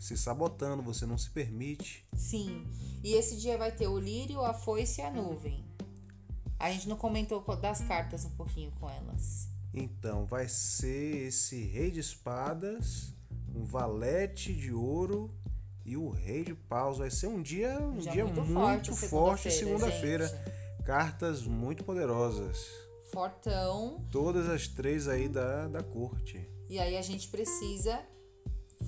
se 0.01 0.17
sabotando, 0.17 0.83
você 0.83 1.07
não 1.07 1.17
se 1.19 1.31
permite. 1.31 2.05
sim. 2.17 2.67
E 3.05 3.15
esse 3.15 3.37
dia 3.37 3.57
vai 3.57 3.71
ter 3.73 3.87
o 3.89 3.99
lírio, 3.99 4.43
a 4.45 4.53
foice 4.53 5.01
e 5.01 5.05
a 5.05 5.11
nuvem. 5.11 5.65
A 6.59 6.71
gente 6.71 6.87
não 6.89 6.97
comentou 6.97 7.41
co- 7.41 7.57
das 7.57 7.81
cartas 7.81 8.25
um 8.27 8.31
pouquinho 8.31 8.71
com 8.81 8.91
elas. 8.91 9.49
Então 9.73 10.27
vai 10.27 10.49
ser 10.49 11.29
esse 11.29 11.63
rei 11.65 11.91
de 11.91 12.01
espadas, 12.01 13.15
um 13.55 13.65
valete 13.65 14.53
de 14.53 14.71
ouro 14.73 15.31
e 15.85 15.97
o 15.97 16.11
rei 16.11 16.45
de 16.45 16.55
paus. 16.55 16.99
Vai 16.99 17.11
ser 17.11 17.29
um 17.29 17.41
dia, 17.41 17.79
um 17.81 18.01
Já 18.03 18.11
dia 18.13 18.25
muito 18.27 18.43
muito, 18.43 18.95
forte, 18.97 19.51
segunda-feira, 19.51 20.27
segunda-feira. 20.29 20.85
Cartas 20.85 21.43
muito 21.47 21.85
poderosas. 21.85 22.67
Fortão. 23.13 24.05
Todas 24.11 24.47
as 24.49 24.69
três 24.69 25.09
aí 25.09 25.27
da, 25.29 25.69
da 25.69 25.83
corte. 25.83 26.47
E 26.69 26.79
aí 26.79 26.97
a 26.99 27.03
gente 27.03 27.29
precisa 27.29 27.99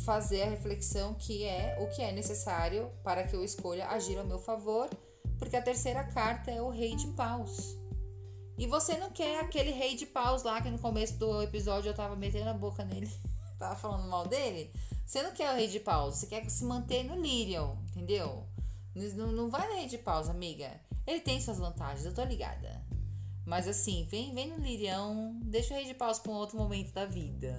fazer 0.04 0.42
a 0.42 0.50
reflexão 0.50 1.14
que 1.14 1.44
é 1.44 1.76
o 1.80 1.88
que 1.88 2.02
é 2.02 2.12
necessário 2.12 2.90
para 3.04 3.24
que 3.24 3.34
eu 3.34 3.44
escolha 3.44 3.88
agir 3.88 4.18
ao 4.18 4.26
meu 4.26 4.38
favor, 4.38 4.88
porque 5.38 5.56
a 5.56 5.62
terceira 5.62 6.04
carta 6.04 6.50
é 6.50 6.60
o 6.60 6.70
rei 6.70 6.96
de 6.96 7.06
paus. 7.08 7.76
E 8.58 8.66
você 8.66 8.96
não 8.96 9.10
quer 9.10 9.40
aquele 9.40 9.70
rei 9.70 9.96
de 9.96 10.06
paus 10.06 10.42
lá 10.42 10.60
que 10.60 10.70
no 10.70 10.78
começo 10.78 11.16
do 11.18 11.42
episódio 11.42 11.90
eu 11.90 11.94
tava 11.94 12.16
metendo 12.16 12.50
a 12.50 12.54
boca 12.54 12.84
nele, 12.84 13.10
tava 13.58 13.76
falando 13.76 14.08
mal 14.08 14.26
dele. 14.26 14.72
Você 15.04 15.22
não 15.22 15.32
quer 15.32 15.52
o 15.52 15.56
rei 15.56 15.68
de 15.68 15.80
paus, 15.80 16.16
você 16.16 16.26
quer 16.26 16.48
se 16.48 16.64
manter 16.64 17.04
no 17.04 17.20
Lyrion, 17.20 17.76
entendeu? 17.90 18.46
Não, 18.94 19.32
não 19.32 19.50
vai 19.50 19.66
no 19.68 19.76
rei 19.76 19.86
de 19.86 19.98
paus, 19.98 20.28
amiga. 20.28 20.70
Ele 21.06 21.20
tem 21.20 21.40
suas 21.40 21.58
vantagens, 21.58 22.04
eu 22.04 22.14
tô 22.14 22.22
ligada. 22.24 22.82
Mas 23.44 23.66
assim, 23.66 24.06
vem, 24.08 24.32
vem 24.34 24.48
no 24.48 24.58
Lirião, 24.58 25.38
deixa 25.42 25.74
o 25.74 25.76
rei 25.76 25.86
de 25.86 25.94
paus 25.94 26.18
para 26.18 26.30
um 26.30 26.36
outro 26.36 26.56
momento 26.56 26.92
da 26.92 27.04
vida, 27.04 27.56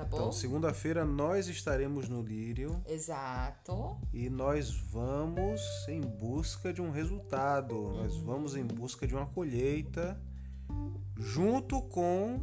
tá 0.00 0.04
bom? 0.10 0.16
Então, 0.16 0.32
segunda-feira 0.32 1.04
nós 1.04 1.48
estaremos 1.48 2.08
no 2.08 2.22
Lírio. 2.22 2.82
Exato. 2.86 3.96
E 4.12 4.28
nós 4.30 4.70
vamos 4.70 5.60
em 5.88 6.00
busca 6.00 6.72
de 6.72 6.80
um 6.82 6.90
resultado, 6.90 7.74
nós 7.94 8.16
vamos 8.16 8.54
em 8.56 8.64
busca 8.64 9.06
de 9.06 9.14
uma 9.14 9.26
colheita 9.26 10.20
junto 11.16 11.82
com 11.82 12.40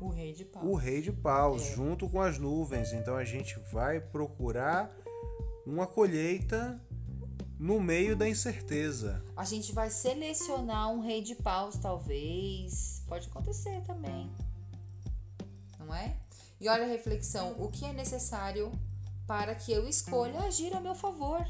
O 0.00 0.08
rei 0.08 0.32
de 0.32 0.44
paus. 0.44 0.64
o 0.66 0.74
rei 0.74 1.02
de 1.02 1.12
paus, 1.12 1.62
É. 1.62 1.74
junto 1.74 2.08
com 2.08 2.20
as 2.20 2.38
nuvens. 2.38 2.92
Então 2.92 3.16
a 3.16 3.24
gente 3.24 3.58
vai 3.72 4.00
procurar 4.00 4.90
uma 5.66 5.86
colheita 5.86 6.80
no 7.58 7.78
meio 7.80 8.16
da 8.16 8.26
incerteza. 8.28 9.22
A 9.36 9.44
gente 9.44 9.72
vai 9.72 9.90
selecionar 9.90 10.90
um 10.90 11.00
rei 11.00 11.20
de 11.22 11.34
paus, 11.34 11.76
talvez. 11.76 13.02
Pode 13.06 13.28
acontecer 13.28 13.82
também. 13.82 14.30
Não 15.78 15.94
é? 15.94 16.16
E 16.60 16.68
olha 16.68 16.84
a 16.84 16.88
reflexão: 16.88 17.54
o 17.58 17.68
que 17.68 17.84
é 17.84 17.92
necessário 17.92 18.70
para 19.26 19.54
que 19.54 19.72
eu 19.72 19.88
escolha 19.88 20.40
agir 20.40 20.74
a 20.76 20.80
meu 20.80 20.94
favor? 20.94 21.46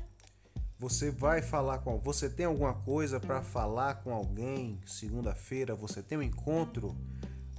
Você 0.78 1.10
vai 1.10 1.42
falar 1.42 1.78
com. 1.78 1.98
Você 1.98 2.30
tem 2.30 2.46
alguma 2.46 2.74
coisa 2.74 3.18
para 3.18 3.42
falar 3.42 3.96
com 3.96 4.14
alguém 4.14 4.80
segunda-feira? 4.86 5.74
Você 5.74 6.02
tem 6.02 6.16
um 6.16 6.22
encontro? 6.22 6.96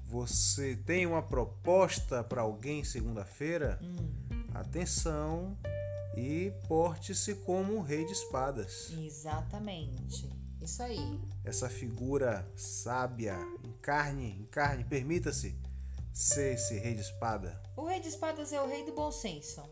Você 0.06 0.76
tem 0.76 1.06
uma 1.06 1.22
proposta 1.22 2.24
para 2.24 2.42
alguém 2.42 2.84
segunda-feira? 2.84 3.80
Atenção 4.54 5.58
e 6.16 6.52
porte-se 6.68 7.36
como 7.36 7.76
um 7.76 7.82
rei 7.82 8.06
de 8.06 8.12
espadas. 8.12 8.92
Exatamente. 8.98 10.30
Isso 10.62 10.84
aí. 10.84 11.20
Essa 11.44 11.70
figura 11.70 12.46
sábia, 12.56 13.38
encarne, 13.64 14.40
encarne, 14.42 14.84
permita-se 14.84 15.56
ser 16.14 16.56
esse 16.56 16.78
rei 16.78 16.94
de 16.94 17.02
espada. 17.02 17.62
O 17.76 17.86
rei 17.86 18.00
de 18.00 18.08
espadas 18.08 18.52
é 18.52 18.62
o 18.62 18.68
rei 18.68 18.86
do 18.86 18.94
bom 18.94 19.12
senso 19.12 19.64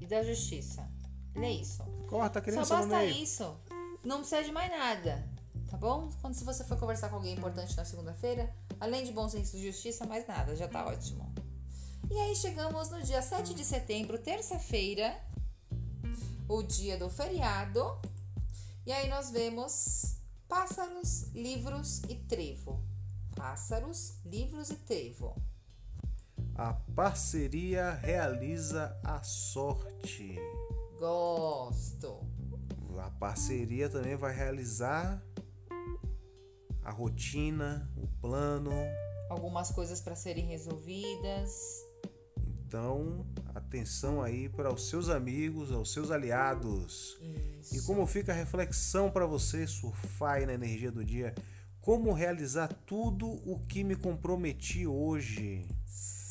e 0.00 0.06
da 0.06 0.22
justiça. 0.22 0.88
Ele 1.34 1.46
é 1.46 1.50
isso. 1.52 1.82
Corta 2.08 2.38
a 2.38 2.42
criança 2.42 2.64
Só 2.64 2.76
basta 2.76 3.04
isso. 3.04 3.56
Não 4.04 4.18
precisa 4.18 4.44
de 4.44 4.52
mais 4.52 4.70
nada. 4.70 5.28
Tá 5.68 5.76
bom? 5.76 6.10
Quando 6.20 6.34
se 6.34 6.44
você 6.44 6.62
for 6.64 6.78
conversar 6.78 7.08
com 7.08 7.16
alguém 7.16 7.34
importante 7.34 7.76
na 7.76 7.84
segunda-feira, 7.84 8.54
além 8.78 9.04
de 9.04 9.12
bom 9.12 9.28
senso 9.28 9.56
e 9.56 9.62
justiça, 9.62 10.06
mais 10.06 10.26
nada, 10.26 10.54
já 10.54 10.68
tá 10.68 10.86
ótimo. 10.86 11.32
E 12.10 12.18
aí 12.18 12.36
chegamos 12.36 12.90
no 12.90 13.02
dia 13.02 13.22
7 13.22 13.54
de 13.54 13.64
setembro, 13.64 14.18
terça-feira, 14.18 15.18
o 16.48 16.62
dia 16.62 16.96
do 16.96 17.08
feriado. 17.10 17.82
E 18.86 18.92
aí 18.92 19.08
nós 19.08 19.30
vemos 19.30 20.16
pássaros, 20.46 21.22
livros 21.34 22.02
e 22.08 22.14
trevo. 22.14 22.84
Pássaros, 23.34 24.18
livros 24.24 24.70
e 24.70 24.76
trevo. 24.76 25.34
A 26.56 26.72
parceria 26.72 27.90
realiza 27.94 28.96
a 29.02 29.20
sorte. 29.24 30.38
Gosto. 31.00 32.20
A 32.96 33.10
parceria 33.10 33.88
também 33.88 34.14
vai 34.14 34.32
realizar 34.32 35.20
a 36.84 36.92
rotina, 36.92 37.90
o 37.96 38.06
plano. 38.20 38.70
Algumas 39.28 39.72
coisas 39.72 40.00
para 40.00 40.14
serem 40.14 40.46
resolvidas. 40.46 41.84
Então, 42.46 43.26
atenção 43.52 44.22
aí 44.22 44.48
para 44.48 44.72
os 44.72 44.88
seus 44.88 45.08
amigos, 45.08 45.72
aos 45.72 45.92
seus 45.92 46.12
aliados. 46.12 47.18
Isso. 47.60 47.76
E 47.76 47.82
como 47.82 48.06
fica 48.06 48.30
a 48.30 48.34
reflexão 48.34 49.10
para 49.10 49.26
você 49.26 49.66
surfar 49.66 50.46
na 50.46 50.54
energia 50.54 50.92
do 50.92 51.04
dia? 51.04 51.34
Como 51.80 52.12
realizar 52.12 52.68
tudo 52.86 53.26
o 53.26 53.58
que 53.58 53.82
me 53.82 53.96
comprometi 53.96 54.86
hoje? 54.86 55.66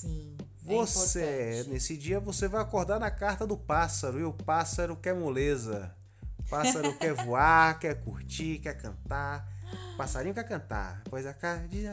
Sim. 0.04 0.36
é 0.40 0.44
Você, 0.76 1.50
importante. 1.50 1.70
nesse 1.70 1.98
dia, 1.98 2.20
você 2.20 2.48
vai 2.48 2.62
acordar 2.62 3.00
na 3.00 3.10
carta 3.12 3.48
do 3.48 3.58
pássaro 3.58 4.20
e 4.20 4.24
o 4.24 4.34
pássaro 4.34 4.96
quer 4.96 5.16
moleza. 5.16 5.96
O 6.40 6.50
pássaro 6.50 6.94
quer 7.00 7.14
voar, 7.14 7.80
quer 7.80 8.00
curtir, 8.00 8.60
quer 8.60 8.78
cantar. 8.78 9.52
O 9.94 9.98
passarinho 9.98 10.34
quer 10.34 10.48
cantar. 10.48 11.02
Pois 11.10 11.26
a 11.26 11.34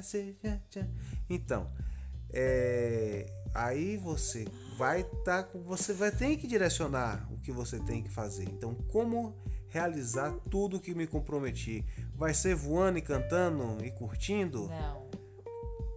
seja. 0.02 0.60
Então, 1.28 1.70
é, 2.32 3.26
aí 3.54 3.96
você 3.96 4.46
vai 4.76 5.00
estar, 5.00 5.48
você 5.64 5.92
vai 5.92 6.10
ter 6.10 6.36
que 6.36 6.46
direcionar 6.46 7.26
o 7.32 7.38
que 7.38 7.52
você 7.52 7.78
tem 7.80 8.02
que 8.02 8.10
fazer. 8.10 8.44
Então, 8.44 8.74
como 8.90 9.36
realizar 9.68 10.32
tudo 10.50 10.76
o 10.76 10.80
que 10.80 10.94
me 10.94 11.06
comprometi? 11.06 11.84
Vai 12.14 12.34
ser 12.34 12.54
voando 12.54 12.98
e 12.98 13.02
cantando 13.02 13.84
e 13.84 13.90
curtindo? 13.90 14.68
Não. 14.68 15.10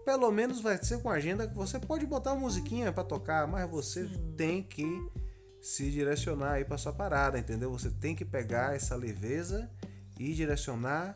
Pelo 0.05 0.31
menos 0.31 0.61
vai 0.61 0.77
ser 0.83 1.01
com 1.01 1.09
agenda 1.09 1.47
que 1.47 1.55
você 1.55 1.79
pode 1.79 2.05
botar 2.05 2.33
uma 2.33 2.41
musiquinha 2.41 2.91
pra 2.91 3.03
tocar, 3.03 3.47
mas 3.47 3.69
você 3.69 4.07
tem 4.37 4.61
que 4.61 4.85
se 5.61 5.89
direcionar 5.89 6.53
aí 6.53 6.65
pra 6.65 6.77
sua 6.77 6.91
parada, 6.91 7.39
entendeu? 7.39 7.71
Você 7.71 7.89
tem 7.89 8.15
que 8.15 8.25
pegar 8.25 8.75
essa 8.75 8.95
leveza 8.95 9.69
e 10.19 10.33
direcionar 10.33 11.13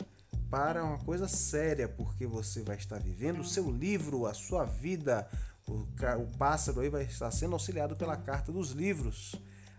para 0.50 0.84
uma 0.84 0.98
coisa 1.00 1.28
séria, 1.28 1.88
porque 1.88 2.26
você 2.26 2.64
vai 2.64 2.78
estar 2.78 3.00
vivendo 3.00 3.42
o 3.42 3.46
seu 3.46 3.70
livro, 3.70 4.26
a 4.26 4.34
sua 4.34 4.64
vida. 4.64 5.28
O, 5.68 5.86
o 6.22 6.38
pássaro 6.38 6.80
aí 6.80 6.90
vai 6.90 7.04
estar 7.04 7.30
sendo 7.32 7.54
auxiliado 7.54 7.96
pela 7.98 8.16
carta 8.16 8.52
dos 8.52 8.72
livros. 8.72 9.36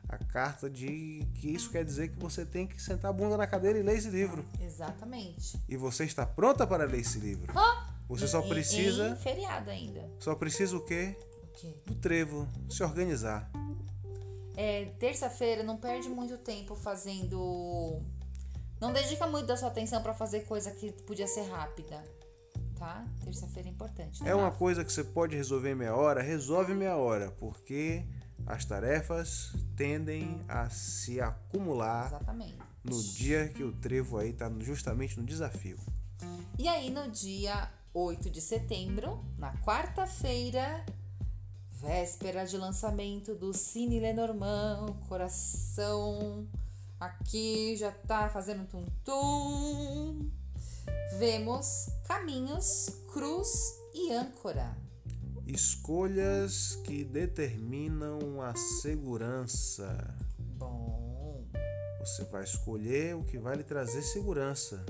A 0.06 0.18
carta 0.18 0.68
de 0.68 1.26
que 1.34 1.48
isso 1.48 1.70
quer 1.70 1.84
dizer 1.84 2.08
que 2.08 2.18
você 2.18 2.44
tem 2.44 2.66
que 2.66 2.80
sentar 2.80 3.10
a 3.10 3.12
bunda 3.12 3.36
na 3.36 3.46
cadeira 3.46 3.78
e 3.78 3.82
ler 3.82 3.96
esse 3.96 4.08
livro. 4.08 4.44
Exatamente. 4.60 5.58
E 5.66 5.76
você 5.76 6.04
está 6.04 6.26
pronta 6.26 6.66
para 6.66 6.84
ler 6.84 7.00
esse 7.00 7.18
livro. 7.18 7.52
Você 8.08 8.26
só 8.26 8.40
E- 8.44 8.48
precisa 8.48 9.10
Em 9.10 9.16
feriado 9.16 9.70
ainda. 9.70 10.08
só 10.18 10.34
precisa 10.34 10.76
o 10.76 10.84
quê? 10.84 11.16
O 11.42 11.48
quê? 11.52 11.74
Do 11.86 11.94
trevo, 11.96 12.48
se 12.70 12.82
organizar. 12.82 13.50
É, 14.56 14.86
terça-feira 14.98 15.62
não 15.62 15.76
perde 15.76 16.08
muito 16.08 16.36
tempo 16.38 16.74
fazendo. 16.74 18.00
Não 18.80 18.92
dedica 18.92 19.26
muito 19.26 19.46
da 19.46 19.56
sua 19.56 19.68
atenção 19.68 20.02
pra 20.02 20.14
fazer 20.14 20.40
coisa 20.46 20.70
que 20.70 20.90
podia 21.02 21.26
ser 21.26 21.42
rápida. 21.50 22.02
Tá? 22.76 23.04
Terça-feira 23.24 23.68
é 23.68 23.72
importante. 23.72 24.22
né, 24.22 24.30
É 24.30 24.34
uma 24.34 24.52
coisa 24.52 24.84
que 24.84 24.92
você 24.92 25.02
pode 25.02 25.34
resolver 25.36 25.72
em 25.72 25.74
meia 25.74 25.94
hora, 25.96 26.22
resolve 26.22 26.72
em 26.72 26.76
meia 26.76 26.96
hora, 26.96 27.30
porque 27.32 28.04
as 28.46 28.64
tarefas 28.64 29.52
tendem 29.76 30.40
a 30.48 30.70
se 30.70 31.20
acumular 31.20 32.06
Exatamente. 32.06 32.56
no 32.84 33.02
dia 33.02 33.48
que 33.48 33.64
o 33.64 33.72
trevo 33.72 34.16
aí 34.16 34.32
tá 34.32 34.48
justamente 34.60 35.18
no 35.18 35.26
desafio. 35.26 35.76
E 36.56 36.68
aí, 36.68 36.88
no 36.90 37.08
dia 37.10 37.68
8 37.98 38.30
de 38.30 38.40
setembro, 38.40 39.24
na 39.36 39.52
quarta-feira, 39.58 40.86
véspera 41.72 42.46
de 42.46 42.56
lançamento 42.56 43.34
do 43.34 43.52
Cine 43.52 43.98
Lenormand, 43.98 44.94
coração 45.08 46.46
aqui 47.00 47.76
já 47.76 47.90
tá 47.90 48.28
fazendo 48.28 48.68
tum-tum. 48.68 50.30
Vemos 51.18 51.88
caminhos, 52.06 52.88
cruz 53.12 53.74
e 53.92 54.12
âncora. 54.12 54.78
Escolhas 55.44 56.76
que 56.84 57.02
determinam 57.02 58.40
a 58.40 58.54
segurança. 58.54 60.16
Bom, 60.38 61.44
Você 61.98 62.22
vai 62.26 62.44
escolher 62.44 63.16
o 63.16 63.24
que 63.24 63.38
vai 63.38 63.56
lhe 63.56 63.64
trazer 63.64 64.02
segurança. 64.02 64.86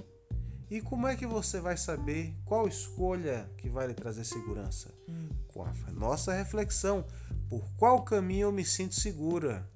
E 0.70 0.82
como 0.82 1.06
é 1.06 1.16
que 1.16 1.26
você 1.26 1.60
vai 1.60 1.76
saber 1.76 2.34
qual 2.44 2.68
escolha 2.68 3.50
que 3.56 3.68
vai 3.68 3.86
lhe 3.86 3.94
trazer 3.94 4.24
segurança? 4.24 4.92
Com 5.48 5.64
a 5.64 5.72
nossa 5.92 6.34
reflexão. 6.34 7.06
Por 7.48 7.64
qual 7.76 8.02
caminho 8.02 8.48
eu 8.48 8.52
me 8.52 8.64
sinto 8.64 8.94
segura? 8.94 9.66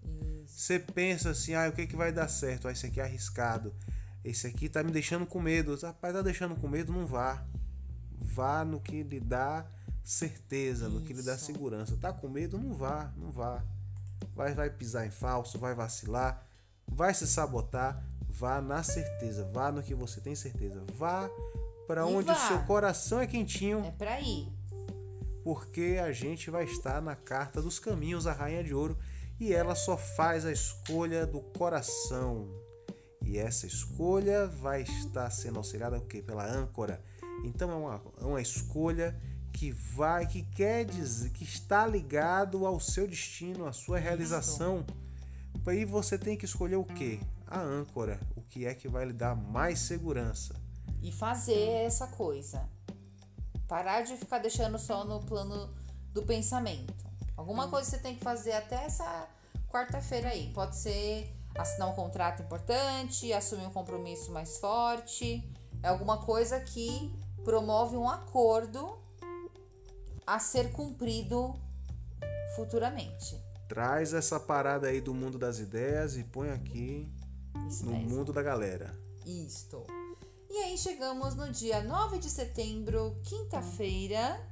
isso. 0.53 0.61
Você 0.61 0.79
pensa 0.79 1.31
assim, 1.31 1.55
ah, 1.55 1.69
o 1.69 1.73
que, 1.73 1.87
que 1.87 1.97
vai 1.97 2.13
dar 2.13 2.29
certo? 2.29 2.69
Ah, 2.69 2.73
esse 2.73 2.87
aqui 2.87 3.01
é 3.01 3.05
arriscado. 3.05 3.75
Esse 4.25 4.47
aqui 4.47 4.69
tá 4.69 4.83
me 4.83 4.91
deixando 4.93 5.27
com 5.27 5.41
medo. 5.41 5.77
Rapaz, 5.81 6.15
tá 6.15 6.23
deixando 6.23 6.55
com 6.57 6.69
medo? 6.69 6.93
Não 6.93 7.07
vá. 7.07 7.45
Vá 8.21 8.65
no 8.65 8.81
que 8.81 9.03
lhe 9.03 9.19
dá 9.19 9.67
certeza, 10.05 10.89
no 10.89 11.01
que 11.01 11.13
lhe 11.13 11.23
dá 11.23 11.35
Isso. 11.35 11.47
segurança. 11.47 11.97
Tá 11.97 12.13
com 12.13 12.29
medo? 12.29 12.59
Não 12.59 12.75
vá, 12.75 13.13
não 13.17 13.31
vá. 13.31 13.65
Vai, 14.35 14.55
vai 14.55 14.71
pisar 14.71 15.07
em 15.07 15.11
falso, 15.11 15.59
vai 15.59 15.75
vacilar, 15.75 16.47
vai 16.95 17.13
se 17.15 17.27
sabotar. 17.27 18.03
Vá 18.29 18.61
na 18.63 18.83
certeza, 18.83 19.49
vá 19.53 19.71
no 19.71 19.83
que 19.83 19.95
você 19.95 20.21
tem 20.21 20.35
certeza. 20.35 20.83
Vá 20.95 21.29
para 21.87 22.07
onde 22.07 22.29
vá. 22.29 22.33
o 22.33 22.49
seu 22.49 22.59
coração 22.61 23.21
é 23.21 23.27
quentinho 23.27 23.85
É 23.85 23.91
pra 23.91 24.21
ir. 24.21 24.49
porque 25.45 25.99
a 26.03 26.13
gente 26.13 26.51
vai 26.51 26.65
estar 26.65 27.03
na 27.03 27.15
carta 27.15 27.61
dos 27.61 27.79
caminhos, 27.79 28.27
a 28.27 28.33
rainha 28.33 28.65
de 28.65 28.73
ouro, 28.75 28.97
e 29.39 29.53
ela 29.53 29.75
só 29.75 29.97
faz 29.97 30.47
a 30.47 30.53
escolha 30.53 31.27
do 31.27 31.41
coração. 31.41 32.49
E 33.25 33.39
essa 33.39 33.67
escolha 33.67 34.47
vai 34.47 34.83
estar 34.83 35.31
sendo 35.31 35.59
auxiliada 35.59 35.99
o 35.99 36.07
quê? 36.07 36.23
pela 36.23 36.45
âncora. 36.47 37.03
Então 37.45 37.71
é 37.71 37.75
uma, 37.75 38.03
é 38.21 38.25
uma 38.25 38.41
escolha 38.41 39.21
que 39.53 39.71
vai, 39.71 40.27
que 40.27 40.43
quer 40.43 40.85
dizer, 40.85 41.31
que 41.31 41.45
está 41.45 41.87
ligado 41.87 42.65
ao 42.67 42.81
seu 42.81 43.07
destino, 43.07 43.67
à 43.67 43.73
sua 43.73 43.99
realização. 43.99 44.85
Aí 45.65 45.85
você 45.85 46.19
tem 46.19 46.37
que 46.37 46.45
escolher 46.45 46.77
o 46.77 46.85
quê? 46.85 47.21
A 47.47 47.61
âncora, 47.61 48.19
o 48.37 48.43
que 48.43 48.67
é 48.67 48.75
que 48.75 48.89
vai 48.89 49.05
lhe 49.05 49.13
dar 49.13 49.37
mais 49.37 49.79
segurança. 49.79 50.55
E 51.01 51.13
fazer 51.13 51.85
essa 51.85 52.09
coisa. 52.09 52.69
Parar 53.69 54.03
de 54.03 54.17
ficar 54.17 54.39
deixando 54.39 54.79
só 54.79 55.05
no 55.05 55.21
plano 55.21 55.73
do 56.13 56.23
pensamento. 56.25 56.95
Alguma 57.37 57.69
coisa 57.69 57.89
você 57.89 57.99
tem 57.99 58.17
que 58.17 58.23
fazer 58.23 58.53
até 58.53 58.85
essa 58.85 59.29
quarta-feira 59.71 60.31
aí. 60.31 60.53
Pode 60.53 60.77
ser 60.77 61.33
assinar 61.55 61.89
um 61.89 61.95
contrato 61.95 62.43
importante, 62.43 63.33
assumir 63.33 63.67
um 63.67 63.73
compromisso 63.73 64.33
mais 64.33 64.59
forte. 64.59 65.49
É 65.83 65.89
alguma 65.89 66.19
coisa 66.19 66.59
que 66.61 67.13
promove 67.45 67.97
um 67.97 68.09
acordo 68.09 68.99
a 70.27 70.39
ser 70.39 70.73
cumprido 70.73 71.55
futuramente. 72.57 73.52
Traz 73.73 74.13
essa 74.13 74.39
parada 74.39 74.89
aí 74.89 75.01
do 75.01 75.15
mundo 75.15 75.39
das 75.39 75.59
ideias 75.59 76.15
e 76.19 76.25
põe 76.25 76.51
aqui 76.51 77.11
Isso 77.67 77.87
no 77.87 77.93
mesmo. 77.93 78.11
mundo 78.11 78.31
da 78.31 78.43
galera. 78.43 78.95
Isto. 79.25 79.87
E 80.51 80.59
aí 80.59 80.77
chegamos 80.77 81.35
no 81.35 81.51
dia 81.51 81.83
9 81.83 82.19
de 82.19 82.29
setembro, 82.29 83.17
quinta-feira, 83.23 84.47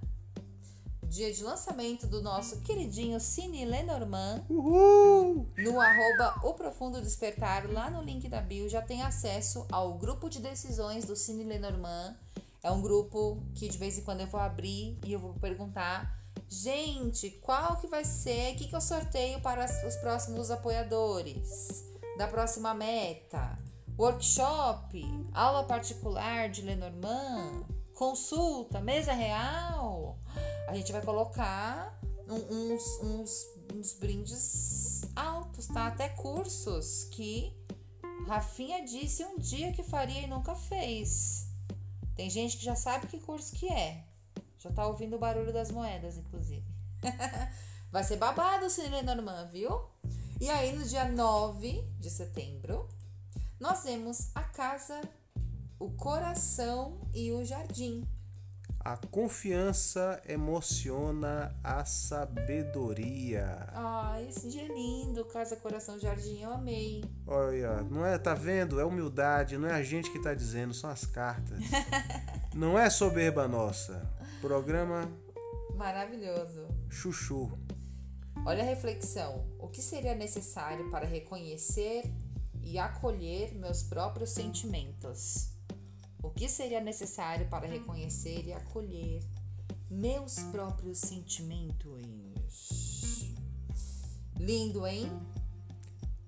dia 1.03 1.31
de 1.35 1.45
lançamento 1.45 2.07
do 2.07 2.23
nosso 2.23 2.63
queridinho 2.63 3.21
Cine 3.21 3.67
Lenormand. 3.67 4.43
Uhul! 4.49 5.47
No 5.59 5.79
arroba 5.79 6.41
O 6.43 6.55
Profundo 6.55 7.03
Despertar, 7.03 7.71
lá 7.71 7.91
no 7.91 8.03
link 8.03 8.27
da 8.27 8.41
bio, 8.41 8.71
já 8.71 8.81
tem 8.81 9.03
acesso 9.03 9.67
ao 9.71 9.99
grupo 9.99 10.31
de 10.31 10.41
decisões 10.41 11.05
do 11.05 11.15
Cine 11.15 11.45
Lenormand. 11.45 12.17
É 12.63 12.71
um 12.71 12.81
grupo 12.81 13.43
que 13.55 13.69
de 13.69 13.77
vez 13.77 13.99
em 13.99 14.03
quando 14.03 14.23
eu 14.23 14.27
vou 14.27 14.41
abrir 14.41 14.99
e 15.05 15.13
eu 15.13 15.19
vou 15.19 15.35
perguntar, 15.35 16.20
gente, 16.51 17.31
qual 17.43 17.77
que 17.77 17.87
vai 17.87 18.05
ser, 18.05 18.53
o 18.53 18.57
que, 18.57 18.69
que 18.69 18.77
eu 18.77 18.81
sorteio 18.81 19.41
para 19.41 19.65
os 19.65 19.97
próximos 19.97 20.51
apoiadores 20.51 21.85
da 22.19 22.27
próxima 22.27 22.75
meta? 22.75 23.57
workshop, 24.01 25.05
aula 25.35 25.65
particular 25.65 26.49
de 26.49 26.63
Lenormand, 26.63 27.67
consulta, 27.95 28.81
mesa 28.81 29.13
real. 29.13 30.19
A 30.67 30.75
gente 30.75 30.91
vai 30.91 31.03
colocar 31.03 32.01
uns, 32.27 32.83
uns, 33.03 33.47
uns 33.75 33.93
brindes 33.93 35.03
altos, 35.15 35.67
tá? 35.67 35.89
Até 35.89 36.09
cursos 36.09 37.05
que 37.11 37.55
Rafinha 38.27 38.83
disse 38.87 39.23
um 39.23 39.39
dia 39.39 39.71
que 39.73 39.83
faria 39.83 40.23
e 40.23 40.27
nunca 40.27 40.55
fez. 40.55 41.47
Tem 42.17 42.31
gente 42.31 42.57
que 42.57 42.65
já 42.65 42.75
sabe 42.75 43.07
que 43.07 43.21
curso 43.21 43.55
que 43.55 43.69
é. 43.69 44.07
Já 44.61 44.71
tá 44.71 44.87
ouvindo 44.87 45.17
o 45.17 45.19
barulho 45.19 45.53
das 45.55 45.71
moedas, 45.71 46.19
inclusive. 46.19 46.65
Vai 47.91 48.05
ser 48.05 48.17
babado 48.17 48.67
o 48.67 48.71
Cine 48.71 48.91
Lenormand, 48.91 49.49
viu? 49.51 49.81
E 50.39 50.51
aí, 50.51 50.77
no 50.77 50.85
dia 50.85 51.07
9 51.07 51.83
de 51.99 52.11
setembro, 52.11 52.87
nós 53.59 53.85
vemos 53.85 54.31
a 54.35 54.43
casa, 54.43 55.01
o 55.79 55.91
coração 55.93 57.01
e 57.15 57.33
o 57.33 57.43
jardim. 57.43 58.07
A 58.83 58.97
confiança 58.97 60.23
emociona 60.27 61.55
a 61.65 61.85
sabedoria. 61.85 63.67
Ah, 63.75 64.23
esse 64.27 64.49
dia 64.49 64.63
é 64.63 64.69
lindo, 64.69 65.23
Casa, 65.27 65.55
Coração, 65.57 65.99
Jardim, 65.99 66.41
eu 66.41 66.51
amei. 66.51 67.05
Olha, 67.27 67.83
não 67.83 68.07
é, 68.07 68.17
tá 68.17 68.33
vendo? 68.33 68.81
É 68.81 68.85
humildade, 68.85 69.59
não 69.59 69.69
é 69.69 69.75
a 69.75 69.83
gente 69.83 70.11
que 70.11 70.23
tá 70.23 70.33
dizendo, 70.33 70.73
são 70.73 70.89
as 70.89 71.05
cartas. 71.05 71.61
não 72.55 72.79
é 72.79 72.89
soberba 72.89 73.47
nossa. 73.47 74.09
Programa 74.41 75.07
maravilhoso. 75.77 76.67
Chuchu. 76.89 77.53
Olha 78.47 78.63
a 78.63 78.67
reflexão. 78.67 79.47
O 79.59 79.69
que 79.69 79.83
seria 79.83 80.15
necessário 80.15 80.91
para 80.91 81.07
reconhecer 81.07 82.11
e 82.63 82.79
acolher 82.79 83.55
meus 83.55 83.83
próprios 83.83 84.31
sentimentos? 84.31 85.51
O 86.23 86.31
que 86.31 86.49
seria 86.49 86.81
necessário 86.81 87.49
para 87.49 87.67
reconhecer 87.67 88.47
e 88.47 88.53
acolher 88.53 89.23
meus 89.91 90.39
próprios 90.51 90.99
sentimentos? 90.99 92.41
Lindo, 94.39 94.87
hein? 94.87 95.11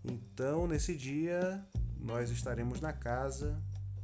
Então, 0.05 0.67
nesse 0.67 0.95
dia, 0.95 1.67
nós 1.99 2.31
estaremos 2.31 2.79
na 2.81 2.93
casa, 2.93 3.59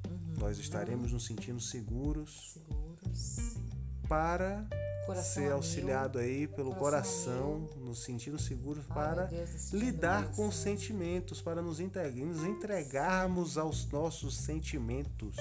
uhum. 0.09 0.35
nós 0.39 0.59
estaremos 0.59 1.13
nos 1.13 1.27
sentindo 1.27 1.61
seguros. 1.61 2.55
Seguros. 2.55 3.59
Para 4.09 4.67
coração 5.09 5.43
ser 5.43 5.53
auxiliado 5.53 6.19
aí 6.19 6.47
pelo 6.47 6.75
coração, 6.75 7.63
coração 7.63 7.85
nos 7.85 8.05
sentindo 8.05 8.39
seguros 8.39 8.85
Ai, 8.91 8.95
para 8.95 9.25
Deus, 9.25 9.73
lidar 9.73 10.31
com 10.33 10.49
os 10.49 10.57
sentimentos, 10.57 11.41
para 11.41 11.63
nos, 11.63 11.79
nos 11.79 12.45
entregarmos 12.45 13.57
aos 13.57 13.91
nossos 13.91 14.37
sentimentos. 14.37 15.37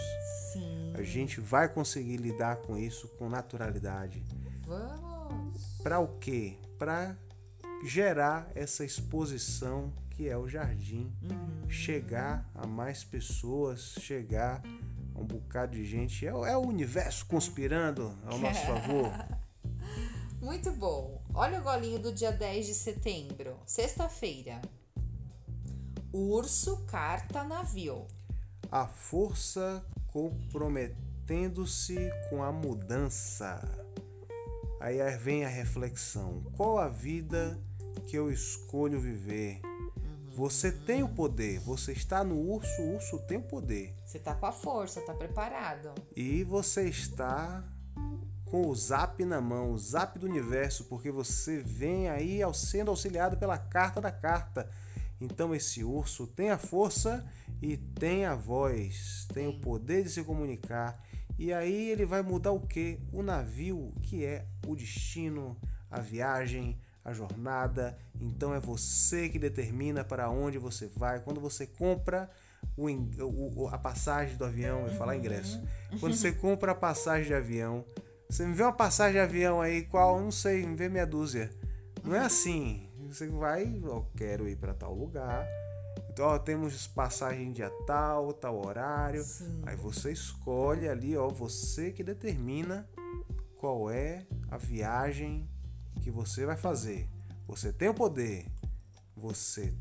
Sim. 0.54 0.94
A 0.96 1.04
gente 1.04 1.42
vai 1.42 1.68
conseguir 1.68 2.18
lidar 2.18 2.58
com 2.58 2.78
isso 2.78 3.10
com 3.20 3.30
naturalidade. 3.30 4.24
Vamos. 4.66 5.82
Para 5.84 6.00
o 6.00 6.18
quê? 6.20 6.58
Para 6.80 7.18
gerar 7.84 8.50
essa 8.56 8.86
exposição 8.86 9.94
que 10.12 10.28
é 10.28 10.36
o 10.36 10.48
jardim, 10.48 11.14
uhum. 11.22 11.70
chegar 11.70 12.50
a 12.56 12.66
mais 12.66 13.04
pessoas, 13.04 13.96
chegar 14.00 14.64
um 15.18 15.26
bocado 15.26 15.76
de 15.76 15.86
gente. 15.86 16.26
É, 16.26 16.30
é 16.30 16.58
o 16.58 16.62
universo 16.62 17.26
conspirando 17.26 18.18
ao 18.26 18.38
nosso 18.38 18.62
favor. 18.66 19.12
Muito 20.42 20.72
bom. 20.72 21.22
Olha 21.34 21.60
o 21.60 21.64
golinho 21.64 22.00
do 22.00 22.14
dia 22.14 22.32
10 22.32 22.66
de 22.66 22.74
setembro, 22.74 23.58
sexta-feira. 23.66 24.62
Urso 26.14 26.86
carta 26.86 27.44
navio. 27.44 28.08
A 28.72 28.88
força 28.88 29.86
comprometendo-se 30.08 31.98
com 32.30 32.44
a 32.44 32.52
mudança. 32.52 33.62
Aí 34.80 35.00
vem 35.18 35.44
a 35.44 35.50
reflexão: 35.50 36.44
qual 36.56 36.78
a 36.78 36.88
vida 36.88 37.60
que 38.06 38.16
eu 38.16 38.32
escolho 38.32 39.00
viver? 39.00 39.62
Você 40.38 40.72
tem 40.72 41.02
o 41.02 41.10
poder, 41.10 41.60
você 41.60 41.94
está 41.94 42.24
no 42.24 42.40
urso, 42.40 42.80
o 42.80 42.94
urso 42.94 43.18
tem 43.18 43.40
o 43.40 43.42
poder. 43.42 43.96
Você 44.06 44.20
está 44.20 44.36
com 44.36 44.46
a 44.46 44.52
força, 44.52 45.00
está 45.00 45.12
preparado. 45.12 45.96
E 46.16 46.44
você 46.44 46.88
está 46.88 47.64
com 48.46 48.68
o 48.68 48.76
zap 48.76 49.26
na 49.26 49.42
mão, 49.42 49.72
o 49.72 49.80
zap 49.80 50.20
do 50.20 50.28
universo, 50.28 50.84
porque 50.84 51.10
você 51.10 51.58
vem 51.58 52.08
aí 52.08 52.42
sendo 52.54 52.92
auxiliado 52.92 53.36
pela 53.38 53.58
carta 53.58 54.00
da 54.00 54.12
carta. 54.12 54.70
Então 55.20 55.56
esse 55.56 55.84
urso 55.84 56.28
tem 56.28 56.52
a 56.52 56.58
força 56.60 57.26
e 57.60 57.76
tem 57.76 58.26
a 58.26 58.36
voz, 58.36 59.28
tem 59.34 59.48
o 59.48 59.60
poder 59.60 60.04
de 60.04 60.12
se 60.12 60.24
comunicar. 60.24 61.04
E 61.40 61.52
aí 61.52 61.90
ele 61.90 62.06
vai 62.06 62.22
mudar 62.22 62.52
o 62.52 62.60
que? 62.60 63.00
O 63.12 63.24
navio, 63.24 63.92
que 64.04 64.24
é 64.24 64.46
o 64.68 64.76
destino, 64.76 65.58
a 65.90 66.00
viagem, 66.00 66.80
a 67.08 67.14
jornada. 67.14 67.98
Então 68.20 68.54
é 68.54 68.60
você 68.60 69.30
que 69.30 69.40
determina 69.40 70.04
para 70.04 70.30
onde 70.30 70.58
você 70.58 70.88
vai. 70.88 71.22
Quando 71.22 71.40
você 71.40 71.66
compra 71.66 72.30
o, 72.76 72.90
o 73.64 73.68
a 73.70 73.78
passagem 73.78 74.36
do 74.36 74.44
avião, 74.44 74.82
eu 74.82 74.88
ia 74.88 74.94
falar 74.94 75.16
ingresso. 75.16 75.64
Quando 76.02 76.16
você 76.16 76.34
compra 76.34 76.74
a 76.74 76.76
passagem 76.76 77.28
de 77.28 77.34
avião, 77.34 77.86
você 78.30 78.46
me 78.46 78.54
vê 78.54 78.62
uma 78.64 78.74
passagem 78.74 79.14
de 79.14 79.20
avião 79.20 79.62
aí, 79.62 79.84
qual? 79.84 80.20
Não 80.20 80.32
sei, 80.32 80.66
me 80.66 80.76
vê 80.76 80.90
meia 80.90 81.08
dúzia. 81.08 81.50
Não 82.04 82.14
é 82.14 82.20
assim. 82.20 82.90
Você 83.08 83.26
vai, 83.28 83.82
ó, 83.86 84.02
quero 84.18 84.50
ir 84.50 84.58
para 84.58 84.74
tal 84.74 84.94
lugar. 84.94 85.48
Então, 86.12 86.26
ó, 86.26 86.38
temos 86.38 86.88
passagem 86.88 87.54
dia 87.54 87.72
tal, 87.86 88.34
tal 88.34 88.66
horário. 88.66 89.24
Sim. 89.24 89.62
Aí 89.66 89.78
você 89.78 90.12
escolhe 90.12 90.90
ali, 90.90 91.16
ó, 91.16 91.30
você 91.30 91.92
que 91.92 92.04
determina 92.04 92.86
qual 93.58 93.90
é 93.90 94.28
a 94.52 94.58
viagem 94.58 95.48
que 96.00 96.12
você 96.12 96.46
vai 96.46 96.58
fazer. 96.58 97.10
Você 97.48 97.72
tem 97.72 97.90
o 97.90 97.94
poder. 97.94 98.46
Você 99.16 99.74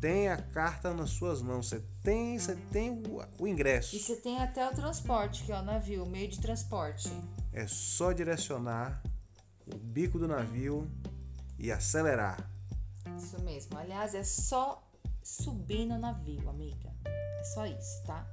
tem 0.00 0.28
a 0.28 0.36
carta 0.36 0.92
nas 0.92 1.10
suas 1.10 1.40
mãos, 1.40 1.68
você 1.68 1.80
tem, 2.02 2.36
você 2.36 2.56
tem 2.56 2.90
o, 2.90 3.24
o 3.38 3.46
ingresso. 3.46 3.94
E 3.94 4.00
você 4.00 4.16
tem 4.16 4.42
até 4.42 4.68
o 4.68 4.74
transporte, 4.74 5.44
que 5.44 5.52
é 5.52 5.58
o 5.58 5.62
navio, 5.62 6.02
o 6.02 6.06
meio 6.06 6.28
de 6.28 6.40
transporte. 6.40 7.08
É 7.52 7.66
só 7.68 8.10
direcionar 8.12 9.00
o 9.72 9.78
bico 9.78 10.18
do 10.18 10.26
navio 10.26 10.90
e 11.56 11.70
acelerar. 11.70 12.50
Isso 13.16 13.40
mesmo. 13.42 13.78
Aliás, 13.78 14.14
é 14.14 14.24
só 14.24 14.82
subir 15.22 15.86
no 15.86 15.96
navio, 15.98 16.48
amiga. 16.48 16.92
É 17.04 17.44
só 17.44 17.64
isso, 17.64 18.02
tá? 18.04 18.26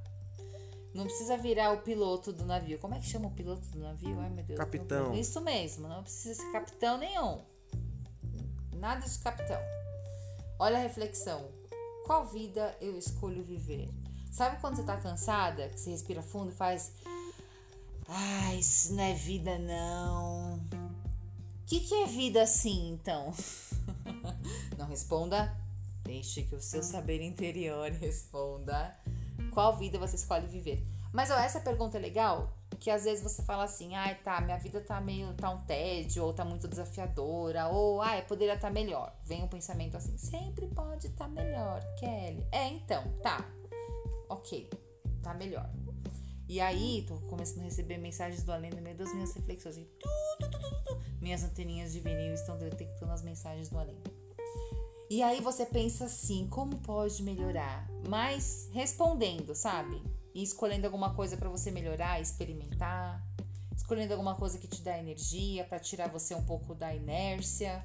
Não 0.94 1.06
precisa 1.06 1.38
virar 1.38 1.72
o 1.72 1.82
piloto 1.82 2.34
do 2.34 2.46
navio. 2.46 2.80
Como 2.80 2.96
é 2.96 3.00
que 3.00 3.06
chama 3.06 3.28
o 3.28 3.32
piloto 3.32 3.68
do 3.70 3.80
navio? 3.80 4.20
Ai, 4.20 4.30
meu 4.30 4.44
Deus. 4.44 4.58
Capitão. 4.58 5.14
Isso 5.14 5.40
mesmo. 5.42 5.88
Não 5.88 6.02
precisa 6.02 6.42
ser 6.42 6.52
capitão 6.52 6.98
nenhum. 6.98 7.40
Nada 8.76 9.08
de 9.08 9.20
capitão. 9.20 9.60
Olha 10.58 10.78
a 10.78 10.82
reflexão. 10.82 11.50
Qual 12.06 12.26
vida 12.26 12.76
eu 12.82 12.98
escolho 12.98 13.44
viver? 13.44 13.90
Sabe 14.32 14.60
quando 14.60 14.78
você 14.78 14.84
tá 14.84 14.98
cansada, 14.98 15.70
que 15.70 15.80
você 15.80 15.92
respira 15.92 16.22
fundo 16.22 16.52
e 16.52 16.56
faz. 16.56 16.92
Ai, 18.08 18.58
isso 18.58 18.94
não 18.94 19.04
é 19.04 19.14
vida, 19.14 19.60
não. 19.60 20.56
O 20.56 21.66
que, 21.68 21.82
que 21.82 21.94
é 21.94 22.08
vida 22.08 22.42
assim, 22.42 22.92
então? 22.92 23.32
não 24.78 24.88
responda. 24.88 25.56
Deixe 26.04 26.42
que 26.42 26.56
o 26.56 26.62
seu 26.62 26.82
saber 26.82 27.22
interior 27.22 27.92
responda. 28.02 28.98
Qual 29.50 29.76
vida 29.78 30.00
você 30.00 30.16
escolhe 30.16 30.48
viver? 30.48 30.86
Mas 31.12 31.32
ó, 31.32 31.38
essa 31.38 31.60
pergunta 31.60 31.98
é 31.98 32.00
legal, 32.00 32.54
que 32.80 32.90
às 32.90 33.04
vezes 33.04 33.24
você 33.24 33.42
fala 33.44 33.64
assim, 33.64 33.96
ai 33.96 34.16
tá, 34.16 34.40
minha 34.42 34.58
vida 34.58 34.80
tá 34.80 35.02
meio, 35.02 35.34
tá 35.34 35.50
um 35.50 35.60
tédio, 35.62 36.24
ou 36.24 36.34
tá 36.34 36.46
muito 36.46 36.68
desafiadora, 36.68 37.68
ou 37.68 38.02
ai, 38.02 38.22
poderia 38.26 38.54
estar 38.54 38.68
tá 38.68 38.74
melhor. 38.74 39.14
Vem 39.26 39.44
um 39.44 39.48
pensamento 39.48 39.98
assim, 39.98 40.18
sempre 40.18 40.68
pode 40.68 41.08
estar 41.08 41.26
tá 41.26 41.30
melhor, 41.30 41.82
Kelly. 42.00 42.48
É, 42.52 42.68
então, 42.68 43.04
tá. 43.24 43.44
Ok, 44.30 44.70
tá 45.24 45.34
melhor. 45.34 45.70
E 46.48 46.60
aí, 46.60 47.06
tô 47.08 47.16
começando 47.28 47.62
a 47.62 47.66
receber 47.66 47.98
mensagens 47.98 48.42
do 48.44 48.52
além 48.52 48.72
no 48.72 48.82
meio 48.82 48.98
das 48.98 49.14
minhas 49.14 49.34
reflexões. 49.34 49.78
Assim, 49.78 49.88
tu, 50.00 50.10
tu, 50.40 50.50
tu, 50.50 51.02
minhas 51.22 51.44
anteninhas 51.44 51.92
de 51.92 52.00
vinil 52.00 52.34
estão 52.34 52.58
detectando 52.58 53.12
as 53.12 53.22
mensagens 53.22 53.70
do 53.70 53.78
além. 53.78 54.02
E 55.10 55.24
aí 55.24 55.42
você 55.42 55.66
pensa 55.66 56.06
assim, 56.06 56.48
como 56.48 56.78
pode 56.78 57.24
melhorar? 57.24 57.90
Mas 58.08 58.70
respondendo, 58.72 59.56
sabe? 59.56 60.02
e 60.34 60.44
escolhendo 60.44 60.86
alguma 60.86 61.14
coisa 61.14 61.36
para 61.38 61.50
você 61.50 61.72
melhorar, 61.72 62.22
experimentar, 62.22 63.24
escolhendo 63.76 64.14
alguma 64.14 64.36
coisa 64.36 64.58
que 64.58 64.68
te 64.68 64.82
dá 64.82 64.98
energia 64.98 65.64
para 65.64 65.80
tirar 65.80 66.08
você 66.10 66.36
um 66.36 66.44
pouco 66.44 66.76
da 66.76 66.94
inércia. 66.94 67.84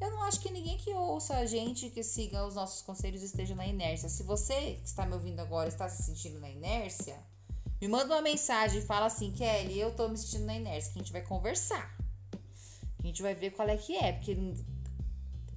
Eu 0.00 0.10
não 0.10 0.22
acho 0.22 0.40
que 0.40 0.50
ninguém 0.50 0.78
que 0.78 0.92
ouça 0.94 1.36
a 1.36 1.46
gente, 1.46 1.90
que 1.90 2.02
siga 2.02 2.46
os 2.46 2.54
nossos 2.54 2.80
conselhos, 2.82 3.22
esteja 3.22 3.54
na 3.54 3.66
inércia. 3.66 4.08
Se 4.08 4.22
você 4.22 4.78
que 4.80 4.86
está 4.88 5.04
me 5.04 5.12
ouvindo 5.12 5.40
agora 5.40 5.68
está 5.68 5.88
se 5.88 6.02
sentindo 6.04 6.40
na 6.40 6.48
inércia, 6.48 7.18
me 7.80 7.88
manda 7.88 8.14
uma 8.14 8.22
mensagem 8.22 8.78
e 8.78 8.84
fala 8.84 9.06
assim, 9.06 9.30
Kelly, 9.32 9.78
eu 9.78 9.94
tô 9.94 10.08
me 10.08 10.16
sentindo 10.16 10.46
na 10.46 10.54
inércia, 10.54 10.92
que 10.92 10.98
a 10.98 11.02
gente 11.02 11.12
vai 11.12 11.22
conversar. 11.22 11.96
Que 12.98 13.04
a 13.04 13.06
gente 13.06 13.22
vai 13.22 13.34
ver 13.34 13.50
qual 13.50 13.68
é 13.68 13.76
que 13.76 13.94
é, 13.96 14.12
porque 14.12 14.34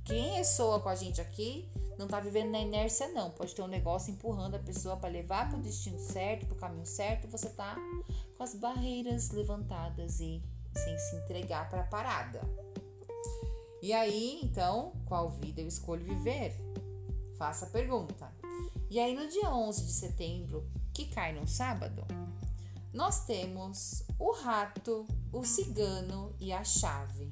quem 0.06 0.36
ressoa 0.36 0.80
com 0.80 0.90
a 0.90 0.96
gente 0.96 1.22
aqui 1.22 1.70
não 1.98 2.08
tá 2.08 2.20
vivendo 2.20 2.52
na 2.52 2.60
inércia, 2.60 3.08
não. 3.10 3.32
Pode 3.32 3.54
ter 3.54 3.62
um 3.62 3.68
negócio 3.68 4.12
empurrando 4.12 4.56
a 4.56 4.60
pessoa 4.60 4.98
para 4.98 5.10
levar 5.10 5.50
para 5.50 5.58
o 5.58 5.62
destino 5.62 6.00
certo, 6.00 6.46
para 6.46 6.56
o 6.56 6.60
caminho 6.60 6.86
certo, 6.86 7.28
você 7.28 7.50
tá 7.50 7.76
com 8.38 8.44
as 8.44 8.56
barreiras 8.56 9.32
levantadas 9.32 10.20
e 10.20 10.42
sem 10.76 10.98
se 10.98 11.16
entregar 11.18 11.70
para 11.70 11.82
a 11.82 11.88
parada. 11.88 12.42
E 13.82 13.94
aí, 13.94 14.40
então, 14.42 14.94
qual 15.06 15.30
vida 15.30 15.62
eu 15.62 15.68
escolho 15.68 16.04
viver? 16.04 16.56
Faça 17.38 17.66
a 17.66 17.70
pergunta. 17.70 18.32
E 18.90 19.00
aí, 19.00 19.14
no 19.16 19.28
dia 19.28 19.50
11 19.50 19.86
de 19.86 19.92
setembro, 19.92 20.66
que 20.94 21.06
cai 21.06 21.34
no 21.34 21.48
sábado, 21.48 22.04
nós 22.94 23.26
temos 23.26 24.04
o 24.20 24.32
rato, 24.32 25.06
o 25.32 25.44
cigano 25.44 26.34
e 26.40 26.54
a 26.54 26.64
chave. 26.64 27.32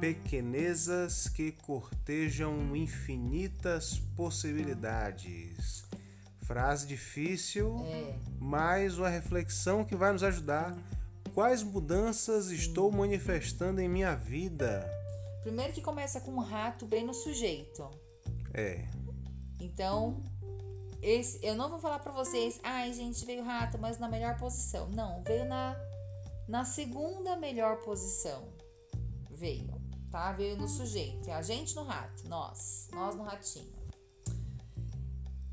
Pequenezas 0.00 1.28
que 1.28 1.52
cortejam 1.52 2.74
infinitas 2.76 3.98
possibilidades. 4.14 5.84
Frase 6.42 6.86
difícil, 6.86 7.84
É. 7.86 8.14
mas 8.38 8.98
uma 8.98 9.08
reflexão 9.08 9.84
que 9.84 9.96
vai 9.96 10.12
nos 10.12 10.22
ajudar. 10.22 10.76
Quais 11.34 11.62
mudanças 11.62 12.50
estou 12.50 12.90
manifestando 12.92 13.80
em 13.80 13.88
minha 13.88 14.14
vida? 14.14 14.88
Primeiro 15.42 15.72
que 15.72 15.80
começa 15.82 16.20
com 16.20 16.32
um 16.32 16.40
rato 16.40 16.86
bem 16.86 17.04
no 17.04 17.12
sujeito. 17.14 17.88
É, 18.54 18.88
Então, 19.60 20.22
esse, 21.02 21.38
eu 21.44 21.54
não 21.54 21.68
vou 21.68 21.78
falar 21.78 21.98
pra 21.98 22.12
vocês, 22.12 22.60
ai 22.62 22.92
gente, 22.92 23.24
veio 23.24 23.42
rato, 23.44 23.78
mas 23.78 23.98
na 23.98 24.08
melhor 24.08 24.36
posição. 24.38 24.88
Não, 24.90 25.22
veio 25.24 25.44
na, 25.46 25.76
na 26.48 26.64
segunda 26.64 27.36
melhor 27.36 27.78
posição. 27.78 28.48
Veio, 29.30 29.68
tá? 30.10 30.32
Veio 30.32 30.56
no 30.56 30.68
sujeito. 30.68 31.28
É 31.28 31.34
a 31.34 31.42
gente 31.42 31.74
no 31.76 31.84
rato, 31.84 32.26
nós. 32.28 32.88
Nós 32.92 33.14
no 33.14 33.22
ratinho. 33.22 33.74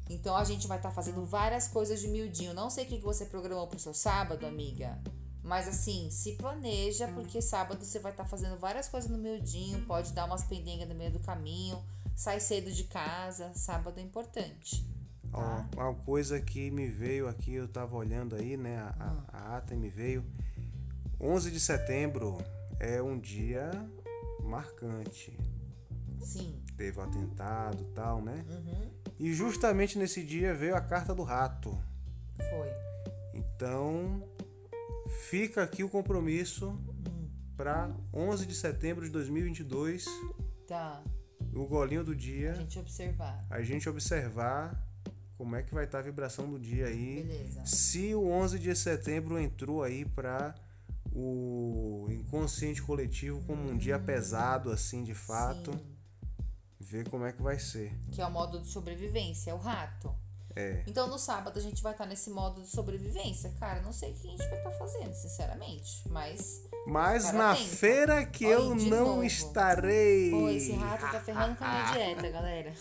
Então 0.10 0.36
a 0.36 0.44
gente 0.44 0.68
vai 0.68 0.78
estar 0.78 0.92
fazendo 0.92 1.26
várias 1.26 1.68
coisas 1.68 2.00
de 2.00 2.08
miudinho. 2.08 2.54
Não 2.54 2.70
sei 2.70 2.86
o 2.86 2.88
que 2.88 3.00
você 3.00 3.26
programou 3.26 3.68
pro 3.68 3.80
seu 3.80 3.94
sábado, 3.94 4.46
amiga. 4.46 5.00
Mas 5.42 5.68
assim, 5.68 6.10
se 6.12 6.34
planeja, 6.34 7.08
porque 7.10 7.42
sábado 7.42 7.84
você 7.84 8.00
vai 8.00 8.12
estar 8.12 8.26
fazendo 8.26 8.58
várias 8.58 8.88
coisas 8.88 9.10
no 9.10 9.18
miudinho. 9.18 9.82
Pode 9.86 10.14
dar 10.14 10.26
umas 10.26 10.44
pendengas 10.44 10.88
no 10.88 10.96
meio 10.96 11.12
do 11.12 11.20
caminho. 11.20 11.84
Sai 12.16 12.40
cedo 12.40 12.72
de 12.72 12.84
casa. 12.86 13.52
Sábado 13.56 14.00
é 14.00 14.04
importante. 14.04 14.86
Tá? 15.32 15.68
uma 15.76 15.96
coisa 15.96 16.40
que 16.40 16.70
me 16.70 16.88
veio 16.88 17.28
aqui, 17.28 17.54
eu 17.56 17.68
tava 17.68 17.96
olhando 17.96 18.36
aí, 18.36 18.56
né, 18.56 18.78
a, 18.78 18.96
a- 19.00 19.38
a 19.54 19.58
ata 19.58 19.74
me 19.76 19.90
veio. 19.90 20.24
11 21.20 21.50
de 21.50 21.60
setembro 21.60 22.38
é 22.80 23.02
um 23.02 23.18
dia 23.20 23.72
marcante. 24.48 25.38
Sim. 26.22 26.62
Teve 26.78 27.00
o 27.00 27.02
atentado 27.02 27.82
e 27.84 27.94
tal, 27.94 28.22
né? 28.22 28.46
Uhum. 28.50 28.92
E 29.20 29.34
justamente 29.34 29.98
nesse 29.98 30.24
dia 30.24 30.54
veio 30.54 30.76
a 30.76 30.82
carta 30.82 31.14
do 31.14 31.24
rato. 31.24 31.72
Foi. 32.38 32.70
Então, 33.34 34.24
fica 35.30 35.64
aqui 35.64 35.84
o 35.84 35.90
compromisso 35.90 36.80
para 37.56 37.96
11 38.14 38.46
de 38.46 38.56
setembro 38.56 39.06
de 39.06 39.12
2022, 39.12 40.06
Tá. 40.68 41.04
no 41.52 41.68
golinho 41.68 42.04
do 42.04 42.16
dia, 42.16 42.52
A 42.52 42.56
gente 42.56 42.80
observar. 42.80 43.46
a 43.50 43.62
gente 43.62 43.88
observar 43.90 44.82
como 45.38 45.56
é 45.56 45.62
que 45.62 45.74
vai 45.74 45.84
estar 45.86 46.00
a 46.00 46.02
vibração 46.02 46.50
do 46.50 46.58
dia 46.60 46.88
aí. 46.88 47.24
Beleza. 47.24 47.66
Se 47.66 48.16
o 48.16 48.28
11 48.28 48.58
de 48.60 48.76
setembro 48.76 49.38
entrou 49.38 49.84
aí 49.84 50.06
para 50.06 50.56
o 51.16 52.08
inconsciente 52.10 52.82
coletivo 52.82 53.42
como 53.46 53.70
um 53.70 53.78
dia 53.78 54.00
pesado 54.00 54.72
assim 54.72 55.04
de 55.04 55.14
fato, 55.14 55.72
Sim. 55.72 55.96
ver 56.80 57.10
como 57.10 57.26
é 57.26 57.32
que 57.32 57.42
vai 57.42 57.60
ser. 57.60 57.92
Que 58.12 58.22
é 58.22 58.26
o 58.26 58.32
modo 58.32 58.60
de 58.60 58.68
sobrevivência, 58.68 59.52
é 59.52 59.54
o 59.54 59.58
rato. 59.58 60.14
É. 60.56 60.84
Então 60.86 61.08
no 61.08 61.18
sábado 61.18 61.58
a 61.58 61.62
gente 61.62 61.82
vai 61.82 61.94
estar 61.94 62.06
nesse 62.06 62.30
modo 62.30 62.62
de 62.62 62.68
sobrevivência. 62.68 63.52
Cara, 63.60 63.82
não 63.82 63.92
sei 63.94 64.12
o 64.12 64.14
que 64.16 64.28
a 64.28 64.32
gente 64.32 64.48
vai 64.48 64.58
estar 64.58 64.72
fazendo, 64.72 65.14
sinceramente. 65.14 66.08
Mas, 66.10 66.62
Mas 66.86 67.32
na 67.34 67.56
tenta. 67.56 67.68
feira 67.76 68.26
que 68.26 68.46
Olha, 68.46 68.54
eu 68.54 68.76
não 68.76 69.06
novo. 69.06 69.24
estarei. 69.24 70.30
pô, 70.32 70.50
esse 70.50 70.72
rato 70.74 71.12
tá 71.12 71.20
ferrando 71.22 71.56
com 71.56 71.64
a 71.64 71.68
minha 71.70 71.92
dieta, 71.94 72.30
galera. 72.30 72.74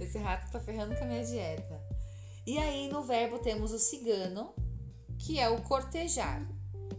Esse 0.00 0.18
rato 0.18 0.50
tá 0.52 0.60
ferrando 0.60 0.94
com 0.96 1.04
a 1.04 1.06
minha 1.06 1.24
dieta. 1.24 1.80
E 2.46 2.56
aí 2.58 2.88
no 2.88 3.02
verbo 3.02 3.38
temos 3.40 3.72
o 3.72 3.78
cigano, 3.78 4.54
que 5.18 5.40
é 5.40 5.48
o 5.48 5.60
cortejar. 5.62 6.46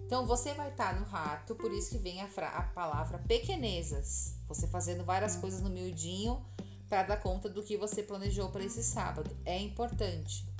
Então 0.10 0.26
você 0.26 0.55
vai 0.55 0.70
estar 0.70 0.99
no 0.99 1.05
rato, 1.05 1.53
por 1.53 1.72
isso 1.72 1.91
que 1.91 1.99
vem 1.99 2.20
a, 2.20 2.26
a 2.26 2.64
palavra 2.64 3.20
pequenezas. 3.20 4.34
Você 4.47 4.66
fazendo 4.66 5.05
várias 5.05 5.36
coisas 5.36 5.62
no 5.62 5.70
miudinho 5.70 6.43
para 6.89 7.03
dar 7.03 7.18
conta 7.18 7.47
do 7.47 7.62
que 7.62 7.78
você 7.78 8.01
planejou 8.01 8.49
para 8.49 8.64
esse 8.64 8.82
sábado. 8.82 9.30
É 9.45 9.60
importante. 9.60 10.51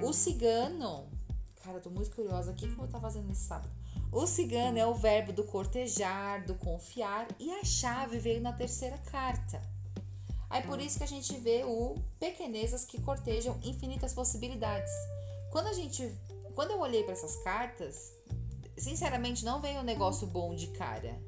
O 0.00 0.14
cigano, 0.14 1.10
cara, 1.62 1.76
eu 1.76 1.82
tô 1.82 1.90
muito 1.90 2.10
curiosa 2.10 2.52
aqui 2.52 2.70
como 2.70 2.84
eu 2.84 2.90
tá 2.90 2.98
fazendo 2.98 3.28
nesse 3.28 3.42
sábado. 3.42 3.70
O 4.10 4.26
cigano 4.26 4.78
é 4.78 4.86
o 4.86 4.94
verbo 4.94 5.30
do 5.30 5.44
cortejar, 5.44 6.46
do 6.46 6.54
confiar 6.54 7.28
e 7.38 7.50
a 7.50 7.62
chave 7.62 8.18
veio 8.18 8.40
na 8.40 8.54
terceira 8.54 8.96
carta. 8.96 9.60
Aí 10.48 10.62
por 10.62 10.80
isso 10.80 10.96
que 10.96 11.04
a 11.04 11.06
gente 11.06 11.36
vê 11.36 11.64
o 11.66 11.96
pequenezas 12.18 12.86
que 12.86 12.98
cortejam 13.02 13.60
infinitas 13.62 14.14
possibilidades. 14.14 14.90
Quando 15.52 15.66
a 15.66 15.74
gente, 15.74 16.18
quando 16.54 16.70
eu 16.70 16.80
olhei 16.80 17.02
para 17.02 17.12
essas 17.12 17.36
cartas, 17.44 18.18
sinceramente 18.80 19.44
não 19.44 19.60
veio 19.60 19.80
um 19.80 19.84
negócio 19.84 20.26
bom 20.26 20.54
de 20.54 20.68
cara. 20.68 21.20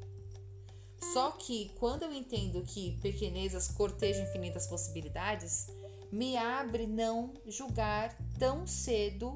Só 1.12 1.32
que 1.32 1.70
quando 1.78 2.04
eu 2.04 2.12
entendo 2.12 2.62
que 2.62 2.98
pequenezas 3.02 3.68
cortejam 3.68 4.22
infinitas 4.24 4.66
possibilidades, 4.66 5.66
me 6.10 6.36
abre 6.36 6.86
não 6.86 7.34
julgar 7.46 8.16
tão 8.38 8.66
cedo 8.66 9.32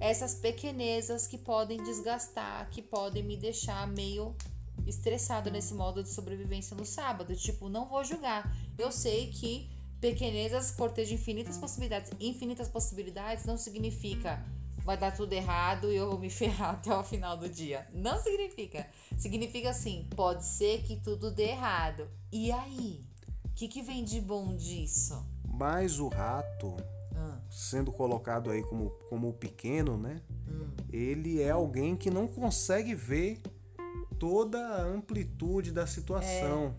essas 0.00 0.34
pequenezas 0.34 1.26
que 1.26 1.38
podem 1.38 1.82
desgastar, 1.82 2.68
que 2.70 2.82
podem 2.82 3.22
me 3.22 3.36
deixar 3.36 3.86
meio 3.86 4.34
estressado 4.86 5.50
nesse 5.50 5.74
modo 5.74 6.02
de 6.02 6.08
sobrevivência 6.08 6.76
no 6.76 6.84
sábado. 6.84 7.36
Tipo, 7.36 7.68
não 7.68 7.88
vou 7.88 8.04
julgar. 8.04 8.52
Eu 8.78 8.90
sei 8.90 9.30
que 9.30 9.70
pequenezas 10.00 10.70
cortejam 10.72 11.14
infinitas 11.14 11.56
possibilidades. 11.56 12.10
Infinitas 12.18 12.68
possibilidades 12.68 13.44
não 13.44 13.56
significa 13.56 14.44
vai 14.84 14.96
dar 14.96 15.12
tudo 15.12 15.32
errado 15.32 15.90
e 15.92 15.96
eu 15.96 16.10
vou 16.10 16.18
me 16.18 16.28
ferrar 16.30 16.70
até 16.74 16.94
o 16.94 17.02
final 17.04 17.36
do 17.36 17.48
dia. 17.48 17.86
Não 17.92 18.20
significa. 18.22 18.86
Significa 19.16 19.70
assim, 19.70 20.06
pode 20.14 20.44
ser 20.44 20.82
que 20.82 20.96
tudo 20.96 21.30
dê 21.30 21.50
errado. 21.50 22.08
E 22.30 22.50
aí? 22.52 23.04
O 23.44 23.54
que, 23.54 23.68
que 23.68 23.82
vem 23.82 24.02
de 24.04 24.20
bom 24.20 24.56
disso? 24.56 25.24
Mas 25.46 25.98
o 26.00 26.08
rato, 26.08 26.76
Ah, 27.14 27.38
sendo 27.50 27.92
colocado 27.92 28.50
aí 28.50 28.62
como, 28.62 28.90
como 29.08 29.32
pequeno, 29.34 29.96
né? 29.98 30.20
hum, 30.48 30.70
Ele 30.90 31.40
é 31.42 31.50
alguém 31.50 31.94
que 31.94 32.10
não 32.10 32.26
consegue 32.26 32.94
ver 32.94 33.40
toda 34.18 34.58
a 34.58 34.82
amplitude 34.82 35.70
da 35.70 35.86
situação. 35.86 36.74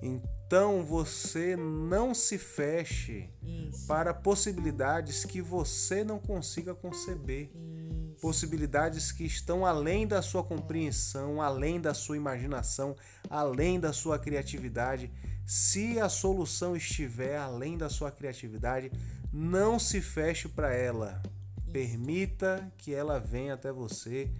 Então 0.00 0.37
você 0.82 1.56
não 1.56 2.14
se 2.14 2.38
feche 2.38 3.28
isso. 3.42 3.86
para 3.86 4.14
possibilidades 4.14 5.24
que 5.24 5.42
você 5.42 6.02
não 6.02 6.18
consiga 6.18 6.74
conceber. 6.74 7.50
Isso. 7.54 8.16
Possibilidades 8.20 9.12
que 9.12 9.24
estão 9.24 9.66
além 9.66 10.06
da 10.06 10.22
sua 10.22 10.42
compreensão, 10.42 11.42
além 11.42 11.78
da 11.78 11.92
sua 11.92 12.16
imaginação, 12.16 12.96
além 13.28 13.78
da 13.78 13.92
sua 13.92 14.18
criatividade. 14.18 15.10
Se 15.46 16.00
a 16.00 16.08
solução 16.08 16.74
estiver 16.74 17.36
além 17.36 17.76
da 17.76 17.90
sua 17.90 18.10
criatividade, 18.10 18.90
não 19.30 19.78
se 19.78 20.00
feche 20.00 20.48
para 20.48 20.72
ela. 20.72 21.22
Permita 21.70 22.72
que 22.78 22.94
ela 22.94 23.20
venha 23.20 23.52
até 23.52 23.70
você, 23.70 24.30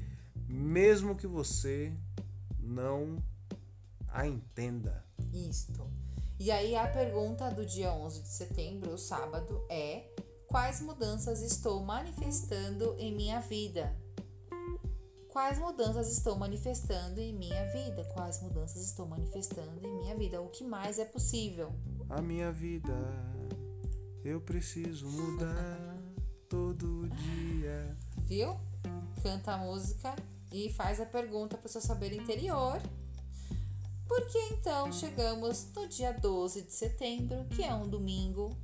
mesmo 0.48 1.14
que 1.14 1.26
você 1.26 1.92
não 2.58 3.22
a 4.08 4.26
entenda. 4.26 5.07
Isto. 5.32 5.90
E 6.40 6.50
aí 6.50 6.76
a 6.76 6.86
pergunta 6.86 7.50
do 7.50 7.66
dia 7.66 7.92
11 7.92 8.22
de 8.22 8.28
setembro, 8.28 8.92
o 8.92 8.98
sábado, 8.98 9.64
é: 9.68 10.04
quais 10.46 10.80
mudanças 10.80 11.42
estou 11.42 11.82
manifestando 11.82 12.94
em 12.98 13.14
minha 13.14 13.40
vida? 13.40 13.96
Quais 15.28 15.58
mudanças 15.58 16.10
estou 16.10 16.36
manifestando 16.36 17.20
em 17.20 17.32
minha 17.32 17.64
vida? 17.72 18.04
Quais 18.14 18.42
mudanças 18.42 18.82
estou 18.82 19.06
manifestando 19.06 19.86
em 19.86 20.00
minha 20.00 20.16
vida? 20.16 20.40
O 20.40 20.48
que 20.48 20.64
mais 20.64 20.98
é 20.98 21.04
possível? 21.04 21.72
A 22.08 22.20
minha 22.20 22.50
vida 22.50 22.94
eu 24.24 24.40
preciso 24.40 25.08
mudar 25.08 25.96
todo 26.48 27.08
dia. 27.08 27.96
Viu? 28.22 28.58
Canta 29.22 29.52
a 29.52 29.58
música 29.58 30.14
e 30.52 30.72
faz 30.72 31.00
a 31.00 31.06
pergunta 31.06 31.56
para 31.56 31.66
o 31.66 31.70
seu 31.70 31.80
saber 31.80 32.12
interior. 32.12 32.80
Porque 34.08 34.38
então 34.50 34.90
chegamos 34.90 35.68
no 35.76 35.86
dia 35.86 36.12
12 36.12 36.62
de 36.62 36.72
setembro, 36.72 37.44
que 37.54 37.62
é 37.62 37.72
um 37.74 37.86
domingo. 37.86 38.56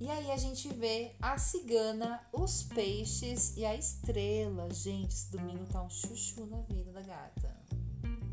E 0.00 0.10
aí 0.10 0.32
a 0.32 0.36
gente 0.36 0.68
vê 0.74 1.12
a 1.22 1.38
cigana, 1.38 2.20
os 2.32 2.64
peixes 2.64 3.56
e 3.56 3.64
a 3.64 3.74
estrela. 3.74 4.68
Gente, 4.74 5.12
esse 5.12 5.30
domingo 5.30 5.64
tá 5.66 5.80
um 5.80 5.88
chuchu 5.88 6.44
na 6.46 6.60
vida 6.62 6.92
da 6.92 7.00
gata. 7.00 7.54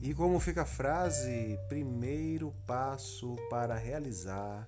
E 0.02 0.16
como 0.16 0.40
fica 0.40 0.64
a 0.64 0.66
frase? 0.66 1.60
Primeiro 1.70 2.52
passo 2.66 3.36
para 3.50 3.76
realizar 3.76 4.68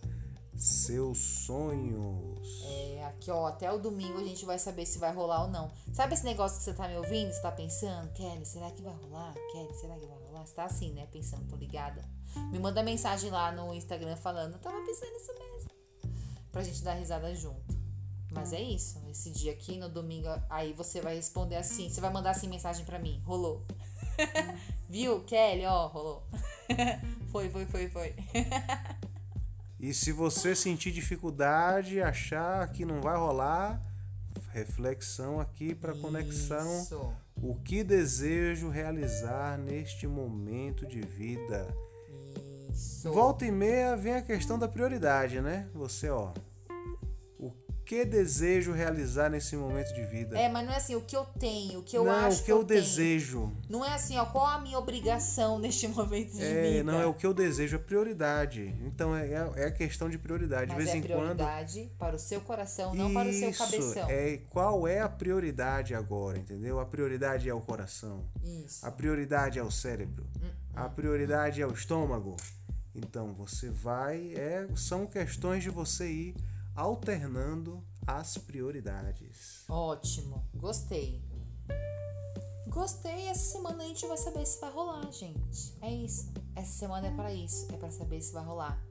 seus 0.55 1.17
sonhos. 1.17 2.63
É, 2.63 3.05
aqui 3.05 3.31
ó, 3.31 3.47
até 3.47 3.71
o 3.71 3.79
domingo 3.79 4.19
a 4.19 4.23
gente 4.23 4.45
vai 4.45 4.59
saber 4.59 4.85
se 4.85 4.97
vai 4.99 5.13
rolar 5.13 5.43
ou 5.43 5.49
não. 5.49 5.71
Sabe 5.93 6.13
esse 6.13 6.23
negócio 6.23 6.57
que 6.57 6.63
você 6.63 6.73
tá 6.73 6.87
me 6.87 6.97
ouvindo? 6.97 7.31
Você 7.31 7.41
tá 7.41 7.51
pensando, 7.51 8.11
Kelly, 8.13 8.45
será 8.45 8.71
que 8.71 8.81
vai 8.81 8.93
rolar? 8.93 9.33
Kelly, 9.51 9.73
será 9.73 9.95
que 9.95 10.05
vai 10.05 10.17
rolar? 10.17 10.45
Você 10.45 10.53
tá 10.53 10.65
assim, 10.65 10.93
né? 10.93 11.07
Pensando, 11.11 11.47
tô 11.47 11.55
ligada. 11.55 12.03
Me 12.51 12.59
manda 12.59 12.81
mensagem 12.81 13.29
lá 13.29 13.51
no 13.51 13.73
Instagram 13.73 14.15
falando, 14.15 14.57
tava 14.59 14.77
pensando 14.85 15.11
nisso 15.11 15.33
mesmo. 15.33 15.71
Pra 16.51 16.63
gente 16.63 16.83
dar 16.83 16.93
risada 16.93 17.33
junto. 17.35 17.83
Mas 18.31 18.51
é 18.51 18.61
isso. 18.61 18.99
Esse 19.09 19.29
dia 19.29 19.51
aqui, 19.51 19.77
no 19.77 19.87
domingo, 19.87 20.27
aí 20.49 20.73
você 20.73 20.99
vai 20.99 21.15
responder 21.15 21.55
assim. 21.55 21.89
Você 21.89 22.01
vai 22.01 22.11
mandar 22.11 22.31
assim 22.31 22.47
mensagem 22.47 22.83
pra 22.83 22.97
mim. 22.97 23.21
Rolou. 23.25 23.63
Viu, 24.89 25.23
Kelly? 25.23 25.65
Ó, 25.65 25.87
rolou. 25.87 26.23
foi, 27.31 27.49
foi, 27.49 27.65
foi, 27.65 27.89
foi. 27.89 28.15
E 29.83 29.93
se 29.93 30.13
você 30.13 30.55
sentir 30.55 30.93
dificuldade, 30.93 32.01
achar 32.01 32.65
que 32.71 32.85
não 32.85 33.01
vai 33.01 33.17
rolar, 33.17 33.81
reflexão 34.53 35.41
aqui 35.41 35.75
para 35.75 35.93
conexão. 35.93 36.87
O 37.35 37.53
que 37.55 37.83
desejo 37.83 38.69
realizar 38.69 39.57
neste 39.57 40.07
momento 40.07 40.85
de 40.85 41.01
vida? 41.01 41.67
Isso. 42.71 43.11
Volta 43.11 43.45
e 43.45 43.51
meia 43.51 43.97
vem 43.97 44.15
a 44.15 44.21
questão 44.21 44.57
da 44.57 44.69
prioridade, 44.69 45.41
né? 45.41 45.67
Você, 45.73 46.09
ó, 46.09 46.31
que 47.85 48.05
desejo 48.05 48.71
realizar 48.71 49.29
nesse 49.29 49.55
momento 49.55 49.93
de 49.93 50.03
vida? 50.05 50.37
É, 50.37 50.49
mas 50.49 50.65
não 50.65 50.73
é 50.73 50.77
assim, 50.77 50.95
o 50.95 51.01
que 51.01 51.15
eu 51.15 51.25
tenho, 51.25 51.79
o 51.79 51.83
que 51.83 51.97
eu 51.97 52.05
não, 52.05 52.11
acho 52.11 52.41
o 52.41 52.45
que, 52.45 52.51
eu, 52.51 52.57
eu 52.59 52.63
desejo. 52.63 53.55
Não 53.69 53.83
é 53.83 53.93
assim, 53.93 54.17
ó, 54.17 54.25
qual 54.25 54.45
a 54.45 54.59
minha 54.59 54.77
obrigação 54.79 55.57
neste 55.59 55.87
momento 55.87 56.33
de 56.33 56.43
É, 56.43 56.71
vida? 56.71 56.91
não 56.91 57.01
é 57.01 57.05
o 57.05 57.13
que 57.13 57.25
eu 57.25 57.33
desejo, 57.33 57.75
é 57.75 57.79
prioridade. 57.79 58.75
Então 58.81 59.15
é, 59.15 59.31
é 59.55 59.65
a 59.65 59.71
questão 59.71 60.09
de 60.09 60.17
prioridade. 60.17 60.73
Mas 60.73 60.77
de 60.77 60.83
vez 60.83 60.89
é 60.89 60.97
em 60.97 61.01
quando. 61.01 61.35
prioridade 61.35 61.91
para 61.97 62.15
o 62.15 62.19
seu 62.19 62.41
coração, 62.41 62.93
não 62.95 63.13
para 63.13 63.29
o 63.29 63.33
seu 63.33 63.49
Isso, 63.49 63.59
cabeção. 63.63 64.09
É, 64.09 64.37
qual 64.49 64.87
é 64.87 65.01
a 65.01 65.09
prioridade 65.09 65.93
agora, 65.93 66.37
entendeu? 66.39 66.79
A 66.79 66.85
prioridade 66.85 67.49
é 67.49 67.53
o 67.53 67.61
coração. 67.61 68.25
Isso. 68.43 68.85
A 68.85 68.91
prioridade 68.91 69.59
é 69.59 69.63
o 69.63 69.71
cérebro. 69.71 70.25
A 70.73 70.89
prioridade 70.89 71.61
é 71.61 71.67
o 71.67 71.71
estômago. 71.71 72.35
Então 72.95 73.33
você 73.33 73.69
vai. 73.69 74.33
É, 74.35 74.67
são 74.75 75.05
questões 75.05 75.63
de 75.63 75.69
você 75.69 76.07
ir 76.09 76.35
alternando 76.75 77.83
as 78.05 78.37
prioridades. 78.37 79.63
Ótimo, 79.69 80.47
gostei. 80.53 81.23
Gostei, 82.67 83.27
essa 83.27 83.51
semana 83.51 83.83
a 83.83 83.87
gente 83.87 84.07
vai 84.07 84.17
saber 84.17 84.45
se 84.45 84.59
vai 84.59 84.71
rolar, 84.71 85.11
gente. 85.11 85.77
É 85.81 85.91
isso. 85.91 86.31
Essa 86.55 86.71
semana 86.71 87.07
é 87.07 87.15
para 87.15 87.31
isso, 87.33 87.67
é 87.71 87.77
para 87.77 87.91
saber 87.91 88.21
se 88.21 88.33
vai 88.33 88.43
rolar. 88.43 88.83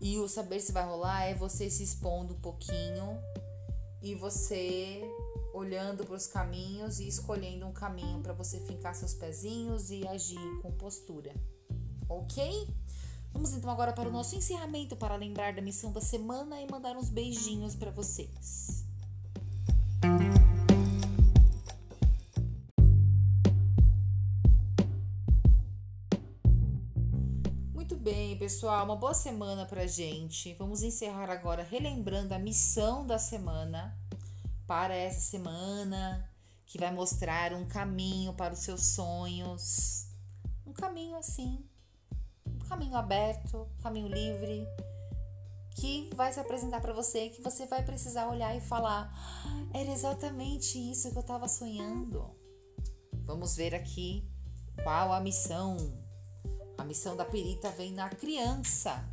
E 0.00 0.18
o 0.18 0.28
saber 0.28 0.60
se 0.60 0.72
vai 0.72 0.84
rolar 0.84 1.24
é 1.24 1.34
você 1.34 1.70
se 1.70 1.82
expondo 1.82 2.34
um 2.34 2.40
pouquinho 2.40 3.18
e 4.02 4.14
você 4.14 5.02
olhando 5.54 6.04
para 6.04 6.16
os 6.16 6.26
caminhos 6.26 7.00
e 7.00 7.08
escolhendo 7.08 7.66
um 7.66 7.72
caminho 7.72 8.20
para 8.20 8.32
você 8.32 8.60
fincar 8.60 8.94
seus 8.94 9.14
pezinhos 9.14 9.90
e 9.90 10.06
agir 10.06 10.60
com 10.60 10.70
postura. 10.72 11.34
OK? 12.08 12.68
Vamos 13.36 13.52
então 13.52 13.68
agora 13.68 13.92
para 13.92 14.08
o 14.08 14.10
nosso 14.10 14.34
encerramento 14.34 14.96
para 14.96 15.14
lembrar 15.14 15.52
da 15.52 15.60
missão 15.60 15.92
da 15.92 16.00
semana 16.00 16.58
e 16.58 16.66
mandar 16.70 16.96
uns 16.96 17.10
beijinhos 17.10 17.76
para 17.76 17.90
vocês. 17.90 18.82
Muito 27.74 27.94
bem, 27.94 28.38
pessoal, 28.38 28.86
uma 28.86 28.96
boa 28.96 29.12
semana 29.12 29.66
pra 29.66 29.86
gente. 29.86 30.54
Vamos 30.54 30.82
encerrar 30.82 31.28
agora 31.28 31.62
relembrando 31.62 32.32
a 32.32 32.38
missão 32.38 33.06
da 33.06 33.18
semana 33.18 33.94
para 34.66 34.94
essa 34.94 35.20
semana, 35.20 36.26
que 36.64 36.78
vai 36.78 36.90
mostrar 36.90 37.52
um 37.52 37.66
caminho 37.66 38.32
para 38.32 38.54
os 38.54 38.60
seus 38.60 38.86
sonhos. 38.86 40.06
Um 40.66 40.72
caminho 40.72 41.18
assim, 41.18 41.62
caminho 42.68 42.96
aberto, 42.96 43.68
caminho 43.82 44.08
livre, 44.08 44.66
que 45.76 46.10
vai 46.14 46.32
se 46.32 46.40
apresentar 46.40 46.80
para 46.80 46.92
você, 46.92 47.28
que 47.28 47.42
você 47.42 47.66
vai 47.66 47.82
precisar 47.82 48.28
olhar 48.28 48.56
e 48.56 48.60
falar: 48.60 49.12
"Ah, 49.12 49.78
era 49.78 49.90
exatamente 49.90 50.78
isso 50.78 51.10
que 51.10 51.16
eu 51.16 51.20
estava 51.20 51.48
sonhando. 51.48 52.30
Vamos 53.24 53.56
ver 53.56 53.74
aqui 53.74 54.28
qual 54.82 55.12
a 55.12 55.20
missão. 55.20 55.76
A 56.78 56.84
missão 56.84 57.16
da 57.16 57.24
perita 57.24 57.70
vem 57.70 57.92
na 57.92 58.08
criança. 58.08 59.04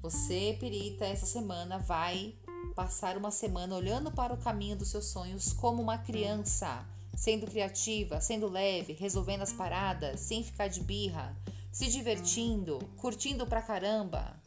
Você, 0.00 0.56
perita, 0.58 1.04
essa 1.04 1.26
semana 1.26 1.78
vai 1.78 2.36
passar 2.74 3.16
uma 3.16 3.30
semana 3.30 3.74
olhando 3.74 4.10
para 4.10 4.32
o 4.32 4.38
caminho 4.38 4.76
dos 4.76 4.88
seus 4.88 5.06
sonhos 5.06 5.52
como 5.52 5.82
uma 5.82 5.98
criança, 5.98 6.86
sendo 7.16 7.46
criativa, 7.46 8.20
sendo 8.20 8.48
leve, 8.48 8.92
resolvendo 8.92 9.42
as 9.42 9.52
paradas, 9.52 10.20
sem 10.20 10.44
ficar 10.44 10.68
de 10.68 10.80
birra, 10.80 11.36
se 11.70 11.88
divertindo, 11.88 12.78
curtindo 12.96 13.46
pra 13.46 13.62
caramba. 13.62 14.40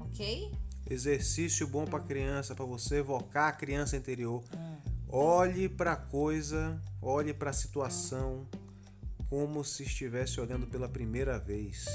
Ok? 0.00 0.52
Exercício 0.88 1.66
bom 1.66 1.86
para 1.86 2.00
criança, 2.00 2.54
para 2.54 2.64
você 2.64 2.96
evocar 2.96 3.48
a 3.48 3.52
criança 3.52 3.96
interior. 3.96 4.42
Olhe 5.08 5.68
para 5.68 5.92
a 5.92 5.96
coisa, 5.96 6.82
olhe 7.00 7.32
para 7.32 7.50
a 7.50 7.52
situação 7.52 8.46
como 9.30 9.64
se 9.64 9.82
estivesse 9.82 10.40
olhando 10.40 10.66
pela 10.66 10.88
primeira 10.88 11.38
vez. 11.38 11.86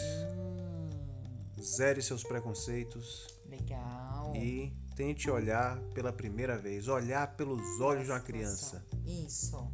Zere 1.61 2.01
seus 2.01 2.23
preconceitos 2.23 3.27
Legal. 3.45 4.33
e 4.35 4.73
tente 4.95 5.29
olhar 5.29 5.79
pela 5.93 6.11
primeira 6.11 6.57
vez, 6.57 6.87
olhar 6.87 7.35
pelos 7.35 7.79
olhos 7.79 8.05
de 8.05 8.11
uma 8.11 8.19
criança. 8.19 8.85
Isso. 9.05 9.71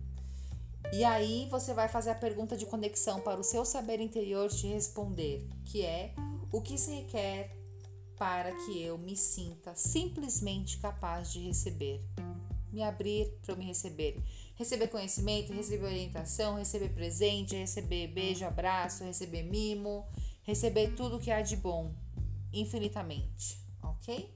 E 0.93 1.03
aí 1.03 1.47
você 1.49 1.73
vai 1.73 1.87
fazer 1.87 2.11
a 2.11 2.15
pergunta 2.15 2.55
de 2.55 2.65
conexão 2.65 3.19
para 3.19 3.39
o 3.39 3.43
seu 3.43 3.65
saber 3.65 3.99
interior 3.99 4.49
te 4.49 4.67
responder, 4.67 5.47
que 5.65 5.83
é 5.83 6.13
o 6.51 6.61
que 6.61 6.77
se 6.77 6.91
requer 6.91 7.55
para 8.17 8.51
que 8.55 8.81
eu 8.81 8.97
me 8.97 9.15
sinta 9.15 9.75
simplesmente 9.75 10.77
capaz 10.77 11.31
de 11.31 11.39
receber. 11.39 12.01
Me 12.71 12.81
abrir 12.83 13.37
para 13.41 13.53
eu 13.53 13.57
me 13.57 13.65
receber. 13.65 14.21
Receber 14.55 14.87
conhecimento, 14.87 15.53
receber 15.53 15.85
orientação, 15.85 16.55
receber 16.55 16.89
presente, 16.89 17.55
receber 17.55 18.07
beijo, 18.07 18.45
abraço, 18.45 19.03
receber 19.03 19.43
mimo, 19.43 20.05
receber 20.43 20.95
tudo 20.95 21.19
que 21.19 21.31
há 21.31 21.41
de 21.41 21.57
bom, 21.57 21.93
infinitamente, 22.53 23.59
ok? 23.81 24.33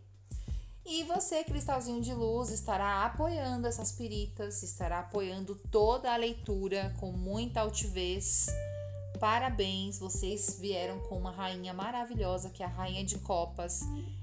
E 0.91 1.03
você, 1.03 1.43
cristalzinho 1.43 2.01
de 2.01 2.11
luz, 2.15 2.49
estará 2.49 3.05
apoiando 3.05 3.67
essas 3.67 3.91
piritas, 3.91 4.63
estará 4.63 5.01
apoiando 5.01 5.53
toda 5.69 6.11
a 6.11 6.17
leitura 6.17 6.95
com 6.99 7.11
muita 7.11 7.61
altivez. 7.61 8.47
Parabéns, 9.19 9.99
vocês 9.99 10.57
vieram 10.59 10.99
com 11.01 11.15
uma 11.15 11.29
rainha 11.29 11.75
maravilhosa, 11.75 12.49
que 12.49 12.63
é 12.63 12.65
a 12.65 12.69
rainha 12.69 13.05
de 13.05 13.19
copas, 13.19 13.81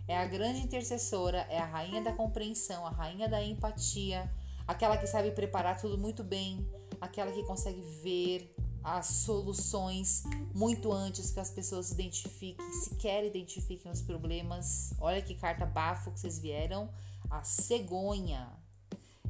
é 0.09 0.19
a 0.19 0.27
grande 0.27 0.59
intercessora, 0.59 1.47
é 1.49 1.57
a 1.57 1.65
rainha 1.65 2.03
da 2.03 2.13
compreensão, 2.13 2.85
a 2.85 2.91
rainha 2.91 3.29
da 3.29 3.41
empatia, 3.41 4.29
aquela 4.67 4.97
que 4.97 5.07
sabe 5.07 5.31
preparar 5.31 5.81
tudo 5.81 5.97
muito 5.97 6.25
bem, 6.25 6.69
aquela 7.01 7.31
que 7.31 7.45
consegue 7.45 7.81
ver 8.03 8.56
as 8.87 9.07
soluções 9.07 10.23
muito 10.55 10.93
antes 10.93 11.33
que 11.33 11.41
as 11.41 11.51
pessoas 11.51 11.91
identifiquem, 11.91 12.65
sequer 12.73 13.25
identifiquem 13.25 13.91
os 13.91 14.01
problemas. 14.01 14.95
Olha 15.01 15.21
que 15.21 15.35
carta 15.35 15.67
bafo 15.67 16.13
que 16.13 16.21
vocês 16.21 16.39
vieram, 16.39 16.89
a 17.29 17.43
cegonha. 17.43 18.49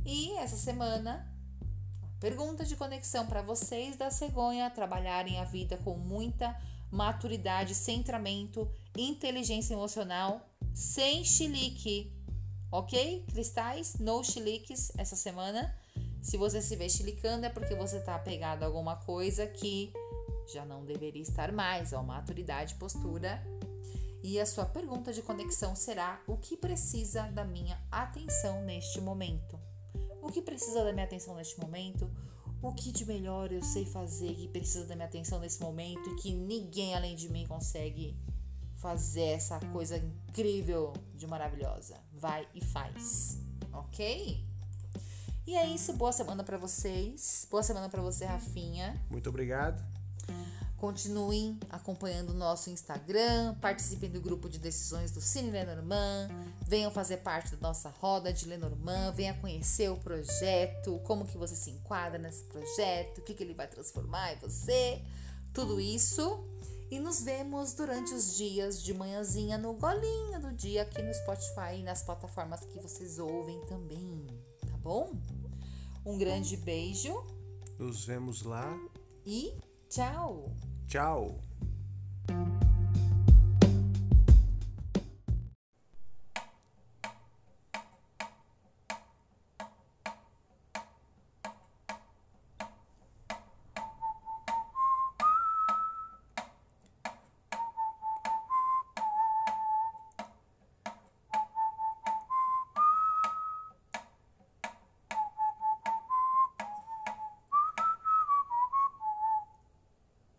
E 0.05 0.37
essa 0.37 0.57
semana, 0.57 1.27
pergunta 2.21 2.67
de 2.67 2.77
conexão 2.77 3.27
para 3.27 3.41
vocês 3.41 3.97
da 3.97 4.11
cegonha 4.11 4.69
trabalharem 4.69 5.41
a 5.41 5.45
vida 5.45 5.79
com 5.79 5.97
muita 5.97 6.55
maturidade, 6.91 7.75
centramento, 7.75 8.71
inteligência 8.95 9.73
emocional, 9.73 10.47
sem 10.75 11.25
chilique. 11.25 12.13
Ok? 12.71 13.25
Cristais, 13.33 13.97
no 13.99 14.23
chiliques 14.23 14.93
essa 14.99 15.17
semana. 15.17 15.75
Se 16.27 16.37
você 16.37 16.61
se 16.61 16.75
vê 16.75 16.89
chilicando 16.89 17.47
é 17.47 17.49
porque 17.49 17.73
você 17.77 17.99
está 17.99 18.17
apegado 18.17 18.65
a 18.65 18.67
alguma 18.67 18.97
coisa 18.97 19.47
que 19.47 19.93
já 20.53 20.65
não 20.65 20.85
deveria 20.85 21.23
estar 21.23 21.53
mais, 21.53 21.93
ó, 21.93 22.03
maturidade, 22.03 22.75
postura. 22.75 23.41
E 24.25 24.41
a 24.41 24.45
sua 24.45 24.67
pergunta 24.67 25.13
de 25.13 25.23
conexão 25.23 25.77
será: 25.77 26.21
o 26.27 26.37
que 26.37 26.57
precisa 26.57 27.23
da 27.29 27.45
minha 27.45 27.81
atenção 27.93 28.61
neste 28.65 29.01
momento? 29.01 29.57
O 30.21 30.27
que 30.33 30.43
precisa 30.43 30.83
da 30.83 30.93
minha 30.93 31.05
atenção 31.05 31.37
neste 31.37 31.61
momento? 31.61 32.11
O 32.61 32.75
que 32.75 32.91
de 32.91 33.07
melhor 33.07 33.53
eu 33.53 33.63
sei 33.63 33.87
fazer 33.87 34.35
que 34.35 34.49
precisa 34.49 34.85
da 34.85 34.97
minha 34.97 35.07
atenção 35.07 35.39
nesse 35.39 35.61
momento 35.61 36.11
e 36.11 36.17
que 36.17 36.35
ninguém 36.35 36.97
além 36.97 37.15
de 37.15 37.29
mim 37.29 37.47
consegue 37.47 38.19
fazer 38.75 39.27
essa 39.27 39.61
coisa 39.73 39.97
incrível 39.97 40.93
de 41.15 41.25
maravilhosa? 41.25 42.01
Vai 42.13 42.49
e 42.53 42.61
faz, 42.65 43.39
ok? 43.73 44.46
E 45.47 45.55
é 45.55 45.65
isso, 45.65 45.93
boa 45.93 46.11
semana 46.11 46.43
para 46.43 46.59
vocês. 46.59 47.47
Boa 47.49 47.63
semana 47.63 47.89
para 47.89 48.03
você, 48.03 48.25
Rafinha. 48.25 49.01
Muito 49.09 49.29
obrigado. 49.29 49.81
Continuem 50.77 51.59
acompanhando 51.71 52.31
o 52.31 52.35
nosso 52.35 52.69
Instagram, 52.69 53.55
participem 53.61 54.11
do 54.11 54.21
grupo 54.21 54.49
de 54.49 54.59
decisões 54.59 55.11
do 55.13 55.21
Cine 55.21 55.51
Lenormand, 55.51 56.29
venham 56.67 56.91
fazer 56.91 57.19
parte 57.19 57.55
da 57.55 57.69
nossa 57.69 57.89
roda 57.89 58.31
de 58.31 58.47
Lenormand, 58.47 59.13
venha 59.13 59.33
conhecer 59.35 59.89
o 59.89 59.97
projeto, 59.97 61.01
como 61.05 61.25
que 61.25 61.39
você 61.39 61.55
se 61.55 61.71
enquadra 61.71 62.19
nesse 62.19 62.45
projeto, 62.45 63.19
o 63.19 63.23
que, 63.23 63.33
que 63.33 63.43
ele 63.43 63.55
vai 63.55 63.69
transformar 63.69 64.35
em 64.35 64.37
você, 64.37 65.01
tudo 65.55 65.81
isso. 65.81 66.45
E 66.91 66.99
nos 66.99 67.23
vemos 67.23 67.73
durante 67.73 68.13
os 68.13 68.37
dias 68.37 68.83
de 68.83 68.93
manhãzinha 68.93 69.57
no 69.57 69.75
golinho 69.75 70.41
do 70.41 70.53
dia 70.53 70.83
aqui 70.83 71.01
no 71.03 71.15
Spotify 71.15 71.79
e 71.79 71.83
nas 71.83 72.03
plataformas 72.03 72.61
que 72.61 72.79
vocês 72.79 73.19
ouvem 73.19 73.61
também, 73.67 74.27
tá 74.61 74.77
bom? 74.77 75.15
Um 76.07 76.17
grande 76.17 76.57
beijo 76.57 77.13
Nos 77.79 78.05
vemos 78.07 78.43
lá. 78.43 78.79
e 79.27 79.53
tchau! 79.89 80.57
Tchau. 80.87 81.41